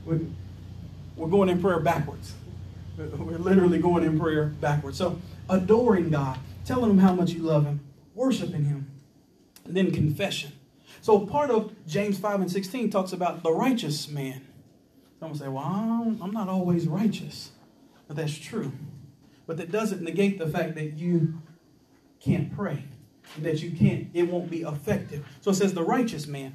We're 0.04 1.28
going 1.28 1.48
in 1.48 1.62
prayer 1.62 1.80
backwards. 1.80 2.34
We're 2.98 3.38
literally 3.38 3.78
going 3.78 4.04
in 4.04 4.20
prayer 4.20 4.46
backwards. 4.46 4.98
So 4.98 5.18
adoring 5.48 6.10
God, 6.10 6.38
telling 6.66 6.90
him 6.90 6.98
how 6.98 7.14
much 7.14 7.30
you 7.30 7.42
love 7.42 7.64
him, 7.64 7.80
worshiping 8.14 8.66
him, 8.66 8.90
and 9.64 9.74
then 9.74 9.90
confession. 9.90 10.52
So 11.00 11.20
part 11.20 11.50
of 11.50 11.72
James 11.86 12.18
5 12.18 12.42
and 12.42 12.52
16 12.52 12.90
talks 12.90 13.12
about 13.12 13.42
the 13.42 13.50
righteous 13.50 14.08
man. 14.08 14.46
Someone 15.20 15.38
say, 15.38 15.48
well, 15.48 15.64
I'm 16.20 16.32
not 16.32 16.48
always 16.48 16.86
righteous. 16.86 17.52
But 18.08 18.16
that's 18.16 18.36
true. 18.36 18.72
But 19.46 19.56
that 19.56 19.72
doesn't 19.72 20.02
negate 20.02 20.38
the 20.38 20.48
fact 20.48 20.74
that 20.74 20.98
you 20.98 21.40
can't 22.22 22.54
pray. 22.54 22.84
That 23.38 23.62
you 23.62 23.70
can't, 23.70 24.08
it 24.12 24.24
won't 24.24 24.50
be 24.50 24.62
effective. 24.62 25.26
So 25.40 25.50
it 25.52 25.54
says 25.54 25.72
the 25.72 25.82
righteous 25.82 26.26
man. 26.26 26.54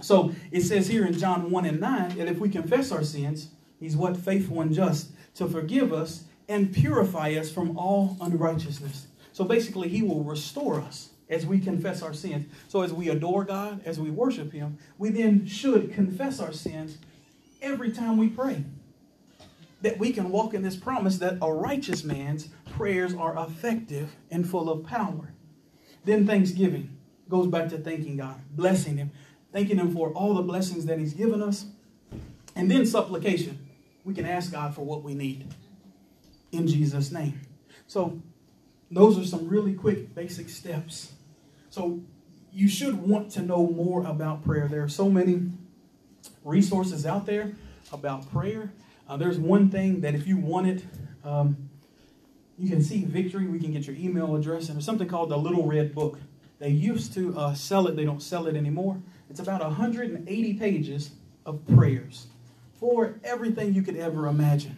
So 0.00 0.32
it 0.50 0.62
says 0.62 0.88
here 0.88 1.04
in 1.04 1.18
John 1.18 1.50
1 1.50 1.64
and 1.64 1.80
9 1.80 2.18
that 2.18 2.28
if 2.28 2.38
we 2.38 2.48
confess 2.48 2.92
our 2.92 3.02
sins, 3.02 3.48
he's 3.80 3.96
what? 3.96 4.16
Faithful 4.16 4.60
and 4.60 4.72
just 4.72 5.10
to 5.34 5.48
forgive 5.48 5.92
us 5.92 6.24
and 6.48 6.72
purify 6.72 7.30
us 7.32 7.50
from 7.50 7.76
all 7.76 8.16
unrighteousness. 8.20 9.06
So 9.32 9.44
basically, 9.44 9.88
he 9.88 10.02
will 10.02 10.22
restore 10.22 10.80
us 10.80 11.10
as 11.28 11.46
we 11.46 11.58
confess 11.58 12.02
our 12.02 12.12
sins. 12.12 12.46
So 12.68 12.82
as 12.82 12.92
we 12.92 13.08
adore 13.08 13.44
God, 13.44 13.80
as 13.84 13.98
we 13.98 14.10
worship 14.10 14.52
him, 14.52 14.78
we 14.98 15.08
then 15.08 15.46
should 15.46 15.92
confess 15.92 16.38
our 16.38 16.52
sins 16.52 16.98
every 17.62 17.90
time 17.90 18.18
we 18.18 18.28
pray. 18.28 18.64
That 19.82 19.98
we 19.98 20.12
can 20.12 20.30
walk 20.30 20.54
in 20.54 20.62
this 20.62 20.76
promise 20.76 21.18
that 21.18 21.38
a 21.42 21.52
righteous 21.52 22.04
man's 22.04 22.48
prayers 22.70 23.14
are 23.14 23.36
effective 23.36 24.12
and 24.30 24.48
full 24.48 24.70
of 24.70 24.86
power. 24.86 25.34
Then 26.04 26.26
thanksgiving 26.26 26.96
goes 27.28 27.46
back 27.46 27.68
to 27.70 27.78
thanking 27.78 28.16
God, 28.16 28.40
blessing 28.50 28.96
Him, 28.96 29.10
thanking 29.52 29.78
Him 29.78 29.94
for 29.94 30.10
all 30.10 30.34
the 30.34 30.42
blessings 30.42 30.86
that 30.86 30.98
He's 30.98 31.14
given 31.14 31.42
us. 31.42 31.66
And 32.54 32.70
then 32.70 32.84
supplication. 32.86 33.66
We 34.04 34.14
can 34.14 34.26
ask 34.26 34.52
God 34.52 34.74
for 34.74 34.82
what 34.82 35.02
we 35.02 35.14
need 35.14 35.54
in 36.50 36.66
Jesus' 36.66 37.10
name. 37.10 37.40
So, 37.86 38.20
those 38.90 39.18
are 39.18 39.24
some 39.24 39.48
really 39.48 39.74
quick, 39.74 40.14
basic 40.14 40.48
steps. 40.48 41.12
So, 41.70 42.02
you 42.52 42.68
should 42.68 42.96
want 43.08 43.30
to 43.32 43.42
know 43.42 43.66
more 43.66 44.04
about 44.04 44.44
prayer. 44.44 44.68
There 44.68 44.82
are 44.82 44.88
so 44.88 45.08
many 45.08 45.50
resources 46.44 47.06
out 47.06 47.24
there 47.26 47.52
about 47.92 48.30
prayer. 48.30 48.72
Uh, 49.08 49.16
there's 49.16 49.38
one 49.38 49.68
thing 49.70 50.00
that 50.00 50.14
if 50.14 50.26
you 50.26 50.36
want 50.36 50.66
it, 50.66 50.84
um, 51.24 51.68
you 52.58 52.68
can 52.68 52.82
see 52.82 53.04
Victory. 53.04 53.46
We 53.46 53.58
can 53.58 53.72
get 53.72 53.86
your 53.86 53.96
email 53.96 54.34
address, 54.36 54.68
and 54.68 54.76
there's 54.76 54.84
something 54.84 55.08
called 55.08 55.30
the 55.30 55.36
Little 55.36 55.66
Red 55.66 55.94
Book. 55.94 56.18
They 56.58 56.68
used 56.70 57.12
to 57.14 57.36
uh, 57.36 57.54
sell 57.54 57.88
it, 57.88 57.96
they 57.96 58.04
don't 58.04 58.22
sell 58.22 58.46
it 58.46 58.54
anymore. 58.54 59.00
It's 59.28 59.40
about 59.40 59.62
180 59.62 60.54
pages 60.54 61.10
of 61.44 61.66
prayers 61.66 62.26
for 62.78 63.18
everything 63.24 63.74
you 63.74 63.82
could 63.82 63.96
ever 63.96 64.28
imagine. 64.28 64.76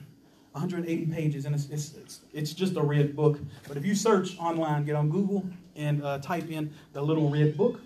180 0.52 1.06
pages, 1.06 1.46
and 1.46 1.54
it's, 1.54 1.68
it's, 1.68 1.94
it's, 1.94 2.20
it's 2.32 2.52
just 2.52 2.76
a 2.76 2.82
red 2.82 3.16
book. 3.16 3.38
But 3.66 3.76
if 3.76 3.84
you 3.84 3.94
search 3.94 4.38
online, 4.38 4.84
get 4.84 4.94
on 4.94 5.10
Google 5.10 5.44
and 5.74 6.02
uh, 6.02 6.18
type 6.18 6.48
in 6.48 6.72
the 6.92 7.02
Little 7.02 7.28
Red 7.28 7.56
Book 7.56 7.80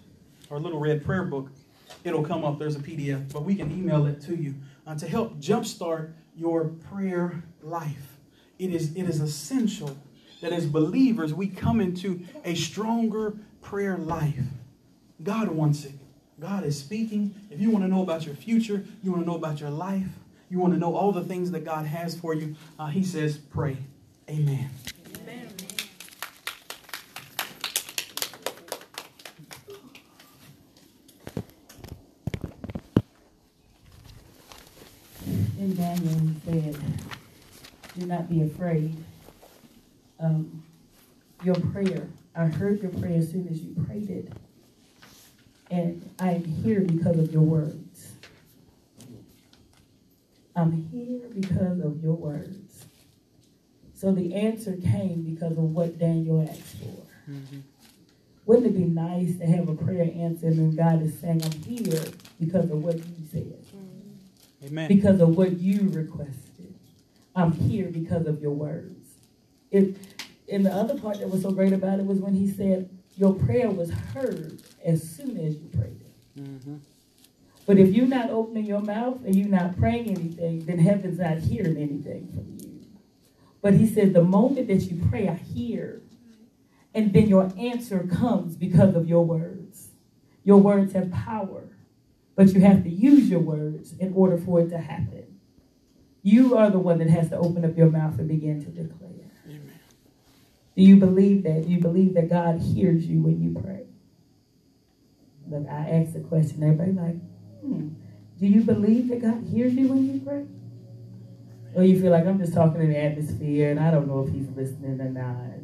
or 0.51 0.61
Little 0.61 0.79
Red 0.79 1.03
Prayer 1.03 1.25
Book, 1.25 1.49
it'll 2.05 2.23
come 2.23 2.45
up. 2.45 2.59
There's 2.59 2.77
a 2.77 2.81
PDF, 2.81 3.33
but 3.33 3.43
we 3.43 3.55
can 3.55 3.73
email 3.73 4.05
it 4.07 4.21
to 4.23 4.37
you 4.37 4.55
uh, 4.87 4.95
to 4.97 5.09
help 5.09 5.41
jumpstart 5.41 6.13
your 6.39 6.65
prayer 6.65 7.43
life. 7.63 8.17
it 8.59 8.73
is, 8.73 8.95
it 8.95 9.03
is 9.03 9.21
essential 9.21 9.97
that 10.41 10.53
as 10.53 10.67
believers 10.67 11.35
we 11.35 11.49
come 11.49 11.81
into 11.81 12.25
a 12.45 12.55
stronger 12.55 13.35
prayer 13.61 13.99
life. 13.99 14.45
God 15.23 15.49
wants 15.49 15.85
it. 15.85 15.93
God 16.41 16.65
is 16.65 16.79
speaking. 16.79 17.35
If 17.51 17.61
you 17.61 17.71
want 17.71 17.85
to 17.85 17.89
know 17.89 18.03
about 18.03 18.25
your 18.25 18.37
future, 18.37 18.85
you 19.03 19.11
want 19.11 19.25
to 19.25 19.29
know 19.29 19.37
about 19.37 19.61
your 19.61 19.71
life, 19.71 20.07
you 20.49 20.61
want 20.61 20.73
to 20.73 20.79
know 20.79 20.95
all 20.95 21.11
the 21.11 21.25
things 21.25 21.51
that 21.51 21.65
God 21.65 21.87
has 21.87 22.17
for 22.17 22.35
you, 22.35 22.55
uh, 22.79 22.87
He 22.87 23.03
says, 23.03 23.37
pray. 23.37 23.77
Amen. 24.31 24.71
Amen. 25.27 25.49
In 35.59 35.75
Daniel, 35.89 36.19
he 36.19 36.35
said, 36.45 36.77
Do 37.99 38.07
not 38.07 38.29
be 38.29 38.43
afraid. 38.43 38.95
Um, 40.21 40.63
your 41.43 41.55
prayer, 41.55 42.09
I 42.37 42.45
heard 42.45 42.83
your 42.83 42.91
prayer 42.91 43.17
as 43.17 43.31
soon 43.31 43.49
as 43.49 43.63
you 43.63 43.75
prayed 43.87 44.11
it. 44.11 44.33
And 45.71 46.11
I 46.19 46.33
am 46.33 46.45
here 46.45 46.81
because 46.81 47.19
of 47.19 47.33
your 47.33 47.43
words. 47.43 48.13
I'm 50.55 50.89
here 50.93 51.21
because 51.35 51.81
of 51.81 52.03
your 52.03 52.15
words. 52.15 52.85
So 53.95 54.13
the 54.13 54.35
answer 54.35 54.77
came 54.77 55.23
because 55.23 55.53
of 55.53 55.65
what 55.75 55.99
Daniel 55.99 56.47
asked 56.49 56.77
for. 56.77 57.31
Mm-hmm. 57.31 57.61
Wouldn't 58.45 58.67
it 58.67 58.77
be 58.77 58.85
nice 58.85 59.39
to 59.39 59.47
have 59.47 59.69
a 59.69 59.75
prayer 59.75 60.11
answered 60.15 60.55
and 60.55 60.77
God 60.77 61.03
is 61.03 61.19
saying, 61.19 61.43
I'm 61.45 61.63
here 61.63 62.03
because 62.39 62.71
of 62.71 62.83
what 62.83 62.97
you 62.97 63.27
said? 63.31 63.59
Amen. 64.65 64.89
Because 64.89 65.21
of 65.21 65.37
what 65.37 65.59
you 65.59 65.89
requested. 65.91 66.75
I'm 67.35 67.53
here 67.53 67.89
because 67.89 68.27
of 68.27 68.41
your 68.41 68.53
words. 68.53 69.09
If, 69.71 69.97
and 70.51 70.67
the 70.67 70.73
other 70.73 70.99
part 70.99 71.21
that 71.21 71.31
was 71.31 71.43
so 71.43 71.51
great 71.53 71.73
about 71.73 72.01
it 72.01 72.07
was 72.07 72.19
when 72.19 72.35
he 72.35 72.51
said, 72.51 72.91
Your 73.17 73.35
prayer 73.35 73.71
was 73.71 73.91
heard 73.91 74.63
as 74.85 75.09
soon 75.09 75.37
as 75.37 75.57
you 75.57 75.69
prayed 75.73 76.01
it. 76.01 76.41
Mm-hmm. 76.41 76.77
But 77.67 77.79
if 77.79 77.95
you're 77.95 78.07
not 78.07 78.31
opening 78.31 78.65
your 78.65 78.81
mouth 78.81 79.25
and 79.25 79.37
you're 79.37 79.49
not 79.49 79.79
praying 79.79 80.09
anything, 80.09 80.65
then 80.65 80.79
heaven's 80.79 81.19
not 81.19 81.39
hearing 81.39 81.77
anything 81.77 82.29
from 82.33 82.57
you. 82.59 82.81
But 83.61 83.75
he 83.75 83.87
said, 83.87 84.15
The 84.15 84.25
moment 84.25 84.69
that 84.69 84.91
you 84.91 85.01
pray, 85.11 85.29
I 85.29 85.35
hear. 85.35 86.01
And 86.95 87.13
then 87.13 87.29
your 87.29 87.53
answer 87.59 88.09
comes 88.11 88.57
because 88.57 88.97
of 88.97 89.07
your 89.07 89.25
words. 89.25 89.91
Your 90.45 90.59
words 90.59 90.95
have 90.95 91.13
power, 91.13 91.69
but 92.39 92.55
you 92.55 92.61
have 92.61 92.85
to 92.85 92.89
use 92.89 93.29
your 93.29 93.41
words 93.41 93.95
in 93.99 94.13
order 94.15 94.39
for 94.39 94.61
it 94.61 94.69
to 94.69 94.79
happen. 94.79 95.41
You 96.23 96.57
are 96.57 96.71
the 96.71 96.79
one 96.79 96.99
that 96.99 97.11
has 97.11 97.31
to 97.31 97.37
open 97.37 97.65
up 97.65 97.77
your 97.77 97.91
mouth 97.91 98.17
and 98.21 98.29
begin 98.29 98.65
to 98.65 98.71
declare. 98.71 99.11
Amen. 99.45 99.73
Do 100.77 100.83
you 100.85 100.99
believe 100.99 101.43
that? 101.43 101.65
Do 101.65 101.69
you 101.69 101.81
believe 101.81 102.15
that 102.15 102.31
God 102.31 102.61
hears 102.61 103.05
you 103.05 103.23
when 103.23 103.43
you 103.43 103.61
pray? 103.61 103.87
Look, 105.49 105.69
I 105.69 105.91
asked 105.91 106.15
the 106.15 106.21
question, 106.21 106.63
everybody 106.63 106.93
like, 106.93 107.17
hmm, 107.61 107.89
do 108.39 108.47
you 108.47 108.61
believe 108.61 109.09
that 109.09 109.21
God 109.21 109.43
hears 109.43 109.75
you 109.75 109.89
when 109.89 110.07
you 110.07 110.21
pray? 110.21 110.47
Or 111.75 111.83
you 111.83 112.01
feel 112.01 112.13
like 112.13 112.25
I'm 112.25 112.39
just 112.39 112.55
talking 112.55 112.81
in 112.83 112.91
the 112.91 112.99
atmosphere 112.99 113.73
and 113.73 113.81
I 113.81 113.91
don't 113.91 114.07
know 114.07 114.21
if 114.21 114.33
he's 114.33 114.49
listening 114.51 115.01
or 115.01 115.11
not. 115.11 115.59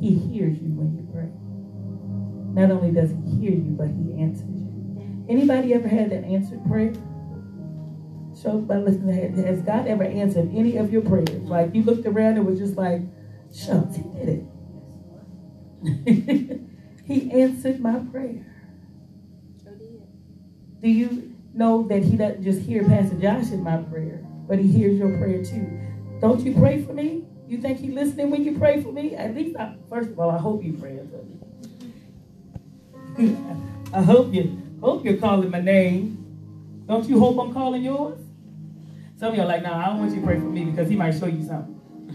He 0.00 0.16
hears 0.16 0.58
you 0.58 0.70
when 0.70 0.96
you 0.96 1.06
pray. 1.12 1.30
Not 2.60 2.72
only 2.72 2.90
does 2.90 3.10
he 3.10 3.38
hear 3.38 3.52
you, 3.52 3.76
but 3.78 3.86
he 3.86 4.20
answers 4.20 4.48
you. 4.48 4.63
Anybody 5.28 5.74
ever 5.74 5.88
had 5.88 6.12
an 6.12 6.24
answered 6.24 6.64
prayer? 6.66 6.92
Show 8.40 8.58
by 8.58 8.76
listening. 8.76 9.36
Has 9.44 9.62
God 9.62 9.86
ever 9.86 10.04
answered 10.04 10.50
any 10.52 10.76
of 10.76 10.92
your 10.92 11.02
prayers? 11.02 11.42
Like 11.42 11.74
you 11.74 11.82
looked 11.82 12.06
around 12.06 12.36
and 12.36 12.46
was 12.46 12.58
just 12.58 12.76
like, 12.76 13.02
Shucks, 13.52 13.96
he 13.96 14.02
did 14.02 14.28
it. 14.28 14.44
he 17.06 17.30
answered 17.30 17.80
my 17.80 17.98
prayer. 18.10 18.44
Do 20.80 20.90
you 20.90 21.34
know 21.54 21.86
that 21.88 22.02
he 22.02 22.16
doesn't 22.16 22.42
just 22.42 22.62
hear 22.62 22.84
Pastor 22.84 23.16
Josh 23.16 23.52
in 23.52 23.62
my 23.62 23.78
prayer, 23.78 24.22
but 24.46 24.58
he 24.58 24.68
hears 24.68 24.98
your 24.98 25.16
prayer 25.16 25.42
too? 25.42 25.80
Don't 26.20 26.40
you 26.40 26.54
pray 26.54 26.82
for 26.82 26.92
me? 26.92 27.24
You 27.48 27.58
think 27.58 27.78
he's 27.78 27.94
listening 27.94 28.30
when 28.30 28.44
you 28.44 28.58
pray 28.58 28.82
for 28.82 28.92
me? 28.92 29.14
At 29.14 29.34
least, 29.34 29.56
I, 29.56 29.76
first 29.88 30.10
of 30.10 30.18
all, 30.18 30.30
I 30.30 30.38
hope 30.38 30.62
you 30.64 30.74
pray 30.74 30.98
for 30.98 31.24
me. 33.22 33.36
I 33.94 34.02
hope 34.02 34.34
you 34.34 34.63
hope 34.84 35.04
you're 35.04 35.16
calling 35.16 35.50
my 35.50 35.60
name. 35.60 36.20
Don't 36.86 37.08
you 37.08 37.18
hope 37.18 37.38
I'm 37.38 37.54
calling 37.54 37.82
yours? 37.82 38.20
Some 39.18 39.32
of 39.32 39.38
are 39.38 39.46
like, 39.46 39.62
no, 39.62 39.70
nah, 39.70 39.82
I 39.82 39.86
don't 39.86 40.00
want 40.00 40.10
you 40.10 40.20
to 40.20 40.26
pray 40.26 40.36
for 40.36 40.44
me 40.44 40.64
because 40.64 40.88
he 40.88 40.96
might 40.96 41.12
show 41.12 41.26
you 41.26 41.42
something 41.42 41.74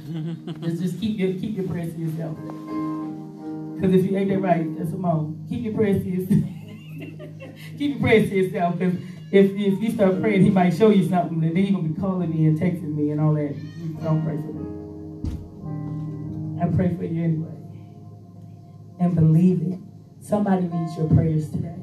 just, 0.62 0.82
just 0.82 1.00
keep 1.00 1.18
your 1.18 1.34
keep 1.34 1.56
your 1.58 1.68
prayers 1.68 1.94
to 1.94 2.00
yourself. 2.00 2.38
Because 3.76 3.94
if 3.96 4.10
you 4.10 4.18
ain't 4.18 4.30
that 4.30 4.40
right, 4.40 4.78
that's 4.78 4.92
Simone. 4.92 5.46
Keep 5.50 5.64
your 5.64 5.74
prayers 5.74 6.04
to 6.04 6.10
yourself. 6.10 6.44
keep 7.78 7.92
your 7.92 8.00
prayers 8.00 8.30
to 8.30 8.36
yourself. 8.36 8.78
Because 8.78 8.96
if, 9.32 9.52
if 9.52 9.82
you 9.82 9.92
start 9.92 10.20
praying, 10.20 10.44
he 10.44 10.50
might 10.50 10.72
show 10.72 10.90
you 10.90 11.08
something, 11.08 11.44
and 11.44 11.56
then 11.56 11.64
you're 11.64 11.80
gonna 11.80 11.88
be 11.90 12.00
calling 12.00 12.30
me 12.30 12.46
and 12.46 12.60
texting 12.60 12.96
me 12.96 13.12
and 13.12 13.22
all 13.22 13.34
that. 13.34 13.56
Don't 14.04 14.24
pray 14.24 14.38
for 14.38 14.54
me. 14.54 14.66
I 16.62 16.68
pray 16.76 16.96
for 16.96 17.04
you 17.04 17.24
anyway. 17.24 17.56
And 19.00 19.16
believe 19.16 19.62
it. 19.62 19.80
Somebody 20.22 20.68
needs 20.68 20.98
your 20.98 21.08
prayers 21.08 21.50
today. 21.50 21.79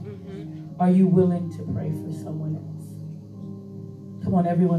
Are 0.78 0.90
you 0.90 1.06
willing 1.06 1.50
to 1.56 1.62
pray 1.72 1.90
for 1.90 2.12
someone 2.12 2.56
else? 2.56 4.22
Come 4.22 4.34
on, 4.34 4.46
everyone. 4.46 4.74